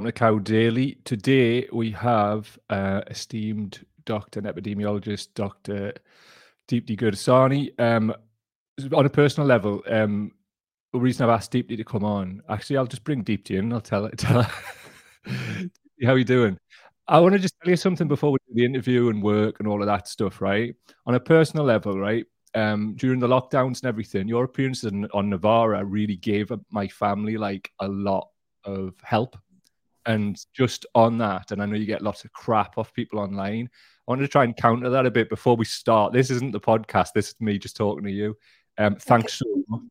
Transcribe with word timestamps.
welcome 0.00 0.08
to 0.08 0.18
Cow 0.18 0.38
Daily. 0.38 0.96
Today 1.04 1.68
we 1.74 1.90
have 1.90 2.58
uh, 2.70 3.02
esteemed 3.08 3.84
doctor 4.06 4.40
and 4.40 4.48
epidemiologist, 4.48 5.34
Dr. 5.34 5.92
Deepti 6.68 6.98
Gurdasani. 6.98 7.78
Um, 7.78 8.14
on 8.94 9.04
a 9.04 9.10
personal 9.10 9.46
level, 9.46 9.82
um, 9.90 10.32
the 10.94 10.98
reason 10.98 11.24
I've 11.24 11.36
asked 11.36 11.52
Deepti 11.52 11.76
to 11.76 11.84
come 11.84 12.02
on, 12.02 12.42
actually, 12.48 12.78
I'll 12.78 12.86
just 12.86 13.04
bring 13.04 13.22
Deepti 13.22 13.58
in. 13.58 13.74
I'll 13.74 13.82
tell, 13.82 14.08
tell 14.16 14.44
her 14.44 14.50
how 16.02 16.14
you 16.14 16.24
doing. 16.24 16.56
I 17.06 17.20
want 17.20 17.34
to 17.34 17.38
just 17.38 17.54
tell 17.62 17.70
you 17.70 17.76
something 17.76 18.08
before 18.08 18.32
we 18.32 18.38
do 18.48 18.54
the 18.54 18.64
interview 18.64 19.10
and 19.10 19.22
work 19.22 19.56
and 19.58 19.68
all 19.68 19.82
of 19.82 19.86
that 19.86 20.08
stuff, 20.08 20.40
right? 20.40 20.74
On 21.04 21.14
a 21.14 21.20
personal 21.20 21.66
level, 21.66 21.98
right? 22.00 22.24
Um, 22.54 22.94
during 22.96 23.20
the 23.20 23.28
lockdowns 23.28 23.82
and 23.82 23.84
everything, 23.84 24.28
your 24.28 24.44
appearances 24.44 24.90
on, 24.90 25.08
on 25.12 25.28
Novara 25.28 25.84
really 25.84 26.16
gave 26.16 26.50
my 26.70 26.88
family 26.88 27.36
like 27.36 27.70
a 27.80 27.88
lot 27.88 28.28
of 28.64 28.94
help. 29.02 29.36
And 30.06 30.38
just 30.54 30.86
on 30.94 31.18
that, 31.18 31.50
and 31.50 31.62
I 31.62 31.66
know 31.66 31.76
you 31.76 31.86
get 31.86 32.02
lots 32.02 32.24
of 32.24 32.32
crap 32.32 32.78
off 32.78 32.92
people 32.94 33.18
online. 33.18 33.68
I 33.72 34.10
wanted 34.10 34.22
to 34.22 34.28
try 34.28 34.44
and 34.44 34.56
counter 34.56 34.88
that 34.90 35.06
a 35.06 35.10
bit 35.10 35.28
before 35.28 35.56
we 35.56 35.64
start. 35.64 36.12
This 36.12 36.30
isn't 36.30 36.52
the 36.52 36.60
podcast. 36.60 37.08
This 37.14 37.28
is 37.28 37.34
me 37.40 37.58
just 37.58 37.76
talking 37.76 38.04
to 38.04 38.10
you. 38.10 38.36
Um, 38.78 38.96
thanks 38.96 39.40
okay. 39.42 39.50
so 39.50 39.64
much. 39.68 39.82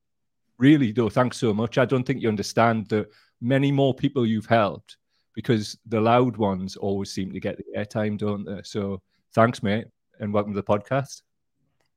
Really, 0.58 0.92
though, 0.92 1.10
thanks 1.10 1.38
so 1.38 1.54
much. 1.54 1.78
I 1.78 1.86
don't 1.86 2.04
think 2.04 2.22
you 2.22 2.28
understand 2.28 2.88
that 2.88 3.10
many 3.40 3.72
more 3.72 3.94
people 3.94 4.26
you've 4.26 4.46
helped 4.46 4.98
because 5.36 5.78
the 5.86 6.02
loud 6.02 6.36
ones 6.38 6.76
always 6.76 7.12
seem 7.12 7.32
to 7.32 7.40
get 7.40 7.58
the 7.58 7.80
airtime, 7.80 8.18
don't 8.18 8.44
they? 8.44 8.62
So 8.64 9.02
thanks, 9.34 9.64
mate, 9.64 9.86
and 10.20 10.34
welcome 10.34 10.54
to 10.54 10.62
the 10.62 10.64
podcast. 10.64 11.22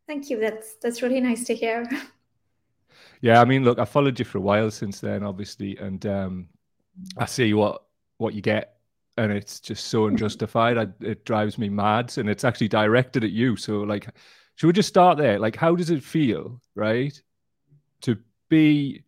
Thank 0.06 0.30
you. 0.30 0.38
That's 0.38 0.74
that's 0.82 1.02
really 1.02 1.20
nice 1.20 1.44
to 1.44 1.54
hear. 1.54 1.88
Yeah, 3.20 3.40
I 3.40 3.44
mean, 3.44 3.64
look, 3.64 3.78
I 3.78 3.84
followed 3.84 4.18
you 4.18 4.24
for 4.24 4.38
a 4.38 4.42
while 4.42 4.70
since 4.70 5.00
then, 5.00 5.22
obviously, 5.22 5.76
and 5.76 6.04
um, 6.06 6.48
I 7.16 7.26
see 7.26 7.54
what 7.54 7.82
what 8.22 8.34
you 8.34 8.40
get, 8.40 8.76
and 9.16 9.30
it's 9.32 9.60
just 9.60 9.86
so 9.86 10.06
unjustified. 10.06 10.78
I, 10.78 10.86
it 11.00 11.24
drives 11.24 11.58
me 11.58 11.68
mad, 11.68 12.16
and 12.16 12.30
it's 12.30 12.44
actually 12.44 12.68
directed 12.68 13.24
at 13.24 13.30
you. 13.30 13.56
So, 13.56 13.80
like, 13.80 14.08
should 14.54 14.68
we 14.68 14.72
just 14.72 14.88
start 14.88 15.18
there? 15.18 15.38
Like, 15.38 15.56
how 15.56 15.74
does 15.74 15.90
it 15.90 16.02
feel, 16.02 16.60
right, 16.74 17.20
to 18.02 18.16
be 18.48 19.04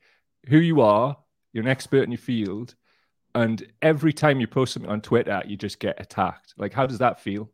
who 0.48 0.58
you 0.58 0.80
are? 0.80 1.16
You're 1.52 1.64
an 1.64 1.70
expert 1.70 2.02
in 2.02 2.10
your 2.10 2.18
field, 2.18 2.74
and 3.34 3.64
every 3.80 4.12
time 4.12 4.40
you 4.40 4.46
post 4.46 4.74
something 4.74 4.90
on 4.90 5.00
Twitter, 5.00 5.42
you 5.46 5.56
just 5.56 5.78
get 5.78 6.00
attacked. 6.00 6.54
Like, 6.56 6.74
how 6.74 6.86
does 6.86 6.98
that 6.98 7.20
feel? 7.20 7.50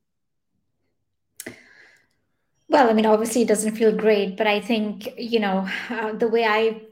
Well, 2.69 2.89
I 2.89 2.93
mean, 2.93 3.07
obviously, 3.07 3.43
it 3.43 3.49
doesn't 3.49 3.77
feel 3.77 3.95
great, 3.95 4.37
but 4.37 4.47
I 4.47 4.61
think, 4.61 5.09
you 5.19 5.41
know, 5.41 5.69
uh, 5.91 6.13
the 6.13 6.29
way 6.29 6.45
I 6.45 6.83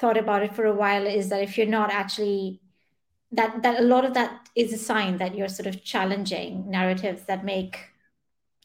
thought 0.00 0.18
about 0.18 0.42
it 0.42 0.54
for 0.56 0.66
a 0.66 0.74
while 0.74 1.06
is 1.06 1.28
that 1.28 1.40
if 1.40 1.56
you're 1.56 1.68
not 1.68 1.92
actually 1.92 2.60
that 3.36 3.62
that 3.62 3.80
a 3.80 3.82
lot 3.82 4.04
of 4.04 4.14
that 4.14 4.48
is 4.54 4.72
a 4.72 4.78
sign 4.78 5.18
that 5.18 5.34
you're 5.34 5.48
sort 5.48 5.66
of 5.66 5.82
challenging 5.84 6.70
narratives 6.70 7.22
that 7.24 7.44
make 7.44 7.78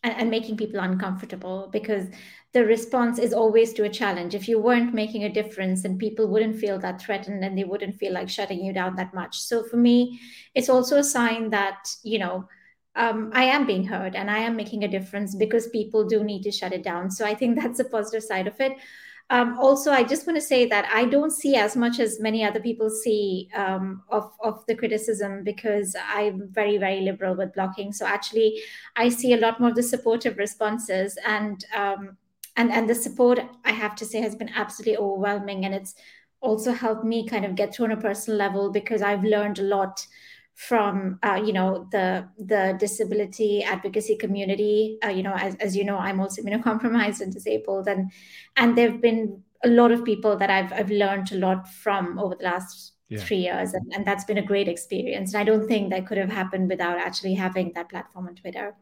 and, 0.03 0.13
and, 0.15 0.29
making 0.29 0.55
people 0.55 0.79
uncomfortable 0.79 1.69
because 1.71 2.07
the 2.53 2.65
response 2.65 3.19
is 3.19 3.33
always 3.33 3.73
to 3.73 3.83
a 3.83 3.89
challenge 3.89 4.33
if 4.33 4.47
you 4.47 4.59
weren't 4.59 4.93
making 4.93 5.23
a 5.23 5.33
difference 5.33 5.83
then 5.83 5.97
people 5.97 6.27
wouldn't 6.27 6.55
feel 6.55 6.79
that 6.79 7.01
threatened 7.01 7.43
and 7.43 7.57
they 7.57 7.63
wouldn't 7.63 7.95
feel 7.95 8.13
like 8.13 8.29
shutting 8.29 8.63
you 8.63 8.71
down 8.71 8.95
that 8.95 9.13
much 9.13 9.37
so 9.39 9.63
for 9.63 9.77
me 9.77 10.19
it's 10.55 10.69
also 10.69 10.97
a 10.97 11.03
sign 11.03 11.49
that 11.49 11.93
you 12.03 12.17
know 12.17 12.47
um, 12.95 13.31
I 13.33 13.43
am 13.43 13.65
being 13.65 13.85
heard 13.85 14.15
and 14.15 14.29
I 14.29 14.39
am 14.39 14.55
making 14.55 14.83
a 14.83 14.87
difference 14.87 15.35
because 15.35 15.67
people 15.69 16.05
do 16.05 16.23
need 16.23 16.43
to 16.43 16.51
shut 16.51 16.73
it 16.73 16.83
down. 16.83 17.09
So 17.09 17.25
I 17.25 17.33
think 17.33 17.55
that's 17.61 17.79
a 17.79 17.85
positive 17.85 18.23
side 18.23 18.47
of 18.47 18.59
it. 18.59 18.73
Um, 19.31 19.59
also, 19.59 19.91
I 19.91 20.03
just 20.03 20.25
want 20.25 20.37
to 20.37 20.45
say 20.45 20.65
that 20.65 20.89
I 20.91 21.05
don't 21.05 21.31
see 21.31 21.55
as 21.55 21.75
much 21.75 21.99
as 21.99 22.19
many 22.19 22.43
other 22.43 22.59
people 22.59 22.89
see 22.89 23.49
um, 23.55 24.01
of, 24.09 24.31
of 24.41 24.65
the 24.65 24.73
criticism 24.73 25.43
because 25.43 25.95
I'm 26.07 26.49
very, 26.51 26.77
very 26.77 27.01
liberal 27.01 27.35
with 27.35 27.53
blocking. 27.53 27.93
So 27.93 28.07
actually, 28.07 28.61
I 28.95 29.09
see 29.09 29.33
a 29.33 29.37
lot 29.37 29.59
more 29.59 29.69
of 29.69 29.75
the 29.75 29.83
supportive 29.83 30.37
responses 30.37 31.17
and 31.27 31.63
um, 31.75 32.17
and 32.57 32.71
and 32.71 32.89
the 32.89 32.95
support 32.95 33.39
I 33.63 33.71
have 33.71 33.95
to 33.97 34.05
say 34.05 34.19
has 34.21 34.35
been 34.35 34.49
absolutely 34.49 34.97
overwhelming, 34.97 35.65
and 35.65 35.75
it's 35.75 35.93
also 36.41 36.71
helped 36.71 37.05
me 37.05 37.27
kind 37.27 37.45
of 37.45 37.55
get 37.55 37.73
through 37.73 37.85
on 37.85 37.91
a 37.91 37.97
personal 37.97 38.37
level 38.37 38.71
because 38.71 39.01
I've 39.01 39.23
learned 39.23 39.59
a 39.59 39.63
lot 39.63 40.05
from 40.59 41.17
uh, 41.23 41.41
you 41.41 41.53
know 41.53 41.87
the 41.93 42.27
the 42.37 42.75
disability 42.77 43.63
advocacy 43.63 44.17
community. 44.17 44.97
Uh, 45.01 45.07
you 45.07 45.23
know 45.23 45.33
as, 45.33 45.55
as 45.55 45.73
you 45.73 45.85
know 45.85 45.97
i'm 45.97 46.19
also 46.19 46.41
immunocompromised 46.41 47.21
and 47.21 47.31
disabled 47.31 47.87
and 47.87 48.11
and 48.57 48.77
there 48.77 48.91
have 48.91 49.01
been 49.01 49.41
a 49.63 49.69
lot 49.69 49.89
of 49.89 50.03
people 50.03 50.35
that 50.35 50.49
i've 50.49 50.73
i've 50.73 50.91
learned 50.91 51.31
a 51.31 51.35
lot 51.35 51.65
from 51.69 52.19
over 52.19 52.35
the 52.35 52.43
last 52.43 52.91
yeah. 53.07 53.19
three 53.19 53.37
years 53.37 53.73
and, 53.73 53.89
and 53.95 54.05
that's 54.05 54.25
been 54.25 54.37
a 54.37 54.45
great 54.45 54.67
experience. 54.67 55.33
And 55.33 55.39
i 55.39 55.45
don't 55.45 55.65
think 55.65 55.91
that 55.91 56.05
could 56.05 56.17
have 56.17 56.29
happened 56.29 56.69
without 56.69 56.97
actually 56.97 57.35
having 57.35 57.71
that 57.75 57.87
platform 57.87 58.27
on 58.27 58.35
twitter. 58.35 58.75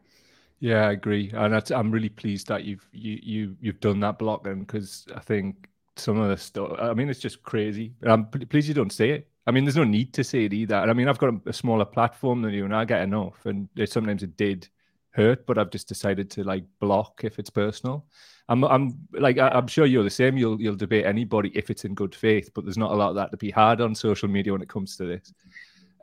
Yeah 0.60 0.88
i 0.88 0.94
agree. 0.94 1.32
And 1.32 1.54
i'm 1.72 1.92
really 1.92 2.10
pleased 2.10 2.48
that 2.48 2.64
you've 2.64 2.90
you, 2.92 3.20
you 3.22 3.56
you've 3.62 3.80
done 3.82 4.00
that 4.00 4.18
blocking 4.18 4.62
because 4.62 5.06
i 5.16 5.20
think 5.20 5.70
some 5.96 6.20
of 6.20 6.30
the 6.30 6.38
stuff 6.38 6.72
i 6.80 6.94
mean 6.96 7.08
it's 7.08 7.20
just 7.20 7.44
crazy 7.44 7.94
i'm 8.02 8.26
pleased 8.26 8.68
you 8.68 8.74
don't 8.74 8.94
say 8.94 9.12
it 9.12 9.28
I 9.48 9.52
mean, 9.52 9.64
there's 9.64 9.78
no 9.78 9.86
need 9.86 10.14
to 10.14 10.24
say 10.26 10.44
it 10.46 10.54
either. 10.54 10.76
I 10.76 10.92
mean, 10.92 11.08
I've 11.08 11.18
got 11.18 11.34
a, 11.34 11.50
a 11.50 11.54
smaller 11.54 11.86
platform 11.86 12.42
than 12.42 12.54
you, 12.54 12.66
and 12.66 12.76
I 12.76 12.84
get 12.84 13.02
enough. 13.02 13.46
And 13.46 13.70
it, 13.78 13.90
sometimes 13.90 14.22
it 14.22 14.36
did 14.36 14.68
hurt, 15.12 15.46
but 15.46 15.58
I've 15.58 15.72
just 15.72 15.88
decided 15.88 16.30
to 16.32 16.44
like 16.44 16.66
block 16.80 17.22
if 17.24 17.40
it's 17.40 17.50
personal. 17.50 18.06
I'm, 18.50 18.64
I'm 18.66 18.98
like, 19.14 19.38
I, 19.40 19.58
am 19.58 19.68
sure 19.68 19.86
you're 19.86 20.04
the 20.04 20.10
same. 20.10 20.38
You'll, 20.38 20.62
you'll 20.62 20.76
debate 20.76 21.06
anybody 21.06 21.52
if 21.56 21.70
it's 21.70 21.86
in 21.86 21.96
good 21.96 22.14
faith, 22.14 22.52
but 22.54 22.66
there's 22.66 22.78
not 22.78 22.92
a 22.92 22.96
lot 22.96 23.10
of 23.10 23.16
that 23.16 23.32
to 23.32 23.38
be 23.38 23.52
had 23.52 23.82
on 23.82 23.96
social 23.96 24.28
media 24.28 24.52
when 24.52 24.62
it 24.62 24.70
comes 24.70 24.98
to 24.98 25.06
this. 25.06 25.34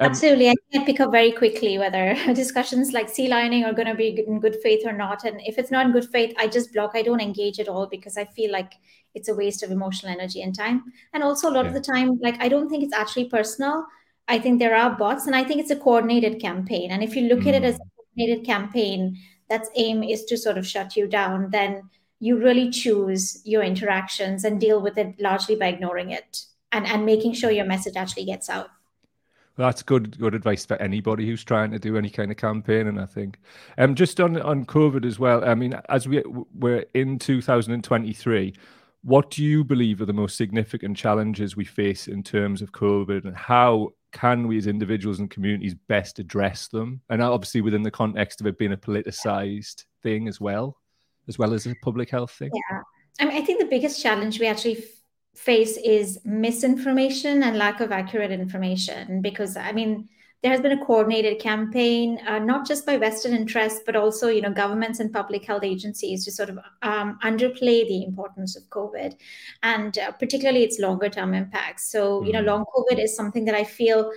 Um, 0.00 0.10
Absolutely. 0.10 0.48
I 0.48 0.54
can 0.72 0.84
pick 0.84 0.98
up 0.98 1.12
very 1.12 1.30
quickly 1.30 1.78
whether 1.78 2.14
discussions 2.34 2.92
like 2.92 3.08
sealioning 3.08 3.64
are 3.64 3.72
going 3.72 3.86
to 3.86 3.94
be 3.94 4.24
in 4.26 4.40
good 4.40 4.56
faith 4.62 4.84
or 4.84 4.92
not. 4.92 5.24
And 5.24 5.40
if 5.44 5.56
it's 5.56 5.70
not 5.70 5.86
in 5.86 5.92
good 5.92 6.08
faith, 6.10 6.34
I 6.36 6.48
just 6.48 6.72
block. 6.72 6.92
I 6.94 7.02
don't 7.02 7.20
engage 7.20 7.60
at 7.60 7.68
all 7.68 7.86
because 7.86 8.16
I 8.16 8.24
feel 8.24 8.50
like 8.50 8.74
it's 9.14 9.28
a 9.28 9.34
waste 9.34 9.62
of 9.62 9.70
emotional 9.70 10.10
energy 10.10 10.42
and 10.42 10.54
time. 10.54 10.82
And 11.12 11.22
also, 11.22 11.48
a 11.48 11.52
lot 11.52 11.64
yeah. 11.64 11.68
of 11.68 11.74
the 11.74 11.80
time, 11.80 12.18
like, 12.20 12.40
I 12.40 12.48
don't 12.48 12.68
think 12.68 12.82
it's 12.82 12.92
actually 12.92 13.28
personal. 13.28 13.86
I 14.26 14.38
think 14.38 14.58
there 14.58 14.74
are 14.74 14.96
bots, 14.96 15.26
and 15.26 15.36
I 15.36 15.44
think 15.44 15.60
it's 15.60 15.70
a 15.70 15.76
coordinated 15.76 16.40
campaign. 16.40 16.90
And 16.90 17.02
if 17.02 17.14
you 17.14 17.28
look 17.28 17.40
mm. 17.40 17.48
at 17.48 17.54
it 17.54 17.64
as 17.64 17.76
a 17.76 17.78
mm. 17.78 17.88
coordinated 17.96 18.46
campaign, 18.46 19.16
that's 19.48 19.70
aim 19.76 20.02
is 20.02 20.24
to 20.24 20.36
sort 20.36 20.58
of 20.58 20.66
shut 20.66 20.96
you 20.96 21.06
down, 21.06 21.50
then 21.50 21.88
you 22.18 22.38
really 22.38 22.70
choose 22.70 23.42
your 23.44 23.62
interactions 23.62 24.44
and 24.44 24.60
deal 24.60 24.80
with 24.80 24.96
it 24.98 25.14
largely 25.20 25.54
by 25.54 25.66
ignoring 25.66 26.10
it 26.10 26.46
and, 26.72 26.86
and 26.86 27.04
making 27.04 27.34
sure 27.34 27.50
your 27.50 27.66
message 27.66 27.96
actually 27.96 28.24
gets 28.24 28.48
out. 28.48 28.68
That's 29.56 29.82
good 29.82 30.18
good 30.18 30.34
advice 30.34 30.66
for 30.66 30.76
anybody 30.76 31.26
who's 31.26 31.44
trying 31.44 31.70
to 31.70 31.78
do 31.78 31.96
any 31.96 32.10
kind 32.10 32.30
of 32.30 32.36
campaign. 32.36 32.86
And 32.88 33.00
I 33.00 33.06
think, 33.06 33.38
um, 33.78 33.94
just 33.94 34.20
on 34.20 34.40
on 34.40 34.66
COVID 34.66 35.04
as 35.04 35.18
well. 35.18 35.44
I 35.44 35.54
mean, 35.54 35.74
as 35.88 36.08
we 36.08 36.22
we're 36.54 36.84
in 36.94 37.18
2023, 37.18 38.54
what 39.02 39.30
do 39.30 39.44
you 39.44 39.62
believe 39.62 40.00
are 40.00 40.06
the 40.06 40.12
most 40.12 40.36
significant 40.36 40.96
challenges 40.96 41.56
we 41.56 41.64
face 41.64 42.08
in 42.08 42.22
terms 42.22 42.62
of 42.62 42.72
COVID, 42.72 43.26
and 43.26 43.36
how 43.36 43.90
can 44.12 44.46
we 44.46 44.56
as 44.56 44.66
individuals 44.66 45.18
and 45.18 45.30
communities 45.30 45.74
best 45.74 46.18
address 46.18 46.68
them? 46.68 47.00
And 47.10 47.20
obviously 47.20 47.60
within 47.60 47.82
the 47.82 47.90
context 47.90 48.40
of 48.40 48.46
it 48.46 48.58
being 48.58 48.72
a 48.72 48.76
politicized 48.76 49.84
thing 50.02 50.28
as 50.28 50.40
well, 50.40 50.78
as 51.28 51.38
well 51.38 51.52
as 51.52 51.66
a 51.66 51.74
public 51.82 52.10
health 52.10 52.30
thing. 52.30 52.50
Yeah, 52.70 52.80
I 53.20 53.24
mean, 53.26 53.36
I 53.36 53.44
think 53.44 53.60
the 53.60 53.66
biggest 53.66 54.02
challenge 54.02 54.40
we 54.40 54.46
actually 54.46 54.84
face 55.34 55.76
is 55.76 56.20
misinformation 56.24 57.42
and 57.42 57.58
lack 57.58 57.80
of 57.80 57.92
accurate 57.92 58.30
information 58.30 59.20
because 59.20 59.56
i 59.56 59.72
mean 59.72 60.08
there 60.42 60.52
has 60.52 60.60
been 60.60 60.78
a 60.78 60.84
coordinated 60.84 61.40
campaign 61.40 62.20
uh, 62.26 62.38
not 62.38 62.66
just 62.66 62.84
by 62.84 62.96
vested 62.96 63.32
interests 63.32 63.80
but 63.84 63.96
also 63.96 64.28
you 64.28 64.40
know 64.40 64.52
governments 64.52 65.00
and 65.00 65.12
public 65.12 65.44
health 65.44 65.64
agencies 65.64 66.24
to 66.24 66.30
sort 66.30 66.50
of 66.50 66.58
um, 66.82 67.18
underplay 67.24 67.86
the 67.88 68.04
importance 68.04 68.54
of 68.56 68.62
covid 68.64 69.16
and 69.62 69.98
uh, 69.98 70.12
particularly 70.12 70.62
its 70.62 70.78
longer 70.78 71.08
term 71.08 71.34
impacts 71.34 71.90
so 71.90 72.22
you 72.22 72.32
know 72.32 72.38
mm-hmm. 72.38 72.48
long 72.48 72.64
covid 72.76 73.02
is 73.02 73.16
something 73.16 73.44
that 73.44 73.54
i 73.54 73.64
feel 73.64 74.12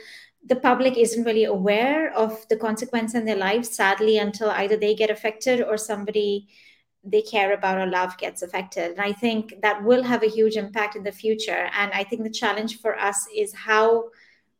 the 0.45 0.55
public 0.55 0.97
isn't 0.97 1.23
really 1.23 1.45
aware 1.45 2.13
of 2.13 2.47
the 2.47 2.57
consequence 2.57 3.15
in 3.15 3.25
their 3.25 3.35
lives 3.35 3.75
sadly 3.75 4.17
until 4.17 4.51
either 4.51 4.77
they 4.77 4.93
get 4.93 5.09
affected 5.09 5.61
or 5.61 5.77
somebody 5.77 6.47
they 7.03 7.21
care 7.21 7.53
about 7.53 7.77
or 7.77 7.85
love 7.85 8.17
gets 8.17 8.41
affected. 8.41 8.91
And 8.91 9.01
I 9.01 9.13
think 9.13 9.61
that 9.61 9.83
will 9.83 10.03
have 10.03 10.23
a 10.23 10.29
huge 10.29 10.55
impact 10.55 10.95
in 10.95 11.03
the 11.03 11.11
future. 11.11 11.69
And 11.73 11.91
I 11.93 12.03
think 12.03 12.23
the 12.23 12.29
challenge 12.29 12.79
for 12.81 12.99
us 12.99 13.27
is 13.35 13.53
how 13.53 14.09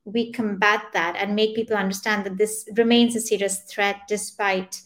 we 0.06 0.32
combat 0.32 0.86
that 0.94 1.18
and 1.18 1.36
make 1.36 1.56
people 1.56 1.76
understand 1.76 2.26
that 2.26 2.38
this 2.38 2.68
remains 2.78 3.16
a 3.16 3.20
serious 3.20 3.60
threat 3.64 3.98
despite 4.08 4.82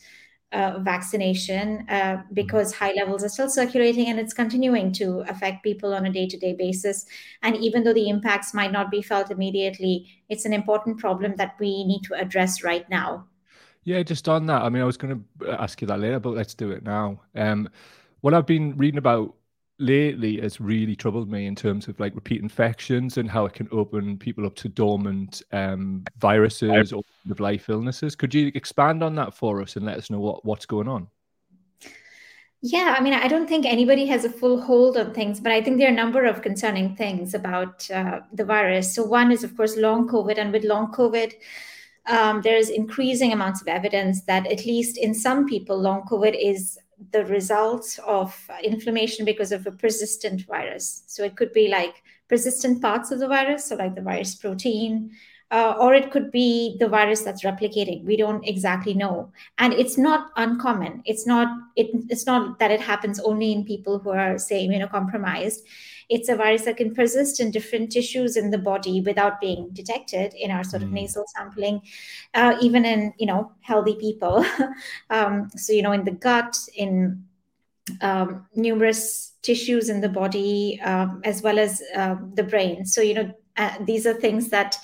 uh, 0.52 0.80
vaccination 0.80 1.88
uh, 1.88 2.24
because 2.34 2.74
high 2.74 2.92
levels 2.94 3.24
are 3.24 3.30
still 3.30 3.50
circulating 3.50 4.08
and 4.08 4.20
it's 4.20 4.34
continuing 4.34 4.92
to 4.92 5.24
affect 5.30 5.64
people 5.64 5.94
on 5.94 6.06
a 6.06 6.12
day 6.12 6.28
to 6.28 6.38
day 6.38 6.54
basis. 6.54 7.06
And 7.42 7.56
even 7.58 7.84
though 7.84 7.94
the 7.94 8.10
impacts 8.10 8.54
might 8.54 8.72
not 8.72 8.92
be 8.92 9.02
felt 9.02 9.32
immediately, 9.32 10.10
it's 10.28 10.46
an 10.46 10.54
important 10.54 10.98
problem 10.98 11.36
that 11.38 11.56
we 11.60 11.86
need 11.86 12.02
to 12.04 12.16
address 12.16 12.64
right 12.64 12.90
now. 12.90 13.28
Yeah, 13.84 14.04
just 14.04 14.30
on 14.30 14.46
that. 14.48 14.62
I 14.62 14.70
mean, 14.70 14.82
I 14.82 14.86
was 14.86 14.98
going 14.98 15.26
to 15.42 15.52
ask 15.62 15.82
you 15.82 15.88
that 15.88 16.00
later, 16.00 16.20
but 16.20 16.36
let's 16.36 16.54
do 16.54 16.72
it 16.72 16.84
now. 16.84 17.20
Um, 17.36 17.70
what 18.22 18.34
I've 18.34 18.46
been 18.46 18.78
reading 18.78 19.00
about 19.00 19.36
lately 19.80 20.40
has 20.40 20.62
really 20.62 20.96
troubled 20.96 21.30
me 21.30 21.48
in 21.48 21.56
terms 21.56 21.88
of 21.88 22.00
like 22.00 22.14
repeat 22.14 22.42
infections 22.42 23.18
and 23.18 23.30
how 23.30 23.46
it 23.46 23.54
can 23.54 23.68
open 23.72 24.18
people 24.18 24.46
up 24.46 24.56
to 24.56 24.70
dormant 24.70 25.42
um, 25.52 26.04
viruses 26.20 26.94
or 26.94 27.02
of 27.30 27.40
life 27.40 27.68
illnesses. 27.70 28.16
Could 28.16 28.34
you 28.34 28.52
expand 28.54 29.02
on 29.02 29.16
that 29.16 29.34
for 29.34 29.62
us 29.62 29.76
and 29.76 29.86
let 29.86 29.98
us 29.98 30.12
know 30.12 30.20
what, 30.20 30.46
what's 30.46 30.68
going 30.68 30.88
on? 30.88 31.08
Yeah, 32.64 32.96
I 32.96 33.02
mean, 33.02 33.16
I 33.16 33.28
don't 33.28 33.50
think 33.50 33.66
anybody 33.66 34.06
has 34.06 34.24
a 34.24 34.30
full 34.30 34.62
hold 34.62 34.96
on 34.96 35.16
things, 35.16 35.40
but 35.40 35.52
I 35.52 35.64
think 35.64 35.80
there 35.80 35.88
are 35.88 35.92
a 35.92 35.96
number 35.96 36.26
of 36.26 36.44
concerning 36.44 36.96
things 36.96 37.34
about 37.34 37.90
uh, 37.90 38.20
the 38.34 38.46
virus. 38.46 38.94
So, 38.94 39.04
one 39.04 39.32
is, 39.32 39.44
of 39.44 39.58
course, 39.58 39.78
long 39.78 40.08
COVID. 40.08 40.38
And 40.38 40.54
with 40.54 40.64
long 40.64 40.94
COVID, 40.94 41.34
um, 42.08 42.42
there's 42.42 42.70
increasing 42.70 43.32
amounts 43.32 43.62
of 43.62 43.68
evidence 43.68 44.24
that, 44.24 44.48
at 44.48 44.66
least 44.66 44.98
in 44.98 45.14
some 45.14 45.48
people, 45.48 45.80
long 45.80 46.04
COVID 46.04 46.36
is 46.40 46.78
the 47.12 47.26
result 47.26 48.00
of 48.06 48.36
inflammation 48.64 49.26
because 49.26 49.52
of 49.52 49.66
a 49.66 49.72
persistent 49.72 50.46
virus. 50.46 51.04
So, 51.08 51.24
it 51.24 51.36
could 51.36 51.54
be 51.54 51.68
like 51.68 52.04
persistent 52.28 52.82
parts 52.82 53.12
of 53.12 53.20
the 53.20 53.28
virus, 53.28 53.66
so 53.66 53.76
like 53.76 53.94
the 53.94 54.02
virus 54.02 54.36
protein, 54.36 55.12
uh, 55.52 55.76
or 55.78 55.94
it 55.94 56.12
could 56.12 56.32
be 56.32 56.78
the 56.80 56.88
virus 56.88 57.22
that's 57.22 57.44
replicating. 57.44 58.06
We 58.06 58.16
don't 58.16 58.48
exactly 58.48 58.94
know. 58.94 59.32
And 59.58 59.74
it's 59.74 59.98
not 59.98 60.32
uncommon. 60.38 61.04
It's 61.06 61.28
not 61.28 61.50
it, 61.76 61.88
it's 62.10 62.26
not 62.26 62.58
that 62.60 62.72
it 62.72 62.80
happens 62.80 63.20
only 63.20 63.52
in 63.52 63.66
people 63.66 64.00
who 64.00 64.12
are 64.12 64.38
say 64.38 64.66
immunocompromised 64.66 65.60
it's 66.12 66.28
a 66.28 66.36
virus 66.36 66.66
that 66.66 66.76
can 66.76 66.94
persist 66.94 67.40
in 67.40 67.52
different 67.52 67.90
tissues 67.90 68.36
in 68.36 68.52
the 68.52 68.58
body 68.58 69.00
without 69.00 69.40
being 69.40 69.70
detected 69.72 70.34
in 70.34 70.52
our 70.52 70.64
sort 70.64 70.84
of 70.84 70.90
mm. 70.90 70.94
nasal 70.94 71.24
sampling 71.36 71.82
uh, 72.34 72.56
even 72.62 72.84
in 72.86 73.14
you 73.18 73.26
know 73.26 73.52
healthy 73.62 73.96
people 73.96 74.46
um, 75.10 75.50
so 75.56 75.72
you 75.72 75.82
know 75.82 75.94
in 75.94 76.04
the 76.04 76.12
gut 76.12 76.58
in 76.76 77.24
um, 78.02 78.46
numerous 78.56 79.34
tissues 79.42 79.90
in 79.90 80.02
the 80.02 80.10
body 80.10 80.80
um, 80.82 81.22
as 81.24 81.42
well 81.42 81.58
as 81.58 81.82
uh, 81.96 82.16
the 82.34 82.44
brain 82.44 82.86
so 82.86 83.02
you 83.02 83.14
know 83.14 83.34
uh, 83.58 83.74
these 83.86 84.06
are 84.06 84.14
things 84.14 84.50
that 84.50 84.78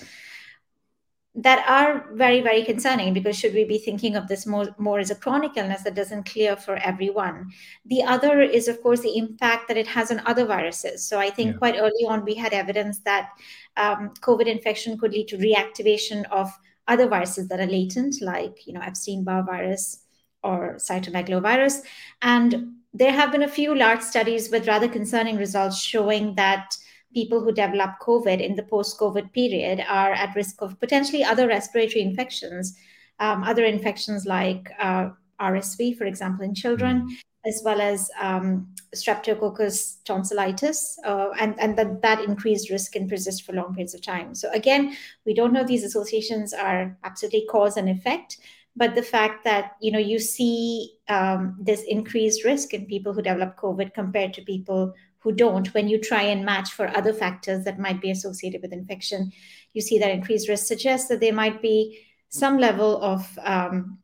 that 1.39 1.63
are 1.69 2.05
very 2.13 2.41
very 2.41 2.63
concerning 2.63 3.13
because 3.13 3.37
should 3.37 3.53
we 3.53 3.63
be 3.63 3.77
thinking 3.77 4.15
of 4.15 4.27
this 4.27 4.45
more, 4.45 4.67
more 4.77 4.99
as 4.99 5.11
a 5.11 5.15
chronic 5.15 5.51
illness 5.55 5.83
that 5.83 5.95
doesn't 5.95 6.25
clear 6.25 6.55
for 6.55 6.75
everyone? 6.77 7.51
The 7.85 8.03
other 8.03 8.41
is 8.41 8.67
of 8.67 8.81
course 8.81 9.01
the 9.01 9.17
impact 9.17 9.67
that 9.67 9.77
it 9.77 9.87
has 9.87 10.11
on 10.11 10.21
other 10.25 10.45
viruses. 10.45 11.07
So 11.07 11.19
i 11.19 11.29
think 11.29 11.51
yeah. 11.51 11.57
quite 11.57 11.75
early 11.77 12.05
on 12.07 12.25
we 12.25 12.33
had 12.33 12.53
evidence 12.53 12.99
that 12.99 13.29
um, 13.77 14.11
covid 14.21 14.47
infection 14.47 14.97
could 14.97 15.13
lead 15.13 15.27
to 15.29 15.37
reactivation 15.37 16.25
of 16.31 16.49
other 16.87 17.07
viruses 17.07 17.47
that 17.49 17.59
are 17.59 17.67
latent 17.67 18.21
like 18.21 18.65
you 18.65 18.73
know 18.73 18.81
epstein-barr 18.81 19.43
virus 19.43 20.03
or 20.43 20.75
cytomegalovirus. 20.75 21.81
And 22.21 22.73
there 22.93 23.11
have 23.11 23.31
been 23.31 23.43
a 23.43 23.47
few 23.47 23.75
large 23.75 24.01
studies 24.01 24.49
with 24.49 24.67
rather 24.67 24.87
concerning 24.87 25.37
results 25.37 25.81
showing 25.81 26.35
that 26.35 26.75
people 27.17 27.41
who 27.41 27.51
develop 27.51 27.91
COVID 27.99 28.39
in 28.47 28.55
the 28.55 28.67
post 28.73 28.99
COVID 28.99 29.33
period 29.33 29.83
are 29.89 30.13
at 30.13 30.35
risk 30.35 30.61
of 30.61 30.79
potentially 30.79 31.23
other 31.23 31.47
respiratory 31.47 32.03
infections, 32.03 32.77
um, 33.19 33.43
other 33.43 33.65
infections 33.65 34.27
like 34.27 34.69
uh, 34.79 35.09
RSV, 35.41 35.97
for 35.97 36.05
example, 36.05 36.45
in 36.45 36.53
children, 36.53 37.07
mm. 37.09 37.15
as 37.49 37.63
well 37.65 37.81
as 37.81 38.11
um, 38.21 38.67
streptococcus 38.95 39.77
tonsillitis, 40.05 40.99
uh, 41.05 41.29
and, 41.39 41.59
and 41.59 41.75
that, 41.75 42.03
that 42.03 42.23
increased 42.23 42.69
risk 42.69 42.91
can 42.91 43.09
persist 43.09 43.43
for 43.43 43.53
long 43.53 43.73
periods 43.73 43.95
of 43.95 44.03
time. 44.03 44.35
So, 44.35 44.51
again, 44.51 44.95
we 45.25 45.33
don't 45.33 45.53
know 45.53 45.63
these 45.63 45.83
associations 45.83 46.53
are 46.53 46.95
absolutely 47.03 47.47
cause 47.49 47.77
and 47.77 47.89
effect. 47.89 48.37
But 48.75 48.93
the 48.93 49.01
fact 49.01 49.43
that 49.43 49.71
you 49.81 49.91
know 49.91 49.97
you 50.11 50.19
see 50.19 50.91
um, 51.09 51.57
this 51.59 51.81
increased 51.81 52.45
risk 52.45 52.75
in 52.75 52.85
people 52.85 53.11
who 53.11 53.23
develop 53.23 53.57
COVID 53.57 53.95
compared 53.95 54.35
to 54.35 54.43
people 54.43 54.93
who 55.27 55.35
don't, 55.35 55.73
when 55.73 55.89
you 55.89 55.99
try 55.99 56.21
and 56.21 56.45
match 56.45 56.71
for 56.71 56.87
other 56.95 57.11
factors 57.11 57.65
that 57.65 57.77
might 57.77 57.99
be 57.99 58.11
associated 58.11 58.61
with 58.61 58.71
infection, 58.71 59.29
you 59.73 59.81
see 59.81 59.99
that 59.99 60.09
increased 60.09 60.47
risk 60.47 60.65
suggests 60.65 61.09
that 61.09 61.19
there 61.19 61.33
might 61.33 61.61
be 61.61 61.99
some 62.29 62.57
level 62.57 63.03
of 63.03 63.37
um, 63.43 63.97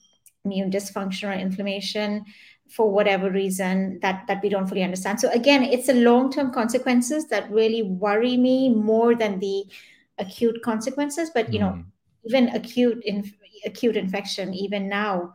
immune 0.43 0.69
dysfunction 0.69 1.29
or 1.29 1.31
inflammation 1.31 2.25
for 2.69 2.91
whatever 2.91 3.31
reason 3.31 3.99
that 4.01 4.25
that 4.27 4.43
we 4.43 4.49
don't 4.49 4.67
fully 4.67 4.83
understand. 4.83 5.17
So 5.17 5.29
again, 5.29 5.63
it's 5.63 5.87
the 5.87 5.93
long-term 5.93 6.51
consequences 6.51 7.29
that 7.29 7.49
really 7.49 7.83
worry 7.83 8.35
me 8.35 8.67
more 8.67 9.15
than 9.15 9.39
the 9.39 9.63
acute 10.17 10.61
consequences. 10.61 11.31
But 11.33 11.53
you 11.53 11.59
know, 11.59 11.73
mm. 11.77 11.85
even 12.25 12.49
acute 12.49 13.01
in, 13.05 13.31
acute 13.65 13.95
infection, 13.95 14.53
even 14.53 14.89
now, 14.89 15.31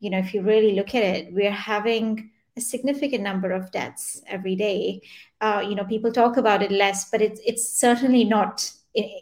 you 0.00 0.10
know, 0.10 0.18
if 0.18 0.34
you 0.34 0.42
really 0.42 0.74
look 0.74 0.94
at 0.94 1.02
it, 1.02 1.32
we're 1.32 1.50
having 1.50 2.30
a 2.56 2.60
significant 2.60 3.22
number 3.22 3.52
of 3.52 3.70
deaths 3.70 4.22
every 4.26 4.56
day. 4.56 5.00
Uh, 5.40 5.64
you 5.66 5.74
know, 5.74 5.84
people 5.84 6.12
talk 6.12 6.36
about 6.36 6.62
it 6.62 6.70
less, 6.70 7.10
but 7.10 7.22
it's 7.22 7.40
it's 7.44 7.68
certainly 7.68 8.24
not 8.24 8.70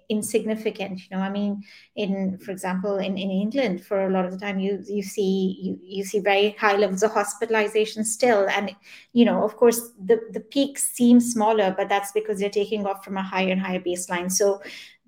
insignificant. 0.08 1.00
You 1.00 1.16
know, 1.16 1.22
I 1.22 1.30
mean, 1.30 1.62
in 1.94 2.38
for 2.38 2.50
example, 2.52 2.96
in, 2.96 3.18
in 3.18 3.30
England, 3.30 3.84
for 3.84 4.06
a 4.06 4.10
lot 4.10 4.24
of 4.24 4.32
the 4.32 4.38
time, 4.38 4.58
you 4.58 4.82
you 4.88 5.02
see 5.02 5.58
you 5.60 5.78
you 5.82 6.04
see 6.04 6.20
very 6.20 6.50
high 6.58 6.76
levels 6.76 7.02
of 7.02 7.12
hospitalization 7.12 8.04
still, 8.04 8.48
and 8.48 8.74
you 9.12 9.24
know, 9.24 9.44
of 9.44 9.56
course, 9.56 9.92
the 10.04 10.20
the 10.32 10.40
peaks 10.40 10.84
seem 10.90 11.20
smaller, 11.20 11.74
but 11.76 11.88
that's 11.88 12.12
because 12.12 12.40
they're 12.40 12.50
taking 12.50 12.86
off 12.86 13.04
from 13.04 13.16
a 13.16 13.22
higher 13.22 13.52
and 13.52 13.60
higher 13.60 13.80
baseline. 13.80 14.32
So 14.32 14.62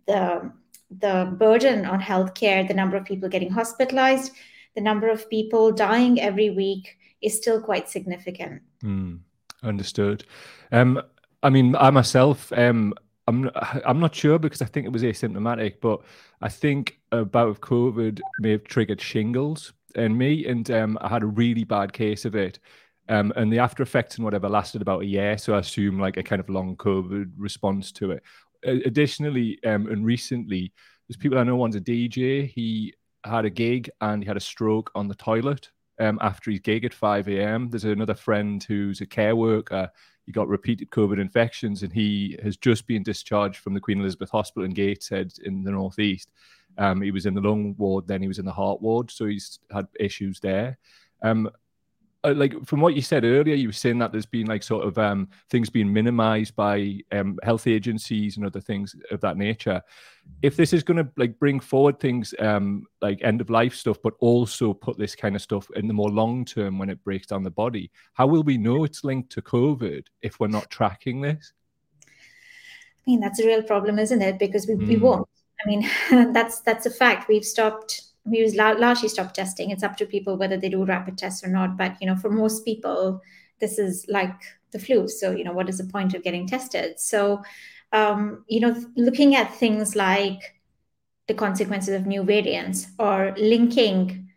the 0.07 0.53
the 0.91 1.35
burden 1.39 1.87
on 1.87 2.01
healthcare, 2.01 2.67
the 2.67 2.75
number 2.75 2.97
of 2.97 3.05
people 3.05 3.29
getting 3.29 3.51
hospitalized, 3.51 4.33
the 4.75 4.81
number 4.81 5.09
of 5.09 5.31
people 5.31 5.73
dying 5.73 6.21
every 6.21 6.51
week 6.51 6.97
is 7.23 7.37
still 7.37 7.61
quite 7.61 7.89
significant. 7.89 8.63
Mm, 8.83 9.21
understood. 9.63 10.25
Um, 10.73 11.03
I 11.43 11.51
mean, 11.51 11.75
I 11.77 11.91
myself, 11.91 12.53
um, 12.53 12.95
I'm 13.27 13.51
I'm 13.87 14.01
not 14.01 14.15
sure 14.15 14.39
because 14.39 14.63
I 14.63 14.67
think 14.67 14.87
it 14.87 14.93
was 14.93 15.03
asymptomatic, 15.03 15.77
but 15.81 16.01
I 16.41 16.49
think 16.49 16.99
a 17.13 17.25
bout 17.25 17.49
of 17.49 17.61
COVID 17.61 18.21
may 18.41 18.51
have 18.51 18.65
triggered 18.65 19.01
shingles 19.01 19.73
in 19.95 20.17
me, 20.17 20.47
and 20.47 20.71
um, 20.71 20.99
I 21.01 21.09
had 21.09 21.23
a 21.23 21.27
really 21.27 21.65
bad 21.65 21.93
case 21.93 22.25
of 22.25 22.35
it. 22.35 22.59
Um, 23.09 23.33
and 23.35 23.53
the 23.53 23.59
after 23.59 23.83
effects 23.83 24.17
and 24.17 24.25
whatever 24.25 24.49
lasted 24.49 24.83
about 24.83 25.03
a 25.03 25.07
year, 25.07 25.37
so 25.37 25.55
I 25.55 25.59
assume 25.59 25.99
like 25.99 26.17
a 26.17 26.23
kind 26.23 26.39
of 26.39 26.49
long 26.49 26.77
COVID 26.77 27.33
response 27.37 27.91
to 27.93 28.13
it. 28.13 28.23
Additionally, 28.63 29.59
um, 29.65 29.87
and 29.89 30.05
recently, 30.05 30.73
there's 31.09 31.17
people 31.17 31.39
I 31.39 31.43
know. 31.43 31.57
One's 31.57 31.77
a 31.77 31.81
DJ. 31.81 32.49
He 32.49 32.95
had 33.25 33.45
a 33.45 33.51
gig 33.51 33.91
and 34.01 34.23
he 34.23 34.29
had 34.29 34.37
a 34.37 34.41
stroke 34.41 34.91
on 34.95 35.09
the 35.09 35.15
toilet 35.15 35.71
um, 36.01 36.19
after 36.21 36.51
his 36.51 36.61
gig 36.61 36.85
at 36.85 36.95
5 36.95 37.29
a.m. 37.29 37.69
There's 37.69 37.85
another 37.85 38.15
friend 38.15 38.63
who's 38.63 39.01
a 39.01 39.07
care 39.07 39.37
worker. 39.37 39.91
He 40.27 40.33
got 40.33 40.49
repeated 40.49 40.91
COVID 40.91 41.21
infections 41.21 41.83
and 41.83 41.93
he 41.93 42.39
has 42.43 42.57
just 42.57 42.87
been 42.87 43.03
discharged 43.03 43.59
from 43.59 43.75
the 43.75 43.81
Queen 43.81 44.01
Elizabeth 44.01 44.31
Hospital 44.31 44.65
in 44.65 44.73
Gateshead 44.73 45.33
in 45.45 45.63
the 45.63 45.71
Northeast. 45.71 46.31
Um, 46.79 47.03
he 47.03 47.11
was 47.11 47.27
in 47.27 47.35
the 47.35 47.41
lung 47.41 47.75
ward, 47.79 48.07
then 48.07 48.23
he 48.23 48.29
was 48.29 48.39
in 48.39 48.45
the 48.45 48.53
heart 48.53 48.81
ward. 48.81 49.11
So 49.11 49.27
he's 49.27 49.59
had 49.71 49.87
issues 49.99 50.41
there. 50.41 50.79
Um, 51.23 51.51
like 52.25 52.55
from 52.67 52.81
what 52.81 52.95
you 52.95 53.03
said 53.03 53.25
earlier, 53.25 53.55
you 53.55 53.69
were 53.69 53.73
saying 53.73 53.99
that 53.99 54.13
there's 54.13 54.27
been 54.27 54.47
like 54.47 54.63
sort 54.63 54.87
of 54.87 54.99
um, 54.99 55.29
things 55.49 55.71
being 55.71 55.93
minimized 55.93 56.55
by 56.55 56.99
um, 57.13 57.39
health 57.43 57.67
agencies 57.67 58.37
and 58.37 58.45
other 58.45 58.61
things 58.61 58.95
of 59.11 59.21
that 59.23 59.37
nature. 59.37 59.81
If 60.43 60.57
this 60.57 60.73
is 60.73 60.83
going 60.83 60.99
to 60.99 61.11
like 61.17 61.39
bring 61.39 61.61
forward 61.61 61.99
things 61.99 62.35
um, 62.39 62.87
like 63.01 63.21
end 63.23 63.41
of 63.41 63.49
life 63.49 63.75
stuff, 63.75 63.97
but 64.03 64.15
also 64.21 64.75
put 64.75 64.99
this 64.99 65.15
kind 65.15 65.35
of 65.35 65.43
stuff 65.43 65.67
in 65.77 65.89
the 65.89 65.95
more 65.95 66.11
long 66.11 66.45
term 66.45 66.79
when 66.79 66.91
it 66.91 67.03
breaks 67.05 67.27
down 67.27 67.43
the 67.43 67.51
body, 67.51 67.91
how 68.13 68.27
will 68.27 68.43
we 68.43 68.59
know 68.59 68.85
it's 68.85 69.03
linked 69.03 69.31
to 69.33 69.43
COVID 69.43 70.07
if 70.21 70.39
we're 70.39 70.49
not 70.49 70.71
tracking 70.71 71.23
this? 71.23 71.53
I 72.07 72.11
mean, 73.07 73.21
that's 73.21 73.41
a 73.41 73.47
real 73.47 73.63
problem, 73.63 73.99
isn't 73.99 74.21
it? 74.21 74.39
Because 74.39 74.67
we, 74.67 74.75
mm. 74.75 74.87
we 74.87 74.97
hmm. 74.97 75.03
won't. 75.03 75.29
I 75.65 75.69
mean, 75.69 75.91
that's 76.33 76.61
that's 76.61 76.85
a 76.85 76.91
fact. 76.91 77.29
We've 77.29 77.45
stopped 77.45 78.10
we 78.31 78.39
use 78.39 78.55
largely 78.55 79.09
stop 79.09 79.33
testing. 79.35 79.71
It's 79.71 79.83
up 79.83 79.97
to 79.99 80.07
people 80.07 80.37
whether 80.37 80.57
they 80.57 80.69
do 80.69 80.85
rapid 80.85 81.19
tests 81.19 81.45
or 81.45 81.49
not. 81.49 81.77
But 81.77 81.97
you 82.01 82.07
know, 82.07 82.17
for 82.17 82.31
most 82.31 82.65
people, 82.65 83.21
this 83.59 83.79
is 83.79 84.07
like 84.09 84.35
the 84.71 84.79
flu. 84.79 85.09
So 85.09 85.33
you 85.33 85.45
know, 85.45 85.53
what 85.53 85.69
is 85.69 85.79
the 85.79 85.85
point 85.85 86.15
of 86.15 86.23
getting 86.23 86.47
tested? 86.47 86.99
So 87.01 87.43
um, 87.93 88.45
you 88.49 88.61
know, 88.61 88.77
looking 88.97 89.35
at 89.35 89.55
things 89.55 89.97
like 89.97 90.61
the 91.31 91.35
consequences 91.35 91.95
of 91.95 92.07
new 92.07 92.25
variants 92.25 92.89
or 92.99 93.33
linking 93.39 94.29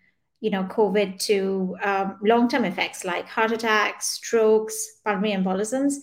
you 0.41 0.51
know 0.51 0.63
covid 0.65 1.17
to 1.17 1.75
um, 1.81 2.17
long-term 2.21 2.65
effects 2.65 3.03
like 3.03 3.27
heart 3.27 3.51
attacks 3.51 4.09
strokes 4.09 4.99
pulmonary 5.03 5.33
embolisms 5.33 5.95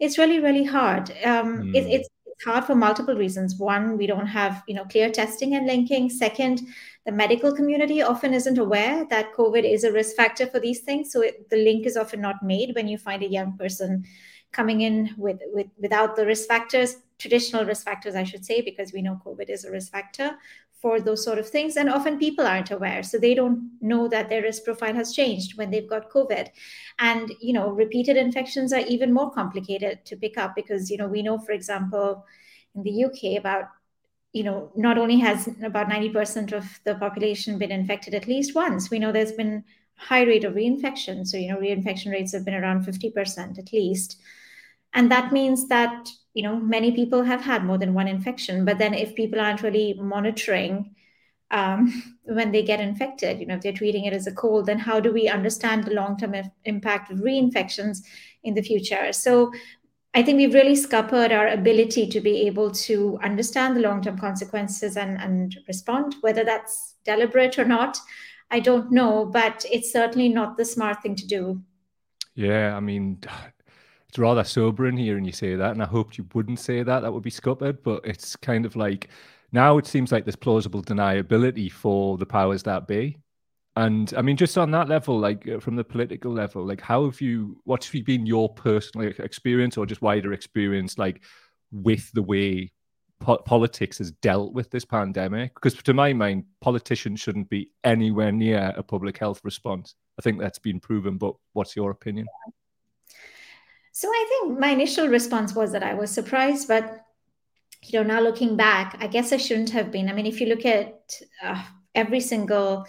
it's 0.00 0.18
really 0.18 0.40
really 0.40 0.64
hard 0.64 1.10
um, 1.24 1.62
mm. 1.62 1.74
it, 1.74 1.86
it's 1.86 2.08
it's 2.08 2.08
hard 2.44 2.64
for 2.64 2.74
multiple 2.74 3.14
reasons. 3.14 3.56
One, 3.56 3.96
we 3.96 4.06
don't 4.06 4.26
have 4.26 4.62
you 4.66 4.74
know 4.74 4.84
clear 4.84 5.10
testing 5.10 5.54
and 5.54 5.66
linking. 5.66 6.10
Second, 6.10 6.62
the 7.06 7.12
medical 7.12 7.54
community 7.54 8.02
often 8.02 8.34
isn't 8.34 8.58
aware 8.58 9.06
that 9.10 9.34
COVID 9.34 9.64
is 9.70 9.84
a 9.84 9.92
risk 9.92 10.16
factor 10.16 10.46
for 10.46 10.60
these 10.60 10.80
things. 10.80 11.12
So 11.12 11.22
it, 11.22 11.48
the 11.50 11.56
link 11.56 11.86
is 11.86 11.96
often 11.96 12.20
not 12.20 12.42
made 12.42 12.74
when 12.74 12.88
you 12.88 12.98
find 12.98 13.22
a 13.22 13.28
young 13.28 13.56
person 13.56 14.04
coming 14.52 14.82
in 14.82 15.14
with, 15.16 15.40
with 15.52 15.66
without 15.78 16.16
the 16.16 16.26
risk 16.26 16.48
factors, 16.48 16.96
traditional 17.18 17.64
risk 17.64 17.84
factors, 17.84 18.14
I 18.14 18.24
should 18.24 18.44
say, 18.44 18.60
because 18.60 18.92
we 18.92 19.02
know 19.02 19.20
COVID 19.24 19.50
is 19.50 19.64
a 19.64 19.70
risk 19.70 19.90
factor 19.90 20.36
for 20.80 21.00
those 21.00 21.24
sort 21.24 21.38
of 21.38 21.48
things. 21.48 21.76
And 21.76 21.88
often 21.88 22.18
people 22.18 22.46
aren't 22.46 22.70
aware. 22.70 23.02
So 23.02 23.18
they 23.18 23.34
don't 23.34 23.70
know 23.80 24.06
that 24.08 24.28
their 24.28 24.42
risk 24.42 24.64
profile 24.64 24.94
has 24.94 25.14
changed 25.14 25.56
when 25.56 25.70
they've 25.70 25.88
got 25.88 26.10
COVID. 26.10 26.48
And, 26.98 27.32
you 27.40 27.52
know, 27.52 27.70
repeated 27.70 28.16
infections 28.16 28.72
are 28.72 28.86
even 28.86 29.12
more 29.12 29.30
complicated 29.30 30.04
to 30.06 30.16
pick 30.16 30.36
up 30.36 30.54
because, 30.54 30.90
you 30.90 30.98
know, 30.98 31.08
we 31.08 31.22
know, 31.22 31.38
for 31.38 31.52
example, 31.52 32.26
in 32.74 32.82
the 32.82 33.04
UK, 33.04 33.38
about 33.38 33.66
you 34.34 34.42
know, 34.42 34.72
not 34.74 34.98
only 34.98 35.20
has 35.20 35.48
about 35.62 35.88
90% 35.88 36.52
of 36.52 36.80
the 36.84 36.96
population 36.96 37.56
been 37.56 37.70
infected 37.70 38.14
at 38.14 38.26
least 38.26 38.52
once, 38.52 38.90
we 38.90 38.98
know 38.98 39.12
there's 39.12 39.30
been 39.30 39.62
high 39.96 40.24
rate 40.24 40.42
of 40.44 40.54
reinfection. 40.54 41.24
So, 41.24 41.36
you 41.36 41.48
know, 41.48 41.58
reinfection 41.58 42.10
rates 42.10 42.32
have 42.32 42.44
been 42.44 42.54
around 42.54 42.84
50% 42.84 43.58
at 43.58 43.72
least. 43.72 44.20
And 44.92 45.10
that 45.10 45.32
means 45.32 45.68
that, 45.68 46.08
you 46.34 46.42
know, 46.42 46.56
many 46.56 46.90
people 46.90 47.22
have 47.22 47.40
had 47.40 47.64
more 47.64 47.78
than 47.78 47.94
one 47.94 48.08
infection. 48.08 48.64
But 48.64 48.78
then 48.78 48.92
if 48.92 49.14
people 49.14 49.40
aren't 49.40 49.62
really 49.62 49.94
monitoring 49.94 50.94
um, 51.50 52.02
when 52.24 52.52
they 52.52 52.62
get 52.62 52.80
infected, 52.80 53.38
you 53.40 53.46
know, 53.46 53.54
if 53.54 53.62
they're 53.62 53.72
treating 53.72 54.04
it 54.04 54.12
as 54.12 54.26
a 54.26 54.32
cold, 54.32 54.66
then 54.66 54.80
how 54.80 55.00
do 55.00 55.12
we 55.12 55.28
understand 55.28 55.84
the 55.84 55.94
long 55.94 56.18
term 56.18 56.34
impact 56.64 57.10
of 57.10 57.18
reinfections 57.20 58.02
in 58.42 58.54
the 58.54 58.62
future? 58.62 59.12
So 59.12 59.52
I 60.12 60.22
think 60.22 60.36
we've 60.36 60.54
really 60.54 60.76
scuppered 60.76 61.32
our 61.32 61.48
ability 61.48 62.08
to 62.08 62.20
be 62.20 62.46
able 62.46 62.70
to 62.72 63.18
understand 63.22 63.76
the 63.76 63.80
long 63.80 64.02
term 64.02 64.18
consequences 64.18 64.96
and, 64.96 65.20
and 65.20 65.56
respond, 65.68 66.16
whether 66.20 66.44
that's 66.44 66.96
deliberate 67.04 67.58
or 67.58 67.64
not. 67.64 67.98
I 68.50 68.60
don't 68.60 68.92
know, 68.92 69.24
but 69.24 69.64
it's 69.70 69.92
certainly 69.92 70.28
not 70.28 70.56
the 70.56 70.64
smart 70.64 71.02
thing 71.02 71.16
to 71.16 71.26
do. 71.26 71.62
Yeah, 72.34 72.76
I 72.76 72.80
mean, 72.80 73.18
it's 74.14 74.18
rather 74.20 74.44
sobering 74.44 74.96
and 74.96 75.26
you 75.26 75.32
say 75.32 75.56
that, 75.56 75.72
and 75.72 75.82
I 75.82 75.86
hoped 75.86 76.18
you 76.18 76.26
wouldn't 76.34 76.60
say 76.60 76.84
that. 76.84 77.00
That 77.00 77.12
would 77.12 77.24
be 77.24 77.30
scuppered, 77.30 77.82
but 77.82 78.00
it's 78.04 78.36
kind 78.36 78.64
of 78.64 78.76
like 78.76 79.08
now 79.50 79.76
it 79.76 79.88
seems 79.88 80.12
like 80.12 80.24
there's 80.24 80.36
plausible 80.36 80.84
deniability 80.84 81.68
for 81.68 82.16
the 82.16 82.24
powers 82.24 82.62
that 82.62 82.86
be. 82.86 83.18
And 83.74 84.14
I 84.16 84.22
mean, 84.22 84.36
just 84.36 84.56
on 84.56 84.70
that 84.70 84.88
level, 84.88 85.18
like 85.18 85.48
uh, 85.48 85.58
from 85.58 85.74
the 85.74 85.82
political 85.82 86.30
level, 86.30 86.64
like 86.64 86.80
how 86.80 87.06
have 87.06 87.20
you, 87.20 87.60
what's 87.64 87.90
been 87.90 88.24
your 88.24 88.48
personal 88.54 89.12
experience 89.18 89.76
or 89.76 89.84
just 89.84 90.00
wider 90.00 90.32
experience, 90.32 90.96
like 90.96 91.20
with 91.72 92.12
the 92.12 92.22
way 92.22 92.70
po- 93.18 93.38
politics 93.38 93.98
has 93.98 94.12
dealt 94.12 94.52
with 94.52 94.70
this 94.70 94.84
pandemic? 94.84 95.54
Because 95.54 95.74
to 95.74 95.92
my 95.92 96.12
mind, 96.12 96.44
politicians 96.60 97.18
shouldn't 97.18 97.50
be 97.50 97.72
anywhere 97.82 98.30
near 98.30 98.72
a 98.76 98.82
public 98.84 99.18
health 99.18 99.40
response. 99.42 99.96
I 100.20 100.22
think 100.22 100.38
that's 100.38 100.60
been 100.60 100.78
proven, 100.78 101.18
but 101.18 101.34
what's 101.52 101.74
your 101.74 101.90
opinion? 101.90 102.28
So 103.94 104.08
I 104.08 104.26
think 104.28 104.58
my 104.58 104.70
initial 104.70 105.06
response 105.06 105.54
was 105.54 105.70
that 105.70 105.84
I 105.84 105.94
was 105.94 106.10
surprised, 106.10 106.66
but 106.66 107.00
you 107.84 108.00
know, 108.00 108.02
now 108.02 108.20
looking 108.20 108.56
back, 108.56 108.96
I 108.98 109.06
guess 109.06 109.32
I 109.32 109.36
shouldn't 109.36 109.70
have 109.70 109.92
been. 109.92 110.08
I 110.08 110.12
mean, 110.12 110.26
if 110.26 110.40
you 110.40 110.48
look 110.48 110.66
at 110.66 111.20
uh, 111.40 111.62
every 111.94 112.18
single 112.18 112.86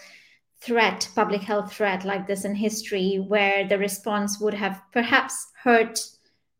threat, 0.61 1.07
public 1.13 1.41
health 1.41 1.73
threat 1.73 2.05
like 2.05 2.25
this 2.25 2.43
in 2.43 2.55
history, 2.55 3.17
where 3.17 3.67
the 3.67 3.77
response 3.77 4.39
would 4.39 4.55
have 4.55 4.81
perhaps 4.93 5.47
hurt 5.63 5.99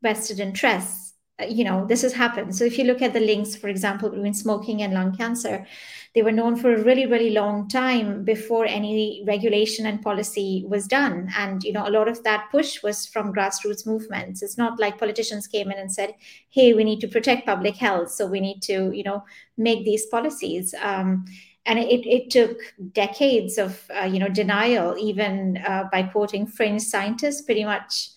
vested 0.03 0.39
interests. 0.39 1.04
Uh, 1.39 1.45
you 1.45 1.63
know, 1.63 1.85
this 1.85 2.01
has 2.01 2.13
happened. 2.13 2.55
So 2.55 2.63
if 2.63 2.77
you 2.77 2.85
look 2.85 3.01
at 3.01 3.13
the 3.13 3.19
links, 3.19 3.55
for 3.55 3.67
example, 3.67 4.09
between 4.09 4.33
smoking 4.33 4.81
and 4.81 4.93
lung 4.93 5.15
cancer, 5.15 5.65
they 6.13 6.21
were 6.21 6.31
known 6.31 6.55
for 6.55 6.73
a 6.73 6.81
really, 6.81 7.05
really 7.05 7.31
long 7.31 7.67
time 7.67 8.23
before 8.23 8.65
any 8.65 9.21
regulation 9.27 9.85
and 9.85 10.01
policy 10.01 10.63
was 10.65 10.87
done. 10.87 11.29
And, 11.37 11.61
you 11.63 11.73
know, 11.73 11.85
a 11.85 11.91
lot 11.91 12.07
of 12.07 12.23
that 12.23 12.47
push 12.51 12.81
was 12.81 13.05
from 13.05 13.33
grassroots 13.33 13.85
movements. 13.85 14.41
It's 14.41 14.57
not 14.57 14.79
like 14.79 14.97
politicians 14.97 15.45
came 15.45 15.69
in 15.71 15.77
and 15.77 15.91
said, 15.91 16.13
hey, 16.49 16.73
we 16.73 16.85
need 16.85 17.01
to 17.01 17.07
protect 17.09 17.45
public 17.45 17.75
health. 17.75 18.11
So 18.11 18.27
we 18.27 18.39
need 18.39 18.61
to, 18.63 18.91
you 18.93 19.03
know, 19.03 19.25
make 19.57 19.83
these 19.83 20.05
policies. 20.05 20.73
Um, 20.81 21.25
and 21.65 21.79
it, 21.79 22.07
it 22.07 22.29
took 22.29 22.59
decades 22.93 23.57
of 23.57 23.89
uh, 23.99 24.05
you 24.05 24.19
know 24.19 24.29
denial 24.29 24.95
even 24.99 25.57
uh, 25.67 25.85
by 25.91 26.03
quoting 26.03 26.45
fringe 26.45 26.81
scientists 26.81 27.41
pretty 27.41 27.63
much 27.63 28.09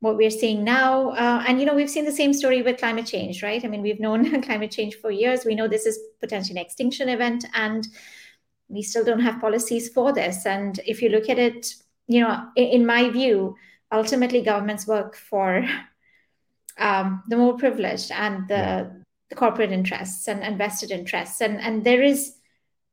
what 0.00 0.16
we're 0.16 0.30
seeing 0.30 0.62
now 0.62 1.10
uh, 1.10 1.42
and 1.46 1.58
you 1.58 1.66
know 1.66 1.74
we've 1.74 1.90
seen 1.90 2.04
the 2.04 2.12
same 2.12 2.32
story 2.32 2.62
with 2.62 2.78
climate 2.78 3.06
change 3.06 3.42
right? 3.42 3.64
I 3.64 3.68
mean 3.68 3.82
we've 3.82 4.00
known 4.00 4.42
climate 4.48 4.70
change 4.70 4.96
for 4.96 5.10
years. 5.10 5.44
We 5.44 5.54
know 5.54 5.68
this 5.68 5.86
is 5.86 5.98
potentially 6.20 6.58
an 6.58 6.64
extinction 6.64 7.08
event 7.08 7.44
and 7.54 7.86
we 8.68 8.82
still 8.82 9.04
don't 9.04 9.20
have 9.20 9.40
policies 9.40 9.88
for 9.88 10.12
this. 10.12 10.44
And 10.44 10.80
if 10.86 11.00
you 11.00 11.08
look 11.08 11.28
at 11.28 11.38
it 11.38 11.74
you 12.06 12.20
know 12.20 12.48
in, 12.56 12.64
in 12.64 12.86
my 12.86 13.08
view 13.10 13.56
ultimately 13.92 14.42
governments 14.42 14.86
work 14.86 15.16
for 15.16 15.66
um, 16.78 17.22
the 17.28 17.36
more 17.36 17.56
privileged 17.56 18.10
and 18.12 18.46
the, 18.48 19.02
the 19.30 19.34
corporate 19.34 19.72
interests 19.72 20.28
and, 20.28 20.42
and 20.42 20.58
vested 20.58 20.90
interests. 20.90 21.40
And 21.40 21.60
and 21.60 21.84
there 21.84 22.02
is 22.02 22.35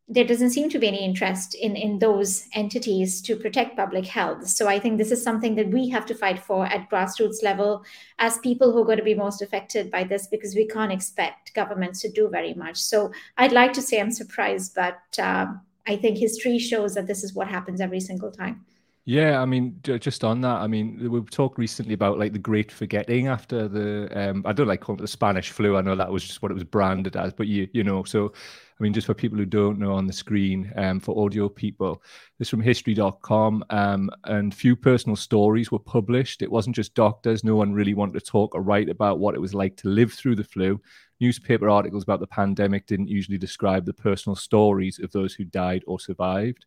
there 0.10 0.25
doesn't 0.25 0.50
seem 0.50 0.69
to 0.69 0.79
be 0.79 0.88
any 0.88 1.03
interest 1.03 1.55
in, 1.55 1.75
in 1.75 1.98
those 2.00 2.48
entities 2.53 3.22
to 3.22 3.38
protect 3.38 3.77
public 3.77 4.05
health. 4.05 4.48
So 4.48 4.67
I 4.67 4.77
think 4.77 4.98
this 4.98 5.12
is 5.12 5.24
something 5.24 5.55
that 5.55 5.69
we 5.69 5.88
have 5.89 6.05
to 6.07 6.15
fight 6.15 6.39
for 6.39 6.65
at 6.65 6.89
grassroots 6.89 7.41
level 7.41 7.86
as 8.19 8.38
people 8.39 8.72
who 8.72 8.81
are 8.81 8.86
going 8.86 8.98
to 8.98 9.03
be 9.03 9.15
most 9.15 9.41
affected 9.41 9.89
by 9.89 10.03
this 10.03 10.27
because 10.27 10.55
we 10.55 10.67
can't 10.67 10.91
expect 10.91 11.53
governments 11.53 12.01
to 12.01 12.12
do 12.12 12.27
very 12.27 12.53
much. 12.53 12.77
So 12.77 13.12
I'd 13.38 13.53
like 13.53 13.72
to 13.74 13.81
say 13.81 14.01
I'm 14.01 14.12
surprised, 14.12 14.75
but 14.75 15.00
um, 15.19 15.62
I 15.88 15.95
think 15.95 16.17
history 16.17 16.60
shows 16.60 16.95
that 16.95 17.07
this 17.07 17.24
is 17.24 17.33
what 17.33 17.48
happens 17.48 17.79
every 17.79 18.01
single 18.01 18.31
time. 18.31 18.65
Yeah, 19.05 19.41
I 19.41 19.45
mean, 19.45 19.81
just 19.83 20.24
on 20.24 20.39
that, 20.41 20.62
I 20.62 20.67
mean, 20.67 21.12
we've 21.12 21.29
talked 21.29 21.57
recently 21.57 21.93
about 21.93 22.19
like 22.19 22.31
the 22.31 22.39
great 22.39 22.72
forgetting 22.72 23.27
after 23.27 23.67
the, 23.67 24.07
um, 24.17 24.43
I 24.45 24.53
don't 24.53 24.67
like 24.67 24.79
calling 24.79 25.00
it 25.00 25.01
the 25.01 25.10
Spanish 25.10 25.51
flu. 25.51 25.75
I 25.75 25.81
know 25.81 25.93
that 25.98 26.10
was 26.10 26.24
just 26.24 26.41
what 26.41 26.51
it 26.51 26.53
was 26.53 26.63
branded 26.63 27.17
as, 27.17 27.33
but 27.33 27.48
you, 27.48 27.67
you 27.74 27.83
know, 27.83 28.05
so 28.05 28.31
I 28.79 28.83
mean, 28.83 28.93
just 28.93 29.05
for 29.07 29.13
people 29.13 29.38
who 29.38 29.45
don't 29.45 29.77
know 29.77 29.91
on 29.91 30.07
the 30.07 30.13
screen, 30.13 30.72
um, 30.77 31.01
for 31.01 31.22
audio 31.22 31.50
people, 31.50 32.01
this 32.39 32.48
from 32.48 32.62
history.com, 32.62 33.65
um, 33.72 34.10
and 34.24 34.55
few 34.55 34.74
personal 34.74 35.17
stories 35.17 35.69
were 35.69 35.79
published. 35.79 36.41
It 36.41 36.51
wasn't 36.51 36.77
just 36.77 36.93
doctors. 36.93 37.43
No 37.43 37.57
one 37.57 37.74
really 37.74 37.93
wanted 37.93 38.13
to 38.13 38.31
talk 38.31 38.55
or 38.55 38.62
write 38.62 38.88
about 38.88 39.19
what 39.19 39.36
it 39.36 39.41
was 39.41 39.53
like 39.53 39.75
to 39.77 39.89
live 39.89 40.13
through 40.13 40.38
the 40.38 40.45
flu. 40.45 40.79
Newspaper 41.19 41.69
articles 41.69 42.03
about 42.03 42.22
the 42.22 42.27
pandemic 42.27 42.88
didn't 42.88 43.10
usually 43.10 43.38
describe 43.38 43.86
the 43.86 43.93
personal 43.93 44.36
stories 44.38 44.98
of 45.00 45.12
those 45.12 45.33
who 45.33 45.43
died 45.43 45.83
or 45.88 46.00
survived. 46.00 46.65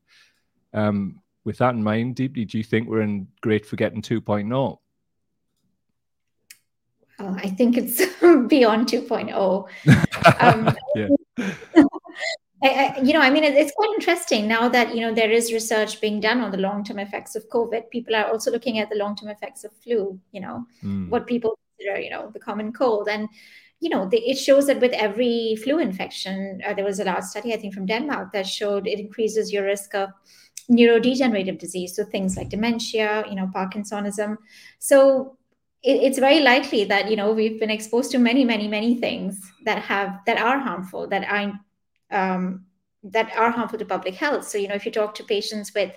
Um, 0.75 1.21
with 1.47 1.59
that 1.59 1.75
in 1.75 1.83
mind, 1.83 2.17
Deepti, 2.17 2.47
do 2.47 2.59
you 2.59 2.65
think 2.65 2.89
we're 2.89 3.03
in 3.03 3.29
great 3.41 3.65
forgetting 3.65 4.03
2.0? 4.03 4.79
Oh, 7.19 7.37
I 7.43 7.49
think 7.49 7.79
it's 7.79 8.05
beyond 8.49 8.89
2.0. 8.89 9.69
Um, 10.41 10.77
yeah. 10.97 11.09
I, 12.65 12.69
I, 12.69 13.01
you 13.01 13.13
know, 13.13 13.21
I 13.21 13.31
mean, 13.31 13.45
it's 13.45 13.73
quite 13.77 13.91
interesting 13.95 14.49
now 14.49 14.69
that 14.69 14.95
you 14.95 15.03
know 15.03 15.15
there 15.15 15.31
is 15.31 15.53
research 15.53 16.01
being 16.01 16.21
done 16.21 16.41
on 16.41 16.51
the 16.51 16.57
long-term 16.57 16.99
effects 16.99 17.37
of 17.37 17.49
COVID. 17.51 17.91
People 17.91 18.17
are 18.17 18.29
also 18.29 18.51
looking 18.51 18.79
at 18.81 18.89
the 18.91 18.97
long-term 18.97 19.29
effects 19.29 19.63
of 19.63 19.71
flu. 19.85 20.19
You 20.33 20.41
know, 20.41 20.67
mm. 20.83 21.09
what 21.11 21.27
people 21.27 21.59
consider, 21.79 22.01
you 22.01 22.11
know, 22.11 22.31
the 22.33 22.41
common 22.41 22.73
cold, 22.73 23.09
and 23.09 23.29
you 23.79 23.91
know, 23.91 24.09
the, 24.09 24.19
it 24.19 24.37
shows 24.37 24.67
that 24.67 24.81
with 24.81 24.93
every 24.95 25.57
flu 25.63 25.79
infection, 25.79 26.61
uh, 26.67 26.75
there 26.75 26.85
was 26.85 26.99
a 26.99 27.05
large 27.05 27.25
study, 27.25 27.53
I 27.53 27.59
think, 27.59 27.75
from 27.75 27.87
Denmark 27.87 28.33
that 28.33 28.47
showed 28.47 28.87
it 28.87 28.99
increases 28.99 29.53
your 29.53 29.65
risk 29.65 29.95
of 29.95 30.11
neurodegenerative 30.71 31.59
disease, 31.59 31.95
so 31.95 32.05
things 32.05 32.37
like 32.37 32.49
dementia, 32.49 33.25
you 33.29 33.35
know, 33.35 33.51
Parkinsonism. 33.55 34.37
So 34.79 35.37
it, 35.83 36.03
it's 36.03 36.19
very 36.19 36.41
likely 36.41 36.85
that 36.85 37.11
you 37.11 37.17
know 37.17 37.33
we've 37.33 37.61
been 37.61 37.71
exposed 37.71 38.11
to 38.13 38.19
many, 38.19 38.45
many, 38.45 38.69
many 38.69 38.97
things 38.97 39.41
that 39.65 39.83
have 39.83 40.21
that 40.27 40.39
are 40.39 40.59
harmful, 40.59 41.07
that 41.09 41.25
are 41.31 41.53
um, 42.11 42.67
that 43.03 43.31
are 43.37 43.51
harmful 43.51 43.79
to 43.79 43.85
public 43.85 44.15
health. 44.15 44.47
So 44.47 44.59
you 44.59 44.69
know, 44.69 44.75
if 44.75 44.85
you 44.85 44.93
talk 44.93 45.15
to 45.17 45.25
patients 45.25 45.73
with 45.75 45.93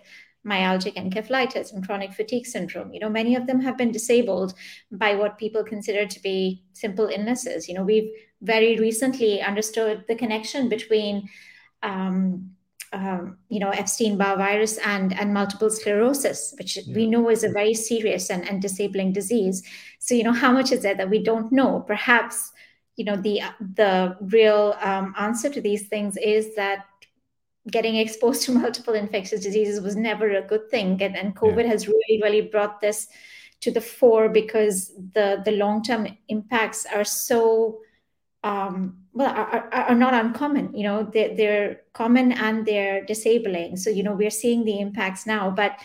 myalgic 0.46 0.96
encephalitis 0.96 1.74
and 1.74 1.86
chronic 1.86 2.14
fatigue 2.14 2.46
syndrome 2.46 2.94
you 2.94 3.00
know 3.02 3.10
many 3.10 3.36
of 3.36 3.46
them 3.46 3.60
have 3.60 3.78
been 3.78 3.92
disabled 3.92 4.54
by 4.90 5.14
what 5.14 5.38
people 5.38 5.66
consider 5.66 6.06
to 6.06 6.22
be 6.22 6.64
simple 6.72 7.08
illnesses 7.08 7.68
you 7.68 7.76
know 7.76 7.84
we've 7.84 8.10
very 8.42 8.80
recently 8.80 9.42
understood 9.42 10.06
the 10.08 10.16
connection 10.16 10.70
between 10.70 11.28
um, 11.84 12.52
um, 12.94 13.38
you 13.50 13.60
know 13.60 13.70
Epstein-Barr 13.70 14.38
virus 14.38 14.78
and 14.80 15.14
and 15.20 15.34
multiple 15.34 15.70
sclerosis, 15.70 16.54
which 16.58 16.78
yeah. 16.78 16.96
we 16.96 17.08
know 17.08 17.30
is 17.30 17.44
a 17.44 17.50
very 17.50 17.74
serious 17.74 18.30
and, 18.30 18.48
and 18.48 18.62
disabling 18.62 19.14
disease. 19.14 19.64
So 20.00 20.16
you 20.16 20.24
know 20.24 20.34
how 20.34 20.52
much 20.52 20.72
is 20.72 20.82
there 20.82 20.96
that 20.96 21.10
we 21.10 21.24
don't 21.24 21.52
know? 21.52 21.82
Perhaps 21.82 22.52
you 22.96 23.06
know 23.06 23.16
the 23.16 23.42
the 23.76 24.18
real 24.22 24.76
um, 24.82 25.14
answer 25.18 25.50
to 25.50 25.62
these 25.62 25.88
things 25.88 26.18
is 26.18 26.56
that 26.56 26.86
getting 27.72 27.96
exposed 27.98 28.42
to 28.46 28.52
multiple 28.52 28.94
infectious 28.94 29.42
diseases 29.42 29.82
was 29.82 29.96
never 29.96 30.32
a 30.32 30.42
good 30.42 30.70
thing, 30.70 31.02
and, 31.02 31.16
and 31.16 31.36
COVID 31.36 31.64
yeah. 31.64 31.70
has 31.70 31.88
really 31.88 32.22
really 32.22 32.42
brought 32.42 32.82
this 32.82 33.08
to 33.62 33.72
the 33.72 33.82
fore 33.82 34.30
because 34.30 34.94
the 35.14 35.42
the 35.46 35.52
long 35.52 35.84
term 35.84 36.08
impacts 36.28 36.86
are 36.86 37.04
so 37.04 37.80
um, 38.44 38.98
well 39.14 39.30
are, 39.30 39.70
are, 39.74 39.96
not 39.96 40.14
uncommon 40.14 40.74
you 40.74 40.84
know 40.84 41.04
they're, 41.04 41.36
they're 41.36 41.82
common 41.94 42.32
and 42.32 42.66
they're 42.66 43.04
disabling. 43.06 43.76
So 43.78 43.90
you 43.90 44.04
know 44.04 44.14
we're 44.14 44.30
seeing 44.30 44.66
the 44.66 44.80
impacts 44.80 45.26
now. 45.26 45.50
But 45.50 45.78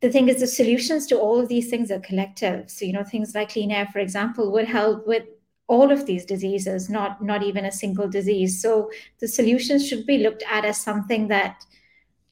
the 0.00 0.10
thing 0.10 0.28
is 0.28 0.40
the 0.40 0.46
solutions 0.46 1.06
to 1.08 1.18
all 1.18 1.40
of 1.40 1.48
these 1.48 1.70
things 1.70 1.90
are 1.90 2.00
collective. 2.00 2.70
So 2.70 2.84
you 2.84 2.92
know 2.92 3.04
things 3.04 3.34
like 3.34 3.52
clean 3.52 3.70
air 3.70 3.88
for 3.92 3.98
example 3.98 4.52
would 4.52 4.66
help 4.66 5.06
with 5.06 5.24
all 5.68 5.92
of 5.92 6.04
these 6.04 6.24
diseases, 6.24 6.90
not 6.90 7.22
not 7.22 7.42
even 7.42 7.64
a 7.64 7.72
single 7.72 8.08
disease. 8.08 8.60
So 8.60 8.90
the 9.20 9.28
solutions 9.28 9.86
should 9.86 10.04
be 10.04 10.18
looked 10.18 10.42
at 10.50 10.64
as 10.64 10.80
something 10.80 11.28
that 11.28 11.64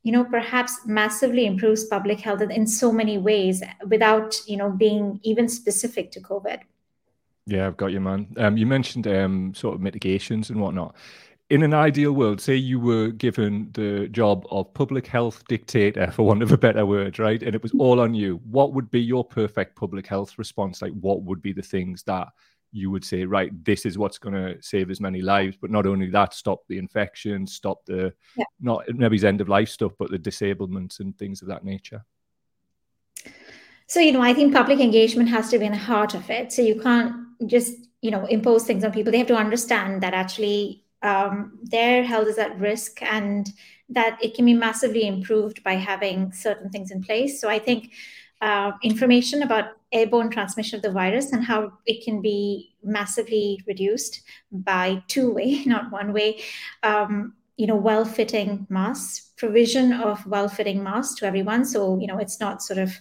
you 0.02 0.12
know 0.12 0.25
perhaps 0.25 0.81
massively 0.87 1.47
improves 1.47 1.85
public 1.85 2.21
health 2.21 2.40
in 2.40 2.67
so 2.67 2.93
many 2.93 3.19
ways 3.19 3.62
without 3.88 4.40
you 4.47 4.57
know 4.57 4.71
being 4.71 5.21
even 5.23 5.49
specific 5.49 6.11
to 6.12 6.21
covid 6.21 6.61
yeah 7.49 7.67
i've 7.67 7.76
got 7.76 7.93
you 7.93 8.00
man 8.00 8.28
um, 8.37 8.57
you 8.57 8.67
mentioned 8.67 9.07
um, 9.07 9.52
sort 9.55 9.75
of 9.75 9.81
mitigations 9.81 10.50
and 10.50 10.61
whatnot 10.61 10.95
in 11.50 11.62
an 11.62 11.73
ideal 11.73 12.12
world, 12.12 12.40
say 12.40 12.55
you 12.55 12.78
were 12.78 13.09
given 13.09 13.71
the 13.73 14.07
job 14.09 14.47
of 14.50 14.73
public 14.75 15.07
health 15.07 15.43
dictator, 15.49 16.11
for 16.11 16.25
want 16.25 16.43
of 16.43 16.52
a 16.52 16.59
better 16.59 16.85
word, 16.85 17.19
right? 17.19 17.43
And 17.43 17.55
it 17.55 17.62
was 17.62 17.73
all 17.78 18.00
on 18.00 18.14
you. 18.14 18.40
What 18.50 18.75
would 18.75 18.90
be 18.90 19.00
your 19.00 19.25
perfect 19.25 19.75
public 19.75 20.07
health 20.07 20.38
response? 20.38 20.83
Like, 20.83 20.93
what 20.93 21.23
would 21.23 21.40
be 21.40 21.55
the 21.55 21.62
things 21.62 22.02
that 22.02 22.28
you 22.71 22.90
would 22.90 23.05
say, 23.05 23.25
right, 23.25 23.50
this 23.64 23.87
is 23.87 23.97
what's 23.97 24.19
going 24.19 24.35
to 24.35 24.62
save 24.62 24.90
as 24.90 25.00
many 25.00 25.23
lives. 25.23 25.57
But 25.59 25.71
not 25.71 25.87
only 25.87 26.11
that, 26.11 26.35
stop 26.35 26.67
the 26.69 26.76
infection, 26.76 27.47
stop 27.47 27.83
the 27.87 28.12
yeah. 28.37 28.45
not 28.61 28.85
maybe 28.95 29.25
end 29.26 29.40
of 29.40 29.49
life 29.49 29.71
stuff, 29.71 29.93
but 29.99 30.11
the 30.11 30.19
disablements 30.19 31.00
and 31.00 31.17
things 31.17 31.40
of 31.40 31.49
that 31.49 31.64
nature. 31.64 32.05
So, 33.87 34.00
you 34.00 34.12
know, 34.12 34.21
I 34.21 34.35
think 34.35 34.52
public 34.52 34.81
engagement 34.81 35.31
has 35.31 35.49
to 35.50 35.59
be 35.59 35.64
in 35.64 35.73
the 35.73 35.78
heart 35.78 36.12
of 36.12 36.28
it. 36.28 36.52
So 36.52 36.61
you 36.61 36.78
can't 36.78 37.27
just, 37.47 37.75
you 38.00 38.11
know, 38.11 38.26
impose 38.26 38.64
things 38.64 38.85
on 38.85 38.92
people. 38.92 39.12
They 39.12 39.18
have 39.18 39.26
to 39.28 39.37
understand 39.37 40.02
that 40.02 40.14
actually 40.14 40.85
um, 41.02 41.59
their 41.62 42.02
health 42.02 42.28
is 42.28 42.38
at 42.38 42.59
risk 42.59 43.02
and 43.02 43.49
that 43.88 44.18
it 44.23 44.35
can 44.35 44.45
be 44.45 44.54
massively 44.54 45.07
improved 45.07 45.62
by 45.62 45.75
having 45.75 46.33
certain 46.33 46.71
things 46.71 46.90
in 46.90 47.02
place. 47.02 47.40
So 47.40 47.49
I 47.49 47.59
think 47.59 47.92
uh, 48.40 48.73
information 48.83 49.42
about 49.42 49.73
airborne 49.92 50.30
transmission 50.30 50.76
of 50.76 50.83
the 50.83 50.92
virus 50.92 51.33
and 51.33 51.45
how 51.45 51.73
it 51.87 52.04
can 52.04 52.21
be 52.21 52.75
massively 52.83 53.62
reduced 53.66 54.23
by 54.52 55.02
two 55.09 55.33
way, 55.33 55.62
not 55.66 55.90
one 55.90 56.12
way. 56.12 56.40
Um, 56.83 57.35
you 57.57 57.66
know, 57.66 57.75
well-fitting 57.75 58.68
masks, 58.68 59.33
provision 59.37 59.92
of 59.92 60.25
well-fitting 60.26 60.80
masks 60.80 61.16
to 61.16 61.26
everyone. 61.26 61.64
So 61.64 61.99
you 61.99 62.07
know, 62.07 62.18
it's 62.18 62.38
not 62.38 62.62
sort 62.62 62.78
of 62.78 62.92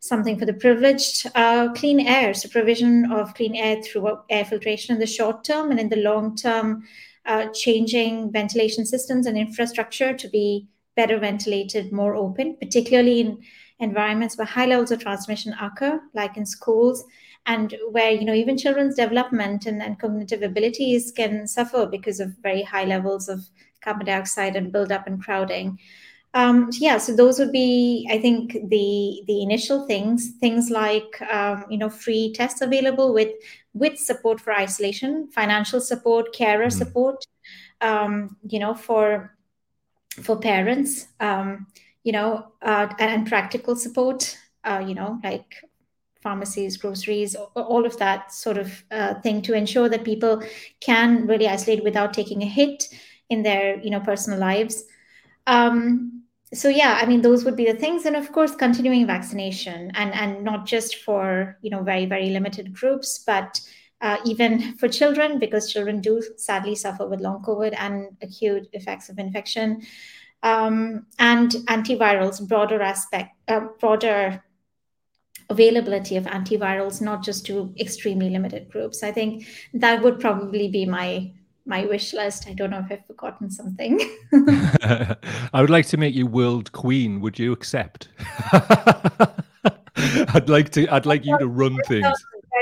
something 0.00 0.38
for 0.38 0.46
the 0.46 0.54
privileged. 0.54 1.26
Uh, 1.34 1.72
clean 1.74 2.00
air, 2.00 2.34
so 2.34 2.48
provision 2.48 3.10
of 3.12 3.34
clean 3.34 3.54
air 3.54 3.80
through 3.82 4.18
air 4.28 4.44
filtration 4.44 4.94
in 4.94 5.00
the 5.00 5.06
short 5.06 5.44
term 5.44 5.70
and 5.70 5.78
in 5.78 5.88
the 5.88 5.96
long 5.96 6.34
term, 6.34 6.82
uh, 7.26 7.46
changing 7.54 8.32
ventilation 8.32 8.84
systems 8.84 9.26
and 9.26 9.38
infrastructure 9.38 10.14
to 10.14 10.28
be 10.28 10.66
better 10.96 11.18
ventilated, 11.18 11.92
more 11.92 12.14
open, 12.14 12.56
particularly 12.56 13.20
in 13.20 13.38
environments 13.78 14.36
where 14.36 14.46
high 14.46 14.66
levels 14.66 14.90
of 14.90 15.00
transmission 15.00 15.54
occur, 15.60 16.00
like 16.14 16.36
in 16.36 16.44
schools, 16.44 17.04
and 17.46 17.74
where 17.90 18.10
you 18.10 18.24
know 18.24 18.34
even 18.34 18.56
children's 18.56 18.96
development 18.96 19.66
and, 19.66 19.82
and 19.82 19.98
cognitive 19.98 20.42
abilities 20.42 21.12
can 21.14 21.46
suffer 21.46 21.86
because 21.86 22.20
of 22.20 22.34
very 22.42 22.62
high 22.62 22.84
levels 22.84 23.28
of 23.28 23.40
carbon 23.82 24.06
dioxide 24.06 24.56
and 24.56 24.72
buildup 24.72 25.06
and 25.06 25.22
crowding. 25.22 25.78
Um, 26.32 26.70
yeah, 26.74 26.98
so 26.98 27.14
those 27.14 27.38
would 27.40 27.50
be, 27.50 28.08
I 28.10 28.18
think, 28.18 28.52
the 28.52 29.22
the 29.26 29.42
initial 29.42 29.86
things. 29.86 30.32
Things 30.40 30.70
like 30.70 31.20
um, 31.22 31.64
you 31.68 31.78
know 31.78 31.90
free 31.90 32.32
tests 32.32 32.60
available 32.60 33.12
with 33.12 33.32
with 33.74 33.98
support 33.98 34.40
for 34.40 34.52
isolation, 34.52 35.28
financial 35.28 35.80
support, 35.80 36.32
carer 36.32 36.66
mm-hmm. 36.66 36.78
support. 36.78 37.26
Um, 37.80 38.36
you 38.48 38.58
know 38.58 38.74
for 38.74 39.36
for 40.22 40.38
parents. 40.38 41.08
Um, 41.18 41.66
you 42.02 42.12
know, 42.12 42.52
uh, 42.62 42.88
and, 42.98 43.10
and, 43.10 43.26
practical 43.28 43.76
support, 43.76 44.38
uh, 44.64 44.82
you 44.86 44.94
know, 44.94 45.20
like 45.22 45.62
pharmacies, 46.22 46.76
groceries, 46.76 47.34
all 47.34 47.84
of 47.84 47.98
that 47.98 48.32
sort 48.32 48.58
of 48.58 48.84
uh, 48.90 49.14
thing 49.20 49.42
to 49.42 49.54
ensure 49.54 49.88
that 49.88 50.04
people 50.04 50.42
can 50.80 51.26
really 51.26 51.48
isolate 51.48 51.84
without 51.84 52.14
taking 52.14 52.42
a 52.42 52.46
hit 52.46 52.84
in 53.28 53.42
their, 53.42 53.78
you 53.80 53.90
know, 53.90 54.00
personal 54.00 54.38
lives. 54.38 54.84
Um, 55.46 56.19
so 56.52 56.68
yeah, 56.68 56.98
I 57.00 57.06
mean, 57.06 57.22
those 57.22 57.44
would 57.44 57.56
be 57.56 57.66
the 57.66 57.78
things, 57.78 58.06
and 58.06 58.16
of 58.16 58.32
course, 58.32 58.54
continuing 58.54 59.06
vaccination, 59.06 59.92
and 59.94 60.12
and 60.12 60.42
not 60.42 60.66
just 60.66 60.96
for 60.96 61.56
you 61.62 61.70
know 61.70 61.82
very 61.82 62.06
very 62.06 62.30
limited 62.30 62.72
groups, 62.72 63.22
but 63.24 63.60
uh, 64.00 64.16
even 64.24 64.76
for 64.76 64.88
children, 64.88 65.38
because 65.38 65.72
children 65.72 66.00
do 66.00 66.22
sadly 66.36 66.74
suffer 66.74 67.06
with 67.06 67.20
long 67.20 67.42
COVID 67.42 67.74
and 67.78 68.16
acute 68.22 68.68
effects 68.72 69.08
of 69.10 69.18
infection 69.18 69.82
um, 70.42 71.06
and 71.18 71.50
antivirals, 71.68 72.46
broader 72.46 72.80
aspect, 72.80 73.36
uh, 73.48 73.66
broader 73.78 74.42
availability 75.50 76.16
of 76.16 76.24
antivirals, 76.24 77.00
not 77.00 77.22
just 77.22 77.44
to 77.46 77.74
extremely 77.78 78.30
limited 78.30 78.70
groups. 78.70 79.02
I 79.02 79.12
think 79.12 79.46
that 79.74 80.02
would 80.02 80.20
probably 80.20 80.68
be 80.68 80.86
my 80.86 81.32
my 81.70 81.86
wish 81.86 82.12
list. 82.12 82.46
I 82.48 82.52
don't 82.52 82.70
know 82.70 82.80
if 82.80 82.92
I've 82.92 83.06
forgotten 83.06 83.50
something. 83.50 83.98
I 84.32 85.60
would 85.60 85.70
like 85.70 85.86
to 85.86 85.96
make 85.96 86.14
you 86.14 86.26
world 86.26 86.72
queen. 86.72 87.20
Would 87.20 87.38
you 87.38 87.52
accept? 87.52 88.08
I'd 90.34 90.48
like 90.48 90.70
to. 90.72 90.86
I'd 90.88 91.06
like 91.06 91.24
you 91.24 91.38
to 91.38 91.46
run 91.46 91.78
things 91.86 92.06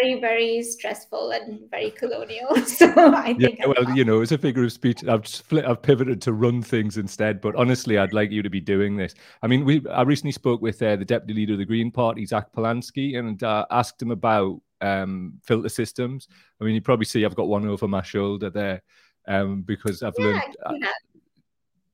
very, 0.01 0.21
very 0.21 0.63
stressful 0.63 1.31
and 1.31 1.69
very 1.71 1.91
colonial. 1.91 2.55
So 2.67 2.93
I 2.97 3.35
think. 3.35 3.59
Yeah, 3.59 3.67
well, 3.67 3.97
you 3.97 4.05
know, 4.05 4.21
as 4.21 4.31
a 4.31 4.39
figure 4.39 4.63
of 4.65 4.73
speech, 4.73 5.03
I've 5.05 5.27
I've 5.53 5.83
pivoted 5.83 6.21
to 6.23 6.33
run 6.33 6.63
things 6.63 6.99
instead. 6.99 7.41
But 7.41 7.57
honestly, 7.57 7.99
I'd 7.99 8.13
like 8.13 8.31
you 8.31 8.43
to 8.43 8.51
be 8.51 8.61
doing 8.61 8.97
this. 8.97 9.15
I 9.43 9.47
mean, 9.47 9.65
we 9.65 9.85
I 9.89 10.03
recently 10.03 10.33
spoke 10.33 10.61
with 10.61 10.83
uh, 10.83 10.97
the 10.97 11.05
deputy 11.05 11.35
leader 11.35 11.55
of 11.55 11.59
the 11.59 11.65
Green 11.65 11.91
Party, 11.91 12.27
Zack 12.27 12.53
Polanski, 12.53 13.19
and 13.19 13.43
uh, 13.43 13.65
asked 13.71 14.01
him 14.01 14.11
about 14.11 14.61
um, 14.81 15.41
filter 15.43 15.69
systems. 15.69 16.29
I 16.61 16.65
mean, 16.65 16.75
you 16.75 16.81
probably 16.81 17.07
see 17.07 17.25
I've 17.25 17.35
got 17.35 17.49
one 17.49 17.67
over 17.67 17.89
my 17.89 18.03
shoulder 18.03 18.51
there 18.51 18.83
um, 19.27 19.63
because 19.63 20.03
I've 20.03 20.15
yeah, 20.19 20.25
learned. 20.25 20.57
Uh, 20.65 20.75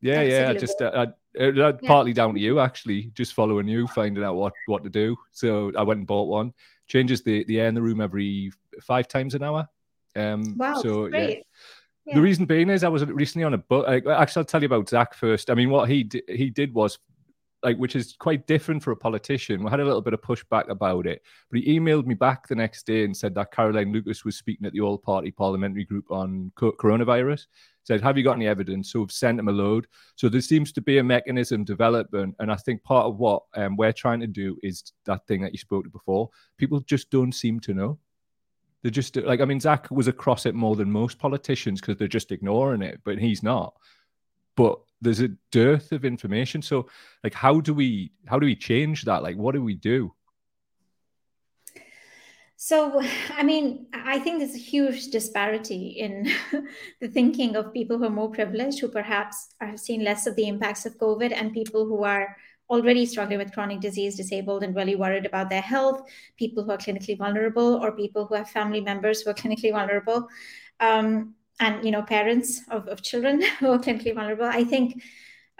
yeah, 0.00 0.22
yeah, 0.22 0.50
I 0.50 0.54
just 0.54 0.80
uh, 0.82 0.90
I, 0.94 1.42
uh, 1.42 1.52
yeah. 1.52 1.72
partly 1.84 2.12
down 2.12 2.34
to 2.34 2.40
you 2.40 2.60
actually, 2.60 3.10
just 3.14 3.32
following 3.32 3.66
you, 3.66 3.86
finding 3.88 4.22
out 4.22 4.36
what 4.36 4.52
what 4.66 4.84
to 4.84 4.90
do. 4.90 5.16
So 5.32 5.72
I 5.76 5.82
went 5.82 5.98
and 5.98 6.06
bought 6.06 6.28
one 6.28 6.52
changes 6.86 7.22
the, 7.22 7.44
the 7.44 7.60
air 7.60 7.68
in 7.68 7.74
the 7.74 7.82
room 7.82 8.00
every 8.00 8.52
five 8.82 9.08
times 9.08 9.34
an 9.34 9.42
hour. 9.42 9.68
Um, 10.16 10.56
wow, 10.56 10.74
so 10.80 11.06
yeah. 11.06 11.34
Yeah. 12.06 12.16
The 12.16 12.20
reason 12.20 12.44
being 12.44 12.68
is 12.68 12.84
I 12.84 12.88
was 12.88 13.02
recently 13.06 13.44
on 13.44 13.54
a 13.54 13.58
book. 13.58 13.86
Actually, 13.88 14.40
I'll 14.40 14.44
tell 14.44 14.60
you 14.60 14.66
about 14.66 14.90
Zack 14.90 15.14
first. 15.14 15.48
I 15.48 15.54
mean, 15.54 15.70
what 15.70 15.88
he 15.88 16.02
d- 16.02 16.22
he 16.28 16.50
did 16.50 16.74
was 16.74 16.98
like, 17.64 17.78
which 17.78 17.96
is 17.96 18.14
quite 18.18 18.46
different 18.46 18.82
for 18.82 18.92
a 18.92 18.96
politician. 18.96 19.64
We 19.64 19.70
had 19.70 19.80
a 19.80 19.84
little 19.84 20.02
bit 20.02 20.12
of 20.12 20.20
pushback 20.20 20.68
about 20.68 21.06
it, 21.06 21.22
but 21.50 21.60
he 21.60 21.80
emailed 21.80 22.04
me 22.04 22.14
back 22.14 22.46
the 22.46 22.54
next 22.54 22.86
day 22.86 23.04
and 23.04 23.16
said 23.16 23.34
that 23.34 23.52
Caroline 23.52 23.92
Lucas 23.92 24.24
was 24.24 24.36
speaking 24.36 24.66
at 24.66 24.74
the 24.74 24.82
All 24.82 24.98
Party 24.98 25.30
Parliamentary 25.30 25.84
Group 25.84 26.10
on 26.10 26.52
co- 26.54 26.72
coronavirus. 26.72 27.46
Said, 27.82 28.02
"Have 28.02 28.16
you 28.16 28.22
got 28.22 28.36
any 28.36 28.46
evidence?" 28.46 28.92
So 28.92 29.00
we've 29.00 29.10
sent 29.10 29.38
him 29.38 29.48
a 29.48 29.52
load. 29.52 29.86
So 30.16 30.28
there 30.28 30.40
seems 30.42 30.72
to 30.72 30.82
be 30.82 30.98
a 30.98 31.04
mechanism 31.04 31.64
development, 31.64 32.36
and 32.38 32.52
I 32.52 32.56
think 32.56 32.84
part 32.84 33.06
of 33.06 33.16
what 33.16 33.42
um, 33.56 33.76
we're 33.76 33.92
trying 33.92 34.20
to 34.20 34.26
do 34.26 34.58
is 34.62 34.92
that 35.06 35.26
thing 35.26 35.40
that 35.42 35.52
you 35.52 35.58
spoke 35.58 35.84
to 35.84 35.90
before. 35.90 36.28
People 36.58 36.80
just 36.80 37.10
don't 37.10 37.32
seem 37.32 37.60
to 37.60 37.74
know. 37.74 37.98
They're 38.82 38.90
just 38.90 39.16
like, 39.16 39.40
I 39.40 39.46
mean, 39.46 39.60
Zack 39.60 39.90
was 39.90 40.08
across 40.08 40.44
it 40.44 40.54
more 40.54 40.76
than 40.76 40.90
most 40.90 41.18
politicians 41.18 41.80
because 41.80 41.96
they're 41.96 42.06
just 42.06 42.32
ignoring 42.32 42.82
it, 42.82 43.00
but 43.02 43.18
he's 43.18 43.42
not. 43.42 43.72
But 44.56 44.78
there's 45.00 45.20
a 45.20 45.30
dearth 45.50 45.92
of 45.92 46.04
information. 46.04 46.62
So, 46.62 46.88
like, 47.22 47.34
how 47.34 47.60
do 47.60 47.74
we 47.74 48.12
how 48.26 48.38
do 48.38 48.46
we 48.46 48.56
change 48.56 49.04
that? 49.04 49.22
Like, 49.22 49.36
what 49.36 49.54
do 49.54 49.62
we 49.62 49.74
do? 49.74 50.14
So, 52.56 53.02
I 53.36 53.42
mean, 53.42 53.88
I 53.92 54.18
think 54.18 54.38
there's 54.38 54.54
a 54.54 54.70
huge 54.72 55.08
disparity 55.08 55.88
in 55.88 56.30
the 57.00 57.08
thinking 57.08 57.56
of 57.56 57.74
people 57.74 57.98
who 57.98 58.04
are 58.04 58.10
more 58.10 58.30
privileged, 58.30 58.80
who 58.80 58.88
perhaps 58.88 59.48
have 59.60 59.78
seen 59.78 60.02
less 60.02 60.26
of 60.26 60.34
the 60.36 60.48
impacts 60.48 60.86
of 60.86 60.96
COVID, 60.96 61.32
and 61.32 61.52
people 61.52 61.84
who 61.84 62.04
are 62.04 62.34
already 62.70 63.04
struggling 63.04 63.38
with 63.38 63.52
chronic 63.52 63.80
disease, 63.80 64.16
disabled, 64.16 64.62
and 64.62 64.74
really 64.74 64.96
worried 64.96 65.26
about 65.26 65.50
their 65.50 65.60
health, 65.60 66.08
people 66.38 66.64
who 66.64 66.70
are 66.70 66.78
clinically 66.78 67.18
vulnerable, 67.18 67.84
or 67.84 67.92
people 67.92 68.24
who 68.24 68.34
have 68.34 68.48
family 68.48 68.80
members 68.80 69.20
who 69.20 69.30
are 69.30 69.34
clinically 69.34 69.70
vulnerable, 69.70 70.26
um, 70.80 71.34
and 71.60 71.84
you 71.84 71.90
know, 71.90 72.02
parents 72.02 72.62
of, 72.70 72.88
of 72.88 73.02
children 73.02 73.42
who 73.60 73.70
are 73.70 73.78
clinically 73.78 74.14
vulnerable. 74.14 74.46
I 74.46 74.64
think 74.64 75.02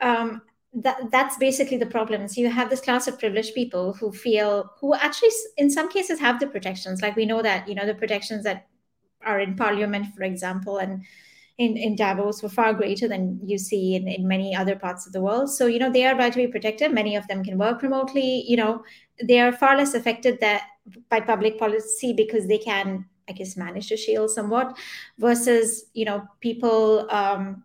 um, 0.00 0.42
that 0.74 1.10
that's 1.10 1.36
basically 1.38 1.76
the 1.76 1.86
problem. 1.86 2.26
So 2.28 2.40
you 2.40 2.50
have 2.50 2.70
this 2.70 2.80
class 2.80 3.06
of 3.06 3.18
privileged 3.18 3.54
people 3.54 3.92
who 3.92 4.12
feel 4.12 4.70
who 4.80 4.94
actually 4.94 5.30
in 5.56 5.70
some 5.70 5.88
cases 5.88 6.18
have 6.20 6.40
the 6.40 6.46
protections. 6.46 7.02
Like 7.02 7.16
we 7.16 7.26
know 7.26 7.42
that, 7.42 7.68
you 7.68 7.74
know, 7.74 7.86
the 7.86 7.94
protections 7.94 8.44
that 8.44 8.66
are 9.24 9.40
in 9.40 9.56
parliament, 9.56 10.06
for 10.16 10.24
example, 10.24 10.78
and 10.78 11.04
in, 11.58 11.76
in 11.76 11.94
Davos 11.94 12.42
were 12.42 12.48
far 12.48 12.74
greater 12.74 13.06
than 13.06 13.38
you 13.44 13.58
see 13.58 13.94
in, 13.94 14.08
in 14.08 14.26
many 14.26 14.54
other 14.56 14.74
parts 14.74 15.06
of 15.06 15.12
the 15.12 15.20
world. 15.20 15.50
So, 15.50 15.66
you 15.66 15.78
know, 15.78 15.90
they 15.90 16.04
are 16.04 16.32
be 16.32 16.48
protected. 16.48 16.92
Many 16.92 17.14
of 17.14 17.26
them 17.28 17.44
can 17.44 17.58
work 17.58 17.82
remotely, 17.82 18.44
you 18.48 18.56
know, 18.56 18.82
they 19.22 19.38
are 19.38 19.52
far 19.52 19.76
less 19.76 19.94
affected 19.94 20.40
that 20.40 20.64
by 21.08 21.20
public 21.20 21.58
policy 21.58 22.12
because 22.12 22.48
they 22.48 22.58
can, 22.58 23.06
I 23.28 23.32
guess, 23.32 23.56
manage 23.56 23.88
to 23.88 23.96
shield 23.96 24.30
somewhat 24.30 24.76
versus, 25.18 25.86
you 25.94 26.04
know, 26.04 26.26
people 26.40 27.08
um, 27.10 27.64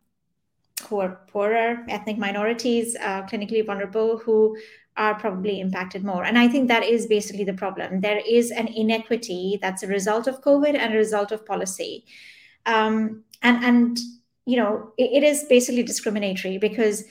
who 0.88 1.00
are 1.00 1.22
poorer, 1.28 1.86
ethnic 1.90 2.18
minorities, 2.18 2.96
uh, 3.02 3.24
clinically 3.24 3.66
vulnerable, 3.66 4.18
who 4.18 4.58
are 4.98 5.16
probably 5.16 5.60
impacted 5.60 6.04
more. 6.04 6.24
And 6.24 6.38
I 6.38 6.48
think 6.48 6.68
that 6.68 6.84
is 6.84 7.08
basically 7.08 7.46
the 7.46 7.54
problem. 7.54 8.02
There 8.02 8.22
is 8.28 8.52
an 8.52 8.68
inequity 8.68 9.58
that's 9.62 9.84
a 9.84 9.88
result 9.88 10.28
of 10.28 10.42
COVID 10.42 10.76
and 10.76 10.94
a 10.94 10.98
result 10.98 11.32
of 11.32 11.46
policy. 11.46 12.06
Um, 12.66 13.24
and, 13.42 13.64
and, 13.64 14.00
you 14.46 14.58
know, 14.58 14.92
it, 14.98 15.24
it 15.24 15.24
is 15.24 15.46
basically 15.46 15.84
discriminatory 15.84 16.58
because 16.58 17.06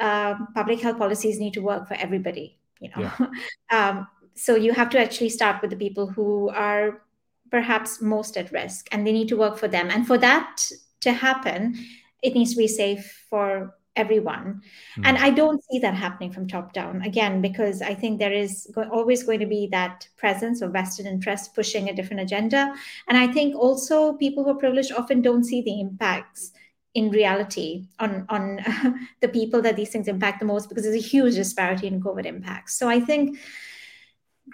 uh, 0.00 0.34
public 0.54 0.80
health 0.80 0.98
policies 0.98 1.38
need 1.38 1.54
to 1.54 1.60
work 1.60 1.86
for 1.86 1.94
everybody, 1.94 2.58
you 2.80 2.90
know. 2.90 3.10
Yeah. 3.20 3.26
um, 3.70 4.08
so 4.34 4.54
you 4.54 4.72
have 4.72 4.90
to 4.90 5.00
actually 5.00 5.30
start 5.30 5.60
with 5.62 5.70
the 5.70 5.76
people 5.76 6.06
who 6.06 6.48
are 6.50 7.02
perhaps 7.50 8.00
most 8.00 8.36
at 8.36 8.52
risk 8.52 8.88
and 8.92 9.06
they 9.06 9.12
need 9.12 9.28
to 9.28 9.36
work 9.36 9.58
for 9.58 9.68
them. 9.68 9.90
And 9.90 10.06
for 10.06 10.18
that 10.18 10.62
to 11.00 11.12
happen, 11.12 11.76
it 12.22 12.34
needs 12.34 12.52
to 12.52 12.58
be 12.58 12.68
safe 12.68 13.26
for 13.30 13.74
everyone. 13.96 14.62
Mm. 14.96 15.02
And 15.04 15.18
I 15.18 15.30
don't 15.30 15.62
see 15.70 15.80
that 15.80 15.94
happening 15.94 16.32
from 16.32 16.46
top 16.46 16.72
down, 16.72 17.02
again, 17.02 17.42
because 17.42 17.82
I 17.82 17.94
think 17.94 18.18
there 18.18 18.32
is 18.32 18.70
go- 18.74 18.88
always 18.90 19.24
going 19.24 19.40
to 19.40 19.46
be 19.46 19.68
that 19.72 20.08
presence 20.16 20.62
of 20.62 20.72
vested 20.72 21.06
interest 21.06 21.54
pushing 21.54 21.88
a 21.88 21.94
different 21.94 22.22
agenda. 22.22 22.72
And 23.08 23.18
I 23.18 23.26
think 23.26 23.56
also 23.56 24.14
people 24.14 24.44
who 24.44 24.50
are 24.50 24.54
privileged 24.54 24.92
often 24.92 25.20
don't 25.20 25.44
see 25.44 25.62
the 25.62 25.80
impacts 25.80 26.52
in 26.94 27.10
reality 27.10 27.86
on 27.98 28.24
on 28.28 28.58
the 29.20 29.28
people 29.28 29.60
that 29.62 29.76
these 29.76 29.90
things 29.90 30.08
impact 30.08 30.40
the 30.40 30.46
most 30.46 30.68
because 30.68 30.84
there's 30.84 31.04
a 31.04 31.10
huge 31.14 31.34
disparity 31.34 31.86
in 31.86 32.00
covid 32.00 32.24
impacts 32.24 32.78
so 32.78 32.88
i 32.88 32.98
think 32.98 33.38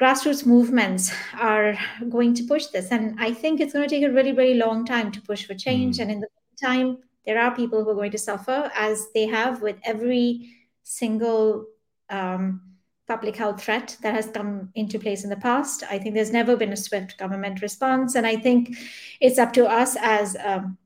grassroots 0.00 0.44
movements 0.44 1.12
are 1.38 1.76
going 2.08 2.34
to 2.34 2.42
push 2.44 2.66
this 2.66 2.90
and 2.90 3.14
i 3.20 3.32
think 3.32 3.60
it's 3.60 3.72
going 3.72 3.88
to 3.88 3.94
take 3.94 4.04
a 4.04 4.12
really 4.12 4.32
really 4.32 4.54
long 4.54 4.84
time 4.84 5.12
to 5.12 5.20
push 5.22 5.44
for 5.46 5.54
change 5.54 5.98
mm. 5.98 6.02
and 6.02 6.10
in 6.10 6.20
the 6.20 6.28
meantime 6.50 6.98
there 7.26 7.40
are 7.40 7.54
people 7.54 7.82
who 7.82 7.90
are 7.90 7.94
going 7.94 8.10
to 8.10 8.18
suffer 8.18 8.70
as 8.74 9.06
they 9.14 9.26
have 9.26 9.62
with 9.62 9.76
every 9.84 10.50
single 10.82 11.66
um, 12.10 12.60
public 13.06 13.36
health 13.36 13.62
threat 13.62 13.96
that 14.02 14.14
has 14.14 14.26
come 14.28 14.70
into 14.74 14.98
place 14.98 15.24
in 15.24 15.30
the 15.30 15.36
past. 15.36 15.82
I 15.90 15.98
think 15.98 16.14
there's 16.14 16.32
never 16.32 16.56
been 16.56 16.72
a 16.72 16.76
swift 16.76 17.18
government 17.18 17.62
response, 17.62 18.14
and 18.14 18.26
I 18.26 18.36
think 18.36 18.76
it's 19.20 19.38
up 19.38 19.52
to 19.54 19.66
us 19.66 19.96
as 20.00 20.36
um, 20.44 20.78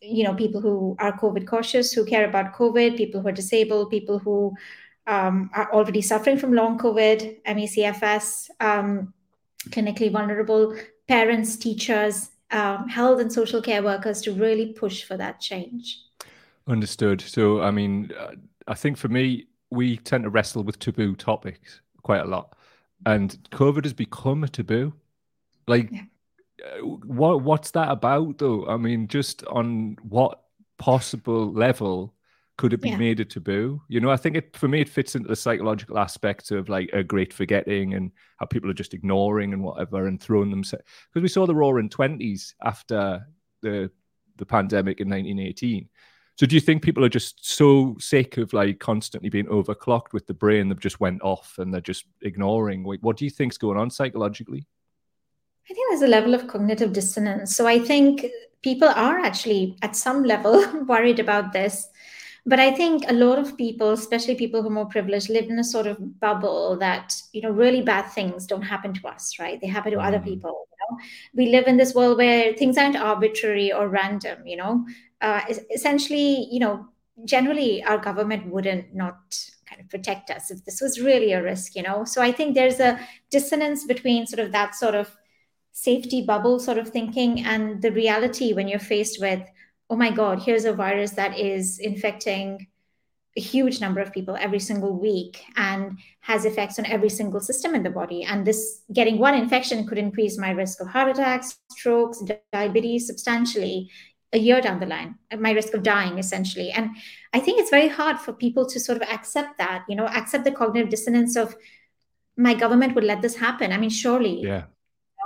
you 0.00 0.24
know 0.24 0.34
people 0.34 0.60
who 0.60 0.96
are 0.98 1.18
COVID 1.18 1.46
cautious, 1.46 1.92
who 1.92 2.04
care 2.04 2.28
about 2.28 2.54
COVID, 2.54 2.96
people 2.96 3.20
who 3.20 3.28
are 3.28 3.32
disabled, 3.32 3.90
people 3.90 4.18
who 4.18 4.54
um, 5.06 5.50
are 5.54 5.72
already 5.72 6.02
suffering 6.02 6.36
from 6.36 6.52
long 6.52 6.78
COVID, 6.78 7.42
MECFS, 7.46 8.50
um, 8.60 9.12
clinically 9.70 10.10
vulnerable, 10.10 10.76
parents, 11.08 11.56
teachers, 11.56 12.30
um, 12.50 12.88
health 12.88 13.20
and 13.20 13.32
social 13.32 13.60
care 13.60 13.82
workers 13.82 14.20
to 14.22 14.32
really 14.32 14.72
push 14.72 15.04
for 15.04 15.16
that 15.16 15.40
change. 15.40 16.00
Understood. 16.66 17.20
So, 17.20 17.60
I 17.62 17.70
mean, 17.70 18.12
uh, 18.18 18.32
I 18.66 18.74
think 18.74 18.96
for 18.96 19.08
me, 19.08 19.46
we 19.70 19.96
tend 19.98 20.24
to 20.24 20.30
wrestle 20.30 20.62
with 20.62 20.78
taboo 20.78 21.14
topics 21.14 21.80
quite 22.02 22.20
a 22.20 22.26
lot, 22.26 22.56
and 23.04 23.38
COVID 23.50 23.84
has 23.84 23.92
become 23.92 24.44
a 24.44 24.48
taboo. 24.48 24.92
Like, 25.66 25.90
yeah. 25.90 26.02
Uh, 26.64 26.86
what 26.86 27.42
what's 27.42 27.72
that 27.72 27.90
about, 27.90 28.38
though? 28.38 28.66
I 28.66 28.76
mean, 28.76 29.08
just 29.08 29.44
on 29.46 29.98
what 30.02 30.42
possible 30.78 31.52
level 31.52 32.14
could 32.58 32.72
it 32.72 32.80
be 32.80 32.90
yeah. 32.90 32.96
made 32.96 33.20
a 33.20 33.24
taboo? 33.24 33.82
You 33.88 34.00
know, 34.00 34.10
I 34.10 34.16
think 34.16 34.36
it 34.36 34.56
for 34.56 34.68
me 34.68 34.80
it 34.80 34.88
fits 34.88 35.14
into 35.14 35.28
the 35.28 35.36
psychological 35.36 35.98
aspects 35.98 36.50
of 36.50 36.68
like 36.68 36.90
a 36.92 37.04
great 37.04 37.32
forgetting 37.32 37.94
and 37.94 38.10
how 38.38 38.46
people 38.46 38.70
are 38.70 38.74
just 38.74 38.94
ignoring 38.94 39.52
and 39.52 39.62
whatever 39.62 40.06
and 40.06 40.20
throwing 40.20 40.50
themselves 40.50 40.84
because 41.12 41.22
we 41.22 41.28
saw 41.28 41.46
the 41.46 41.54
roaring 41.54 41.90
twenties 41.90 42.54
after 42.64 43.26
the 43.62 43.90
the 44.36 44.46
pandemic 44.46 45.00
in 45.00 45.08
1918. 45.08 45.88
So 46.38 46.44
do 46.44 46.54
you 46.54 46.60
think 46.60 46.82
people 46.82 47.02
are 47.04 47.08
just 47.08 47.46
so 47.46 47.96
sick 47.98 48.36
of 48.36 48.52
like 48.52 48.78
constantly 48.78 49.30
being 49.30 49.46
overclocked 49.46 50.12
with 50.12 50.26
the 50.26 50.34
brain 50.34 50.68
that 50.68 50.80
just 50.80 51.00
went 51.00 51.22
off 51.22 51.54
and 51.58 51.72
they're 51.72 51.80
just 51.80 52.04
ignoring? 52.22 52.84
what 52.84 53.16
do 53.16 53.24
you 53.24 53.30
think's 53.30 53.56
going 53.56 53.78
on 53.78 53.90
psychologically? 53.90 54.66
I 55.68 55.74
think 55.74 55.90
there's 55.90 56.02
a 56.02 56.12
level 56.12 56.34
of 56.34 56.46
cognitive 56.46 56.92
dissonance. 56.92 57.56
So 57.56 57.66
I 57.66 57.78
think 57.78 58.26
people 58.62 58.88
are 58.88 59.18
actually 59.18 59.78
at 59.80 59.96
some 59.96 60.24
level 60.24 60.84
worried 60.86 61.18
about 61.18 61.52
this 61.52 61.88
but 62.46 62.60
i 62.60 62.70
think 62.70 63.04
a 63.08 63.12
lot 63.12 63.38
of 63.38 63.56
people 63.56 63.90
especially 63.90 64.34
people 64.36 64.62
who 64.62 64.68
are 64.68 64.78
more 64.78 64.86
privileged 64.86 65.28
live 65.28 65.50
in 65.50 65.58
a 65.58 65.64
sort 65.64 65.86
of 65.86 66.20
bubble 66.20 66.76
that 66.78 67.14
you 67.32 67.42
know 67.42 67.50
really 67.50 67.82
bad 67.82 68.02
things 68.12 68.46
don't 68.46 68.62
happen 68.62 68.94
to 68.94 69.08
us 69.08 69.38
right? 69.38 69.60
They 69.60 69.66
happen 69.66 69.92
to 69.92 69.98
mm. 69.98 70.06
other 70.06 70.20
people 70.20 70.66
you 70.70 70.76
know? 70.80 70.98
We 71.34 71.50
live 71.50 71.66
in 71.66 71.76
this 71.76 71.94
world 71.94 72.18
where 72.18 72.54
things 72.54 72.78
aren't 72.78 72.96
arbitrary 72.96 73.72
or 73.72 73.88
random 73.88 74.46
you 74.46 74.56
know? 74.56 74.86
Uh, 75.20 75.40
essentially 75.74 76.46
you 76.50 76.60
know 76.60 76.86
generally 77.24 77.82
our 77.82 77.98
government 77.98 78.46
wouldn't 78.46 78.94
not 78.94 79.18
kind 79.68 79.80
of 79.80 79.88
protect 79.88 80.30
us 80.30 80.50
if 80.50 80.64
this 80.64 80.80
was 80.80 81.00
really 81.00 81.32
a 81.32 81.42
risk 81.42 81.74
you 81.74 81.82
know? 81.82 82.04
So 82.04 82.22
i 82.22 82.30
think 82.30 82.54
there's 82.54 82.80
a 82.80 82.98
dissonance 83.30 83.84
between 83.84 84.26
sort 84.26 84.40
of 84.40 84.52
that 84.52 84.74
sort 84.74 84.94
of 84.94 85.16
safety 85.72 86.22
bubble 86.22 86.58
sort 86.58 86.78
of 86.78 86.88
thinking 86.88 87.44
and 87.44 87.82
the 87.82 87.92
reality 87.92 88.54
when 88.54 88.66
you're 88.66 88.78
faced 88.78 89.20
with 89.20 89.42
oh 89.88 89.96
my 89.96 90.10
God, 90.10 90.42
here's 90.42 90.64
a 90.64 90.72
virus 90.72 91.12
that 91.12 91.38
is 91.38 91.78
infecting 91.78 92.66
a 93.36 93.40
huge 93.40 93.80
number 93.80 94.00
of 94.00 94.12
people 94.12 94.36
every 94.40 94.58
single 94.58 94.98
week 94.98 95.44
and 95.56 95.98
has 96.20 96.44
effects 96.44 96.78
on 96.78 96.86
every 96.86 97.10
single 97.10 97.40
system 97.40 97.74
in 97.74 97.82
the 97.82 97.90
body. 97.90 98.24
And 98.24 98.46
this 98.46 98.82
getting 98.92 99.18
one 99.18 99.34
infection 99.34 99.86
could 99.86 99.98
increase 99.98 100.38
my 100.38 100.50
risk 100.50 100.80
of 100.80 100.88
heart 100.88 101.10
attacks, 101.10 101.58
strokes, 101.70 102.22
diabetes 102.52 103.06
substantially 103.06 103.90
a 104.32 104.38
year 104.38 104.60
down 104.60 104.80
the 104.80 104.86
line, 104.86 105.16
my 105.38 105.52
risk 105.52 105.74
of 105.74 105.82
dying 105.82 106.18
essentially. 106.18 106.70
And 106.70 106.90
I 107.32 107.40
think 107.40 107.60
it's 107.60 107.70
very 107.70 107.88
hard 107.88 108.18
for 108.18 108.32
people 108.32 108.66
to 108.66 108.80
sort 108.80 109.00
of 109.00 109.08
accept 109.08 109.58
that, 109.58 109.84
you 109.88 109.96
know, 109.96 110.06
accept 110.06 110.44
the 110.44 110.50
cognitive 110.50 110.90
dissonance 110.90 111.36
of 111.36 111.54
my 112.36 112.54
government 112.54 112.94
would 112.94 113.04
let 113.04 113.22
this 113.22 113.36
happen. 113.36 113.70
I 113.70 113.76
mean, 113.76 113.90
surely 113.90 114.42
yeah 114.42 114.64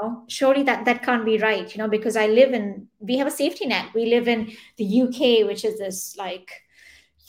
know 0.00 0.24
surely 0.28 0.62
that 0.62 0.84
that 0.84 1.02
can't 1.02 1.24
be 1.24 1.38
right 1.38 1.74
you 1.74 1.78
know 1.78 1.88
because 1.88 2.16
i 2.16 2.26
live 2.26 2.52
in 2.52 2.86
we 2.98 3.16
have 3.16 3.26
a 3.26 3.30
safety 3.30 3.66
net 3.66 3.86
we 3.94 4.06
live 4.06 4.28
in 4.28 4.50
the 4.76 5.02
uk 5.02 5.46
which 5.46 5.64
is 5.64 5.78
this 5.78 6.16
like 6.16 6.50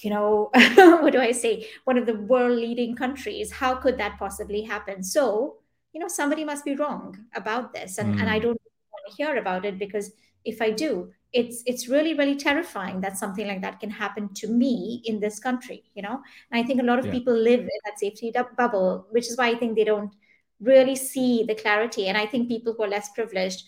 you 0.03 0.10
know 0.10 0.49
what 1.01 1.13
do 1.13 1.19
i 1.19 1.31
say 1.31 1.67
one 1.86 1.97
of 1.97 2.05
the 2.05 2.15
world 2.15 2.57
leading 2.57 2.95
countries 2.95 3.51
how 3.51 3.75
could 3.75 3.97
that 3.97 4.17
possibly 4.17 4.62
happen 4.62 5.03
so 5.03 5.57
you 5.93 5.99
know 5.99 6.07
somebody 6.07 6.43
must 6.43 6.65
be 6.65 6.75
wrong 6.75 7.17
about 7.36 7.73
this 7.73 7.97
and, 7.97 8.15
mm. 8.15 8.19
and 8.19 8.29
i 8.29 8.38
hmm. 8.38 8.43
don't 8.43 8.62
want 8.91 9.05
to 9.07 9.15
hear 9.15 9.38
about 9.38 9.65
it 9.65 9.77
because 9.77 10.12
if 10.45 10.62
i 10.62 10.71
do 10.71 11.12
it's 11.34 11.63
it's 11.65 11.88
really 11.88 12.13
really 12.13 12.36
terrifying 12.36 12.99
that 12.99 13.17
something 13.17 13.47
like 13.47 13.62
that 13.62 13.79
can 13.79 13.89
happen 13.89 14.34
to 14.34 14.47
me 14.47 15.01
in 15.05 15.19
this 15.19 15.39
country 15.39 15.84
you 15.93 16.01
know 16.01 16.19
and 16.51 16.60
i 16.60 16.63
think 16.63 16.81
a 16.81 16.84
lot 16.84 16.99
of 16.99 17.05
yeah. 17.05 17.12
people 17.12 17.34
live 17.34 17.60
in 17.60 17.79
that 17.86 17.99
safety 17.99 18.34
bubble 18.57 19.05
which 19.12 19.27
is 19.27 19.38
why 19.38 19.47
i 19.47 19.55
think 19.55 19.75
they 19.75 19.84
don't 19.84 20.13
really 20.62 20.95
see 20.95 21.43
the 21.43 21.56
clarity. 21.56 22.08
And 22.08 22.17
I 22.17 22.26
think 22.26 22.47
people 22.47 22.74
who 22.74 22.84
are 22.84 22.89
less 22.89 23.10
privileged 23.10 23.63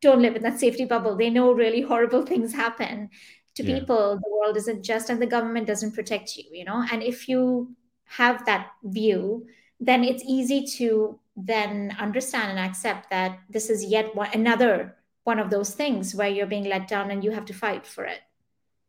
don't 0.00 0.22
live 0.22 0.36
in 0.36 0.42
that 0.42 0.60
safety 0.60 0.84
bubble. 0.84 1.16
They 1.16 1.30
know 1.30 1.52
really 1.52 1.80
horrible 1.80 2.24
things 2.26 2.52
happen 2.52 3.10
to 3.54 3.62
yeah. 3.62 3.78
people. 3.78 4.16
The 4.22 4.36
world 4.38 4.56
isn't 4.56 4.82
just, 4.82 5.10
and 5.10 5.20
the 5.20 5.26
government 5.26 5.66
doesn't 5.66 5.94
protect 5.94 6.36
you, 6.36 6.44
you 6.52 6.64
know? 6.64 6.84
And 6.92 7.02
if 7.02 7.28
you 7.28 7.74
have 8.04 8.44
that 8.46 8.70
view, 8.82 9.46
then 9.80 10.04
it's 10.04 10.22
easy 10.24 10.66
to 10.78 11.18
then 11.36 11.96
understand 11.98 12.50
and 12.50 12.60
accept 12.60 13.10
that 13.10 13.40
this 13.50 13.70
is 13.70 13.84
yet 13.84 14.14
one, 14.14 14.30
another 14.32 14.96
one 15.24 15.38
of 15.38 15.50
those 15.50 15.74
things 15.74 16.14
where 16.14 16.28
you're 16.28 16.46
being 16.46 16.64
let 16.64 16.86
down 16.86 17.10
and 17.10 17.24
you 17.24 17.30
have 17.30 17.46
to 17.46 17.54
fight 17.54 17.86
for 17.86 18.04
it. 18.04 18.20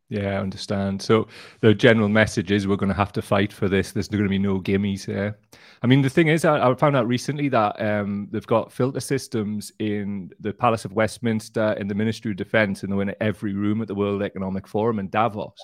Yeah, 0.09 0.37
I 0.37 0.41
understand. 0.41 1.01
So 1.01 1.27
the 1.61 1.73
general 1.73 2.09
message 2.09 2.51
is 2.51 2.67
we're 2.67 2.75
going 2.75 2.91
to 2.91 2.95
have 2.95 3.11
to 3.13 3.23
fight 3.23 3.51
for 3.51 3.67
this. 3.67 3.91
There's 3.91 4.07
going 4.07 4.23
to 4.23 4.29
be 4.29 4.37
no 4.37 4.59
gimmies 4.59 5.03
here. 5.03 5.39
I 5.81 5.87
mean, 5.87 6.03
the 6.03 6.09
thing 6.09 6.27
is, 6.27 6.45
I, 6.45 6.69
I 6.69 6.75
found 6.75 6.95
out 6.95 7.07
recently 7.07 7.49
that 7.49 7.81
um, 7.81 8.27
they've 8.31 8.45
got 8.45 8.71
filter 8.71 8.99
systems 8.99 9.71
in 9.79 10.31
the 10.39 10.53
Palace 10.53 10.85
of 10.85 10.93
Westminster, 10.93 11.73
in 11.73 11.87
the 11.87 11.95
Ministry 11.95 12.31
of 12.31 12.37
Defence, 12.37 12.83
and 12.83 12.91
they're 12.91 13.01
in 13.01 13.15
every 13.19 13.53
room 13.53 13.81
at 13.81 13.87
the 13.87 13.95
World 13.95 14.21
Economic 14.21 14.67
Forum 14.67 14.99
in 14.99 15.09
Davos. 15.09 15.57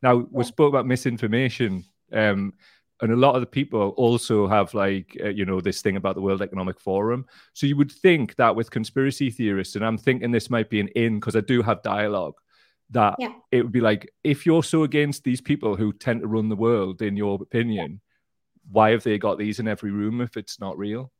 Now, 0.00 0.26
we 0.30 0.44
spoke 0.44 0.68
about 0.68 0.86
misinformation. 0.86 1.84
Um, 2.12 2.52
and 3.00 3.12
a 3.12 3.16
lot 3.16 3.34
of 3.34 3.40
the 3.40 3.46
people 3.46 3.90
also 3.96 4.48
have 4.48 4.74
like 4.74 5.16
uh, 5.22 5.28
you 5.28 5.44
know 5.44 5.60
this 5.60 5.82
thing 5.82 5.96
about 5.96 6.16
the 6.16 6.20
world 6.20 6.42
economic 6.42 6.80
forum 6.80 7.24
so 7.52 7.64
you 7.64 7.76
would 7.76 7.92
think 7.92 8.34
that 8.34 8.56
with 8.56 8.72
conspiracy 8.72 9.30
theorists 9.30 9.76
and 9.76 9.84
i'm 9.84 9.96
thinking 9.96 10.32
this 10.32 10.50
might 10.50 10.68
be 10.68 10.80
an 10.80 10.88
in 10.96 11.20
because 11.20 11.36
i 11.36 11.40
do 11.40 11.62
have 11.62 11.80
dialogue 11.82 12.34
that 12.90 13.16
yeah. 13.18 13.32
it 13.50 13.62
would 13.62 13.72
be 13.72 13.80
like 13.80 14.10
if 14.24 14.46
you're 14.46 14.62
so 14.62 14.82
against 14.82 15.24
these 15.24 15.40
people 15.40 15.76
who 15.76 15.92
tend 15.92 16.20
to 16.20 16.26
run 16.26 16.48
the 16.48 16.56
world 16.56 17.02
in 17.02 17.16
your 17.16 17.38
opinion 17.40 18.00
why 18.70 18.90
have 18.90 19.02
they 19.02 19.18
got 19.18 19.38
these 19.38 19.60
in 19.60 19.68
every 19.68 19.90
room 19.90 20.20
if 20.20 20.36
it's 20.36 20.60
not 20.60 20.78
real 20.78 21.10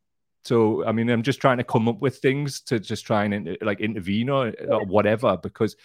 so 0.44 0.84
i 0.86 0.92
mean 0.92 1.10
i'm 1.10 1.22
just 1.22 1.40
trying 1.40 1.58
to 1.58 1.64
come 1.64 1.88
up 1.88 2.00
with 2.00 2.18
things 2.18 2.60
to 2.60 2.78
just 2.78 3.04
try 3.04 3.24
and 3.24 3.58
like 3.60 3.80
intervene 3.80 4.30
or, 4.30 4.52
or 4.68 4.84
whatever 4.86 5.36
because 5.36 5.76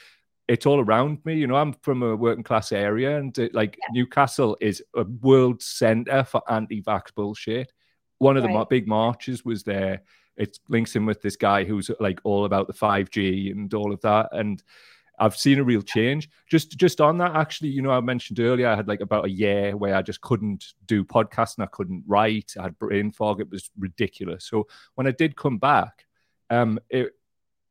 it's 0.48 0.66
all 0.66 0.80
around 0.80 1.20
me 1.26 1.36
you 1.36 1.48
know 1.48 1.56
i'm 1.56 1.74
from 1.82 2.04
a 2.04 2.16
working 2.16 2.44
class 2.44 2.72
area 2.72 3.18
and 3.18 3.38
it, 3.38 3.54
like 3.54 3.78
yeah. 3.78 3.94
newcastle 3.94 4.58
is 4.62 4.82
a 4.96 5.04
world 5.22 5.62
center 5.62 6.24
for 6.24 6.42
anti-vax 6.52 7.14
bullshit 7.16 7.72
one 8.20 8.38
of 8.38 8.44
right. 8.44 8.54
the 8.54 8.66
big 8.66 8.88
marches 8.88 9.44
was 9.44 9.64
there 9.64 10.02
it 10.36 10.58
links 10.68 10.96
in 10.96 11.06
with 11.06 11.22
this 11.22 11.36
guy 11.36 11.64
who's 11.64 11.92
like 12.00 12.20
all 12.24 12.46
about 12.46 12.68
the 12.68 12.74
5g 12.74 13.52
and 13.52 13.74
all 13.74 13.94
of 13.94 14.02
that 14.02 14.30
and 14.32 14.64
I've 15.24 15.38
seen 15.38 15.60
a 15.60 15.64
real 15.64 15.82
change. 15.82 16.30
Just 16.50 16.78
just 16.78 17.00
on 17.00 17.18
that, 17.20 17.34
actually, 17.34 17.70
you 17.70 17.82
know, 17.82 17.92
I 17.92 18.02
mentioned 18.02 18.42
earlier 18.42 18.68
I 18.68 18.76
had 18.76 18.90
like 18.90 19.00
about 19.00 19.24
a 19.24 19.30
year 19.30 19.78
where 19.78 19.96
I 19.96 20.02
just 20.02 20.20
couldn't 20.20 20.74
do 20.86 21.06
podcasts 21.06 21.56
and 21.58 21.64
I 21.64 21.68
couldn't 21.68 22.04
write, 22.06 22.54
I 22.60 22.64
had 22.64 22.78
brain 22.78 23.10
fog. 23.12 23.40
It 23.40 23.50
was 23.50 23.72
ridiculous. 23.80 24.46
So 24.46 24.68
when 24.96 25.08
I 25.08 25.12
did 25.12 25.38
come 25.38 25.60
back, 25.60 26.06
um, 26.50 26.78
it 26.90 27.14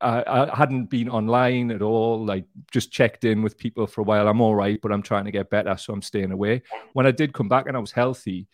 I, 0.01 0.23
I 0.51 0.55
hadn't 0.55 0.85
been 0.87 1.09
online 1.09 1.69
at 1.69 1.83
all. 1.83 2.25
Like 2.25 2.45
just 2.71 2.91
checked 2.91 3.23
in 3.23 3.43
with 3.43 3.55
people 3.57 3.85
for 3.85 4.01
a 4.01 4.03
while. 4.03 4.27
I'm 4.27 4.41
all 4.41 4.55
right, 4.55 4.79
but 4.81 4.91
I'm 4.91 5.03
trying 5.03 5.25
to 5.25 5.31
get 5.31 5.51
better, 5.51 5.77
so 5.77 5.93
I'm 5.93 6.01
staying 6.01 6.31
away. 6.31 6.63
When 6.93 7.05
I 7.05 7.11
did 7.11 7.33
come 7.33 7.49
back 7.49 7.67
and 7.67 7.77
I 7.77 7.79
was 7.79 7.91
healthy, 7.91 8.47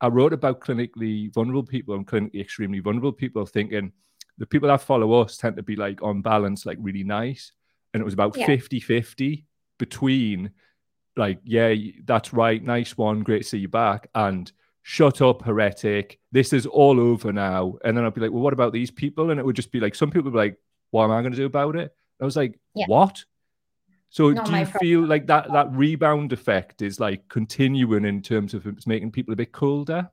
I 0.00 0.08
wrote 0.08 0.32
about 0.32 0.60
clinically 0.60 1.32
vulnerable 1.34 1.64
people 1.64 1.96
and 1.96 2.06
clinically 2.06 2.40
extremely 2.40 2.78
vulnerable 2.78 3.12
people, 3.12 3.44
thinking 3.44 3.92
the 4.38 4.46
people 4.46 4.68
that 4.68 4.80
follow 4.80 5.20
us 5.20 5.36
tend 5.36 5.56
to 5.56 5.62
be 5.62 5.76
like 5.76 6.02
on 6.02 6.22
balance, 6.22 6.64
like 6.64 6.78
really 6.80 7.04
nice. 7.04 7.52
And 7.98 8.02
it 8.02 8.04
was 8.04 8.14
about 8.14 8.36
50 8.36 8.76
yeah. 8.76 8.84
50 8.84 9.44
between 9.78 10.50
like, 11.16 11.40
yeah, 11.44 11.74
that's 12.04 12.32
right, 12.32 12.62
nice 12.62 12.96
one, 12.96 13.22
great 13.22 13.42
to 13.42 13.48
see 13.48 13.58
you 13.58 13.68
back, 13.68 14.08
and 14.14 14.50
shut 14.82 15.20
up, 15.20 15.42
heretic. 15.42 16.18
This 16.32 16.52
is 16.52 16.64
all 16.64 17.00
over 17.00 17.32
now. 17.32 17.76
And 17.84 17.96
then 17.96 18.04
I'd 18.04 18.14
be 18.14 18.20
like, 18.20 18.30
well, 18.30 18.42
what 18.42 18.52
about 18.52 18.72
these 18.72 18.90
people? 18.90 19.30
And 19.30 19.38
it 19.38 19.44
would 19.44 19.56
just 19.56 19.72
be 19.72 19.80
like, 19.80 19.94
some 19.94 20.10
people 20.10 20.30
would 20.30 20.38
be 20.38 20.38
like, 20.38 20.56
what 20.90 21.04
am 21.04 21.10
I 21.10 21.20
going 21.20 21.32
to 21.32 21.36
do 21.36 21.46
about 21.46 21.76
it? 21.76 21.94
I 22.20 22.24
was 22.24 22.36
like, 22.36 22.58
yeah. 22.74 22.86
what? 22.86 23.24
So 24.10 24.30
Not 24.30 24.46
do 24.46 24.56
you 24.56 24.64
feel 24.64 25.06
like 25.06 25.26
that 25.26 25.52
that 25.52 25.70
rebound 25.72 26.32
effect 26.32 26.80
is 26.80 26.98
like 26.98 27.28
continuing 27.28 28.06
in 28.06 28.22
terms 28.22 28.54
of 28.54 28.66
it's 28.66 28.86
making 28.86 29.12
people 29.12 29.34
a 29.34 29.36
bit 29.36 29.52
colder? 29.52 30.10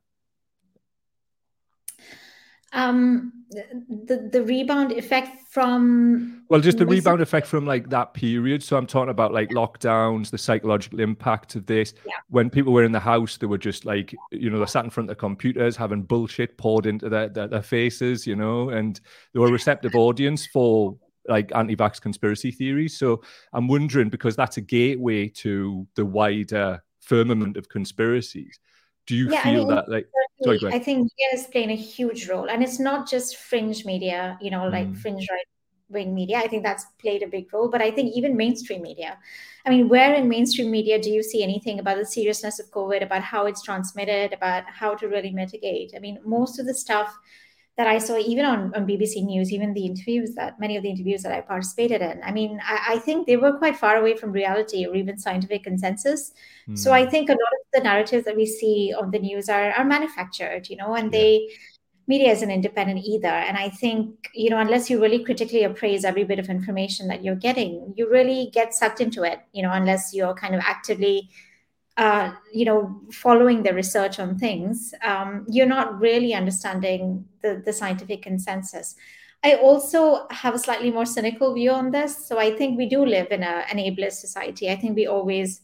Um, 2.76 3.32
the 3.52 4.30
the 4.32 4.44
rebound 4.44 4.92
effect 4.92 5.48
from 5.50 6.44
well, 6.50 6.60
just 6.60 6.78
the 6.78 6.86
rebound 6.86 7.22
effect 7.22 7.48
from 7.48 7.66
like 7.66 7.90
that 7.90 8.14
period. 8.14 8.62
So 8.62 8.76
I'm 8.76 8.88
talking 8.88 9.10
about 9.10 9.34
like 9.34 9.50
lockdowns, 9.50 10.30
the 10.30 10.38
psychological 10.38 11.00
impact 11.00 11.56
of 11.56 11.66
this. 11.66 11.94
Yeah. 12.06 12.14
When 12.30 12.50
people 12.50 12.74
were 12.74 12.84
in 12.84 12.92
the 12.92 13.00
house, 13.00 13.38
they 13.38 13.48
were 13.48 13.58
just 13.58 13.86
like 13.86 14.14
you 14.32 14.50
know 14.50 14.60
they 14.60 14.66
sat 14.66 14.84
in 14.84 14.90
front 14.90 15.10
of 15.10 15.16
the 15.16 15.20
computers 15.20 15.78
having 15.78 16.04
bullshit 16.04 16.58
poured 16.58 16.86
into 16.86 17.08
their, 17.08 17.30
their, 17.30 17.48
their 17.48 17.64
faces, 17.64 18.28
you 18.28 18.36
know, 18.36 18.70
and 18.70 19.00
they 19.34 19.40
were 19.40 19.48
a 19.48 19.52
receptive 19.52 19.96
audience 19.96 20.46
for 20.48 20.98
like 21.28 21.52
anti-vax 21.56 22.02
conspiracy 22.02 22.52
theories. 22.52 22.98
So 22.98 23.24
I'm 23.54 23.68
wondering 23.68 24.10
because 24.10 24.36
that's 24.36 24.58
a 24.58 24.62
gateway 24.62 25.30
to 25.30 25.88
the 25.96 26.06
wider 26.06 26.84
firmament 27.00 27.58
of 27.58 27.70
conspiracies. 27.70 28.60
Do 29.08 29.16
you 29.16 29.32
yeah, 29.32 29.44
feel 29.44 29.54
I 29.54 29.58
mean, 29.58 29.68
that 29.70 29.90
like 29.90 30.08
sorry, 30.43 30.60
I 30.65 30.80
think 30.80 31.04
media 31.04 31.28
is 31.34 31.48
playing 31.48 31.71
a 31.71 31.76
huge 31.76 32.28
role, 32.28 32.50
and 32.50 32.63
it's 32.63 32.80
not 32.80 33.10
just 33.10 33.38
fringe 33.38 33.86
media, 33.86 34.38
you 34.41 34.52
know, 34.52 34.67
like 34.67 34.88
mm. 34.88 34.98
fringe 34.98 35.28
right 35.30 35.45
wing 35.89 36.15
media. 36.15 36.38
I 36.38 36.48
think 36.48 36.63
that's 36.63 36.86
played 37.00 37.24
a 37.24 37.28
big 37.28 37.52
role, 37.54 37.69
but 37.69 37.82
I 37.82 37.91
think 37.91 38.15
even 38.15 38.36
mainstream 38.36 38.82
media. 38.82 39.17
I 39.65 39.69
mean, 39.69 39.89
where 39.89 40.13
in 40.13 40.28
mainstream 40.30 40.71
media 40.71 41.02
do 41.02 41.10
you 41.10 41.24
see 41.24 41.43
anything 41.43 41.80
about 41.80 41.98
the 41.98 42.06
seriousness 42.06 42.60
of 42.60 42.71
COVID, 42.71 43.04
about 43.04 43.21
how 43.21 43.45
it's 43.45 43.62
transmitted, 43.62 44.34
about 44.34 44.63
how 44.67 44.95
to 44.95 45.08
really 45.08 45.32
mitigate? 45.32 45.93
I 45.95 46.00
mean, 46.00 46.19
most 46.26 46.60
of 46.60 46.65
the 46.65 46.74
stuff 46.74 47.15
that 47.78 47.88
I 47.88 47.98
saw 47.98 48.18
even 48.18 48.46
on, 48.46 48.74
on 48.74 48.88
BBC 48.88 49.24
News, 49.26 49.52
even 49.52 49.74
the 49.74 49.86
interviews 49.86 50.34
that 50.36 50.60
many 50.60 50.78
of 50.78 50.84
the 50.84 50.90
interviews 50.90 51.24
that 51.24 51.34
I 51.34 51.42
participated 51.42 52.02
in, 52.02 52.22
I 52.24 52.32
mean, 52.32 52.62
I, 52.64 52.94
I 52.94 53.00
think 53.00 53.28
they 53.28 53.36
were 53.36 53.58
quite 53.58 53.76
far 53.76 53.98
away 53.98 54.16
from 54.16 54.32
reality 54.32 54.86
or 54.86 54.96
even 54.96 55.18
scientific 55.18 55.66
consensus. 55.66 56.32
Mm. 56.70 56.78
So 56.78 56.94
I 56.94 57.06
think 57.06 57.30
a 57.30 57.34
lot 57.34 57.40
of 57.40 57.66
the 57.74 57.82
narratives 57.82 58.24
that 58.26 58.36
we 58.38 58.46
see 58.46 58.94
on 58.98 59.12
the 59.12 59.20
news 59.20 59.50
are, 59.50 59.72
are 59.72 59.84
manufactured, 59.84 60.70
you 60.70 60.78
know, 60.78 60.96
and 60.96 61.12
yeah. 61.12 61.20
they 61.20 61.50
media 62.08 62.32
isn't 62.32 62.52
independent 62.52 63.04
either. 63.04 63.28
And 63.28 63.58
I 63.58 63.70
think, 63.70 64.30
you 64.34 64.50
know, 64.50 64.60
unless 64.60 64.90
you 64.90 65.02
really 65.02 65.24
critically 65.24 65.64
appraise 65.64 66.06
every 66.06 66.24
bit 66.24 66.40
of 66.40 66.50
information 66.50 67.08
that 67.08 67.24
you're 67.24 67.36
getting, 67.36 67.94
you 67.98 68.10
really 68.10 68.52
get 68.54 68.74
sucked 68.74 69.02
into 69.02 69.24
it, 69.24 69.40
you 69.54 69.64
know, 69.64 69.72
unless 69.72 70.14
you're 70.14 70.36
kind 70.36 70.56
of 70.56 70.62
actively 70.64 71.30
uh, 71.97 72.34
you 72.53 72.65
know, 72.65 73.01
following 73.12 73.63
the 73.63 73.73
research 73.73 74.19
on 74.19 74.38
things, 74.38 74.93
um, 75.03 75.45
you're 75.49 75.65
not 75.65 75.99
really 75.99 76.34
understanding 76.34 77.25
the, 77.41 77.62
the 77.65 77.71
scientific 77.71 78.21
consensus. 78.21 78.95
I 79.43 79.55
also 79.55 80.27
have 80.31 80.55
a 80.55 80.60
slightly 80.60 80.91
more 80.91 81.05
cynical 81.05 81.53
view 81.53 81.71
on 81.71 81.91
this. 81.91 82.27
So 82.27 82.38
I 82.39 82.55
think 82.55 82.77
we 82.77 82.88
do 82.88 83.05
live 83.05 83.27
in 83.31 83.43
a, 83.43 83.63
an 83.71 83.77
ableist 83.77 84.13
society. 84.13 84.69
I 84.69 84.75
think 84.75 84.95
we 84.95 85.08
always 85.08 85.62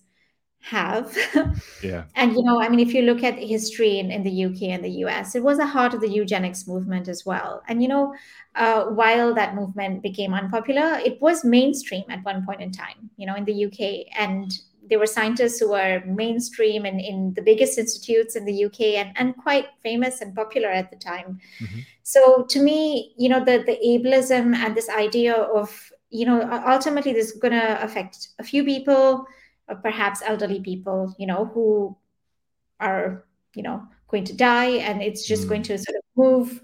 have. 0.61 1.17
yeah. 1.83 2.03
And, 2.15 2.33
you 2.33 2.43
know, 2.43 2.61
I 2.61 2.69
mean, 2.69 2.79
if 2.79 2.93
you 2.93 3.01
look 3.01 3.23
at 3.23 3.37
history 3.37 3.99
in, 3.99 4.11
in 4.11 4.23
the 4.23 4.45
UK 4.45 4.69
and 4.69 4.85
the 4.85 5.05
US, 5.05 5.35
it 5.35 5.43
was 5.43 5.57
the 5.57 5.65
heart 5.65 5.93
of 5.93 6.01
the 6.01 6.09
eugenics 6.09 6.67
movement 6.67 7.07
as 7.07 7.25
well. 7.25 7.63
And, 7.67 7.81
you 7.81 7.89
know, 7.89 8.13
uh, 8.55 8.85
while 8.85 9.33
that 9.33 9.55
movement 9.55 10.03
became 10.03 10.33
unpopular, 10.33 10.99
it 11.03 11.19
was 11.21 11.43
mainstream 11.43 12.03
at 12.09 12.23
one 12.23 12.45
point 12.45 12.61
in 12.61 12.71
time, 12.71 13.09
you 13.17 13.25
know, 13.25 13.35
in 13.35 13.45
the 13.45 13.65
UK. 13.65 14.15
And 14.17 14.51
there 14.91 14.99
were 14.99 15.07
scientists 15.07 15.57
who 15.57 15.69
were 15.69 16.03
mainstream 16.05 16.83
and 16.83 16.99
in 16.99 17.33
the 17.33 17.41
biggest 17.41 17.77
institutes 17.77 18.35
in 18.35 18.43
the 18.43 18.65
UK 18.65 18.81
and, 18.99 19.13
and 19.15 19.37
quite 19.37 19.67
famous 19.81 20.19
and 20.19 20.35
popular 20.35 20.67
at 20.67 20.91
the 20.91 20.97
time. 20.97 21.39
Mm-hmm. 21.61 21.79
So 22.03 22.43
to 22.49 22.59
me, 22.61 23.15
you 23.17 23.29
know, 23.29 23.39
the, 23.39 23.63
the 23.65 23.79
ableism 23.87 24.53
and 24.53 24.75
this 24.75 24.89
idea 24.89 25.33
of, 25.33 25.93
you 26.09 26.25
know, 26.25 26.41
ultimately 26.67 27.13
this 27.13 27.31
is 27.31 27.39
going 27.39 27.53
to 27.53 27.81
affect 27.81 28.27
a 28.37 28.43
few 28.43 28.65
people, 28.65 29.25
or 29.69 29.75
perhaps 29.77 30.21
elderly 30.25 30.59
people, 30.59 31.15
you 31.17 31.25
know, 31.25 31.45
who 31.45 31.95
are, 32.81 33.23
you 33.55 33.63
know, 33.63 33.87
going 34.09 34.25
to 34.25 34.35
die 34.35 34.71
and 34.71 35.01
it's 35.01 35.25
just 35.25 35.45
mm. 35.45 35.49
going 35.49 35.63
to 35.63 35.77
sort 35.77 35.95
of 35.95 36.03
move 36.17 36.61